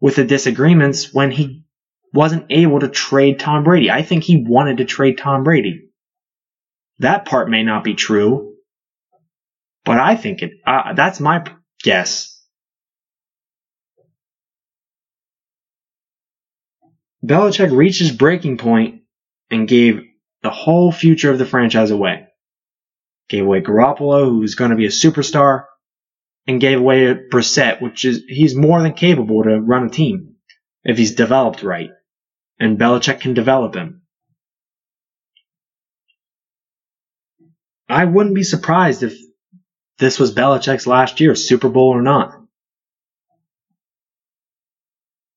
with 0.00 0.16
the 0.16 0.24
disagreements 0.24 1.12
when 1.12 1.30
he 1.30 1.64
wasn't 2.12 2.46
able 2.50 2.80
to 2.80 2.88
trade 2.88 3.38
Tom 3.38 3.62
Brady. 3.64 3.90
I 3.90 4.02
think 4.02 4.24
he 4.24 4.44
wanted 4.46 4.78
to 4.78 4.84
trade 4.84 5.18
Tom 5.18 5.44
Brady. 5.44 5.90
That 6.98 7.24
part 7.26 7.48
may 7.48 7.62
not 7.62 7.84
be 7.84 7.94
true, 7.94 8.54
but 9.84 9.98
I 9.98 10.16
think 10.16 10.42
it, 10.42 10.52
uh, 10.66 10.94
that's 10.94 11.20
my 11.20 11.44
guess. 11.82 12.36
Belichick 17.24 17.70
reached 17.74 18.00
his 18.00 18.12
breaking 18.12 18.56
point 18.56 19.02
and 19.50 19.68
gave 19.68 20.02
the 20.42 20.50
whole 20.50 20.90
future 20.90 21.30
of 21.30 21.38
the 21.38 21.46
franchise 21.46 21.90
away. 21.90 22.26
Gave 23.28 23.44
away 23.44 23.60
Garoppolo, 23.60 24.24
who's 24.24 24.54
going 24.54 24.70
to 24.70 24.76
be 24.76 24.86
a 24.86 24.90
superstar, 24.90 25.64
and 26.50 26.60
gave 26.60 26.78
away 26.78 27.14
Brissett, 27.14 27.80
which 27.80 28.04
is 28.04 28.24
he's 28.28 28.56
more 28.56 28.82
than 28.82 28.92
capable 28.92 29.44
to 29.44 29.60
run 29.60 29.86
a 29.86 29.90
team 29.90 30.34
if 30.82 30.98
he's 30.98 31.14
developed 31.14 31.62
right, 31.62 31.90
and 32.58 32.78
Belichick 32.78 33.20
can 33.20 33.34
develop 33.34 33.74
him. 33.74 34.02
I 37.88 38.04
wouldn't 38.04 38.34
be 38.34 38.42
surprised 38.42 39.02
if 39.04 39.16
this 39.98 40.18
was 40.18 40.34
Belichick's 40.34 40.86
last 40.88 41.20
year, 41.20 41.36
Super 41.36 41.68
Bowl 41.68 41.90
or 41.90 42.02
not. 42.02 42.34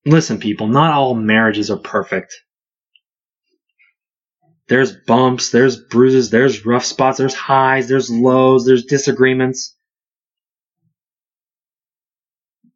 Listen, 0.04 0.38
people, 0.38 0.66
not 0.66 0.94
all 0.94 1.14
marriages 1.14 1.70
are 1.70 1.78
perfect. 1.78 2.34
There's 4.68 4.96
bumps, 5.06 5.50
there's 5.50 5.76
bruises, 5.76 6.30
there's 6.30 6.66
rough 6.66 6.84
spots, 6.84 7.18
there's 7.18 7.34
highs, 7.34 7.88
there's 7.88 8.10
lows, 8.10 8.66
there's 8.66 8.84
disagreements. 8.84 9.76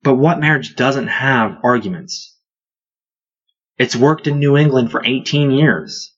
But 0.03 0.14
what 0.14 0.40
marriage 0.40 0.76
doesn't 0.76 1.09
have 1.09 1.59
arguments? 1.64 2.36
It's 3.78 3.96
worked 3.96 4.26
in 4.26 4.38
New 4.38 4.57
England 4.57 4.90
for 4.90 5.05
18 5.05 5.51
years. 5.51 6.14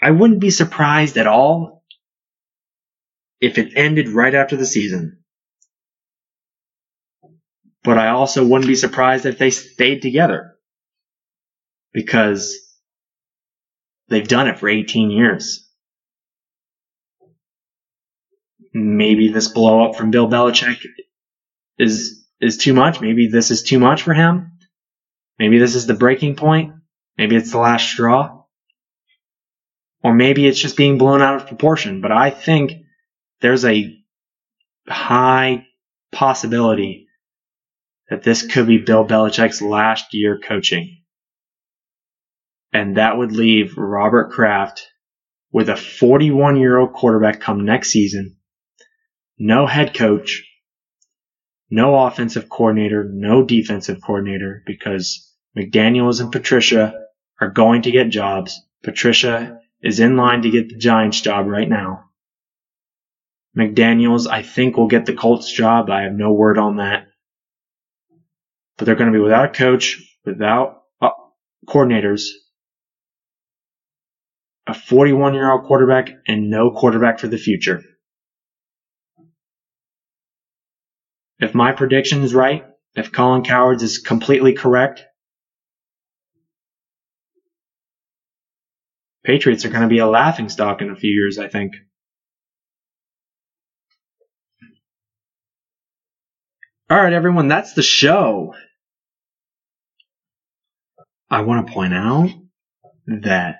I 0.00 0.10
wouldn't 0.10 0.40
be 0.40 0.50
surprised 0.50 1.16
at 1.16 1.26
all 1.26 1.84
if 3.40 3.58
it 3.58 3.72
ended 3.76 4.08
right 4.08 4.34
after 4.34 4.56
the 4.56 4.66
season. 4.66 5.24
But 7.82 7.98
I 7.98 8.08
also 8.08 8.46
wouldn't 8.46 8.68
be 8.68 8.74
surprised 8.74 9.26
if 9.26 9.38
they 9.38 9.50
stayed 9.50 10.02
together 10.02 10.56
because 11.92 12.58
they've 14.08 14.26
done 14.26 14.48
it 14.48 14.58
for 14.58 14.68
18 14.68 15.10
years. 15.10 15.63
Maybe 18.74 19.28
this 19.28 19.48
blow 19.48 19.88
up 19.88 19.96
from 19.96 20.10
Bill 20.10 20.28
Belichick 20.28 20.78
is 21.78 22.26
is 22.40 22.56
too 22.56 22.74
much. 22.74 23.00
Maybe 23.00 23.28
this 23.28 23.50
is 23.50 23.62
too 23.62 23.78
much 23.78 24.02
for 24.02 24.12
him. 24.12 24.58
Maybe 25.38 25.58
this 25.58 25.74
is 25.74 25.86
the 25.86 25.94
breaking 25.94 26.36
point. 26.36 26.74
Maybe 27.16 27.36
it's 27.36 27.52
the 27.52 27.58
last 27.58 27.88
straw. 27.88 28.42
Or 30.02 30.12
maybe 30.12 30.46
it's 30.46 30.60
just 30.60 30.76
being 30.76 30.98
blown 30.98 31.22
out 31.22 31.36
of 31.36 31.46
proportion. 31.46 32.00
But 32.00 32.12
I 32.12 32.30
think 32.30 32.72
there's 33.40 33.64
a 33.64 33.96
high 34.88 35.66
possibility 36.12 37.06
that 38.10 38.22
this 38.22 38.46
could 38.46 38.66
be 38.66 38.78
Bill 38.78 39.06
Belichick's 39.06 39.62
last 39.62 40.12
year 40.12 40.38
coaching. 40.38 40.98
And 42.72 42.96
that 42.96 43.16
would 43.16 43.32
leave 43.32 43.78
Robert 43.78 44.32
Kraft 44.32 44.86
with 45.52 45.68
a 45.68 45.76
41 45.76 46.56
year 46.56 46.76
old 46.76 46.92
quarterback 46.92 47.40
come 47.40 47.64
next 47.64 47.90
season, 47.90 48.36
no 49.38 49.66
head 49.66 49.94
coach, 49.94 50.44
no 51.70 52.06
offensive 52.06 52.48
coordinator, 52.48 53.04
no 53.04 53.44
defensive 53.44 53.98
coordinator, 54.04 54.62
because 54.66 55.32
McDaniels 55.56 56.20
and 56.20 56.32
Patricia 56.32 56.94
are 57.40 57.50
going 57.50 57.82
to 57.82 57.90
get 57.90 58.10
jobs. 58.10 58.60
Patricia 58.82 59.60
is 59.82 60.00
in 60.00 60.16
line 60.16 60.42
to 60.42 60.50
get 60.50 60.68
the 60.68 60.76
Giants 60.76 61.20
job 61.20 61.46
right 61.46 61.68
now. 61.68 62.04
McDaniels, 63.56 64.28
I 64.28 64.42
think, 64.42 64.76
will 64.76 64.88
get 64.88 65.06
the 65.06 65.14
Colts 65.14 65.52
job. 65.52 65.90
I 65.90 66.02
have 66.02 66.12
no 66.12 66.32
word 66.32 66.58
on 66.58 66.76
that 66.76 67.06
but 68.76 68.86
they're 68.86 68.96
going 68.96 69.12
to 69.12 69.16
be 69.16 69.22
without 69.22 69.46
a 69.46 69.52
coach, 69.52 70.02
without 70.24 70.82
uh, 71.00 71.10
coordinators, 71.68 72.28
a 74.66 74.74
41 74.74 75.34
year 75.34 75.50
old 75.50 75.64
quarterback, 75.64 76.10
and 76.26 76.50
no 76.50 76.70
quarterback 76.70 77.18
for 77.18 77.28
the 77.28 77.38
future. 77.38 77.82
If 81.44 81.54
my 81.54 81.72
prediction 81.72 82.22
is 82.22 82.34
right, 82.34 82.64
if 82.94 83.12
Colin 83.12 83.44
Cowherd 83.44 83.82
is 83.82 83.98
completely 83.98 84.54
correct, 84.54 85.04
Patriots 89.24 89.66
are 89.66 89.68
going 89.68 89.82
to 89.82 89.88
be 89.88 89.98
a 89.98 90.06
laughing 90.06 90.48
stock 90.48 90.80
in 90.80 90.88
a 90.88 90.96
few 90.96 91.10
years, 91.10 91.38
I 91.38 91.48
think. 91.48 91.74
All 96.88 96.96
right, 96.96 97.12
everyone, 97.12 97.48
that's 97.48 97.74
the 97.74 97.82
show. 97.82 98.54
I 101.28 101.42
want 101.42 101.66
to 101.66 101.72
point 101.74 101.92
out 101.92 102.30
that 103.06 103.56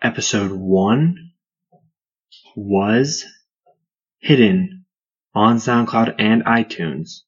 episode 0.00 0.52
one 0.52 1.14
was 2.56 3.26
hidden 4.20 4.77
on 5.38 5.58
SoundCloud 5.58 6.16
and 6.18 6.44
iTunes. 6.44 7.20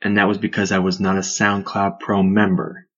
And 0.00 0.16
that 0.16 0.28
was 0.28 0.38
because 0.38 0.72
I 0.72 0.78
was 0.78 0.98
not 0.98 1.16
a 1.16 1.20
SoundCloud 1.20 2.00
Pro 2.00 2.22
member. 2.22 2.88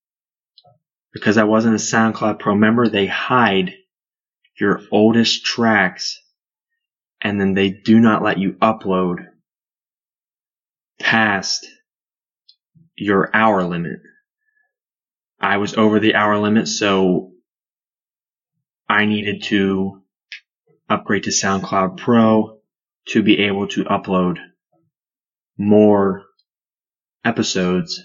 Because 1.12 1.36
I 1.36 1.44
wasn't 1.44 1.74
a 1.74 1.78
SoundCloud 1.78 2.38
Pro 2.38 2.54
member, 2.54 2.88
they 2.88 3.06
hide 3.06 3.74
your 4.60 4.80
oldest 4.92 5.44
tracks 5.44 6.20
and 7.20 7.40
then 7.40 7.54
they 7.54 7.70
do 7.70 7.98
not 7.98 8.22
let 8.22 8.38
you 8.38 8.52
upload 8.52 9.26
past 11.00 11.66
your 12.94 13.34
hour 13.34 13.64
limit. 13.64 13.98
I 15.40 15.56
was 15.56 15.74
over 15.74 15.98
the 15.98 16.14
hour 16.14 16.38
limit, 16.38 16.68
so 16.68 17.32
I 18.88 19.06
needed 19.06 19.42
to 19.44 20.02
upgrade 20.88 21.24
to 21.24 21.30
SoundCloud 21.30 21.96
Pro 21.96 22.57
to 23.08 23.22
be 23.22 23.38
able 23.40 23.66
to 23.68 23.84
upload 23.84 24.38
more 25.56 26.24
episodes. 27.24 28.00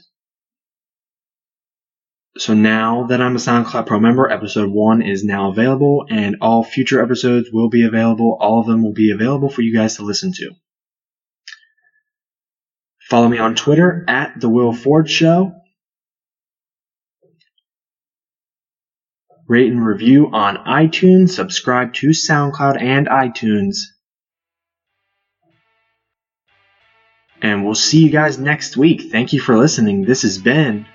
So 2.37 2.55
now 2.55 3.07
that 3.07 3.21
I'm 3.21 3.35
a 3.35 3.39
SoundCloud 3.39 3.85
Pro 3.85 3.99
member, 3.99 4.29
episode 4.29 4.71
one 4.71 5.03
is 5.03 5.23
now 5.23 5.51
available 5.51 6.07
and 6.09 6.37
all 6.41 6.63
future 6.63 7.03
episodes 7.03 7.49
will 7.51 7.69
be 7.69 7.85
available. 7.85 8.37
All 8.39 8.59
of 8.59 8.65
them 8.65 8.81
will 8.83 8.93
be 8.93 9.11
available 9.11 9.49
for 9.49 9.61
you 9.61 9.75
guys 9.75 9.97
to 9.97 10.03
listen 10.03 10.31
to. 10.33 10.51
Follow 13.09 13.27
me 13.27 13.37
on 13.37 13.53
Twitter 13.53 14.03
at 14.07 14.39
The 14.39 14.49
Will 14.49 14.73
Ford 14.73 15.07
Show. 15.07 15.53
Rate 19.47 19.71
and 19.71 19.85
review 19.85 20.31
on 20.33 20.57
iTunes. 20.57 21.31
Subscribe 21.31 21.93
to 21.95 22.07
SoundCloud 22.07 22.81
and 22.81 23.07
iTunes. 23.07 23.75
And 27.43 27.65
we'll 27.65 27.75
see 27.75 27.99
you 28.05 28.09
guys 28.09 28.39
next 28.39 28.77
week. 28.77 29.11
Thank 29.11 29.33
you 29.33 29.41
for 29.41 29.57
listening. 29.57 30.05
This 30.05 30.21
has 30.21 30.37
been 30.37 30.85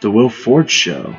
The 0.00 0.10
Will 0.10 0.28
Ford 0.28 0.68
Show. 0.68 1.14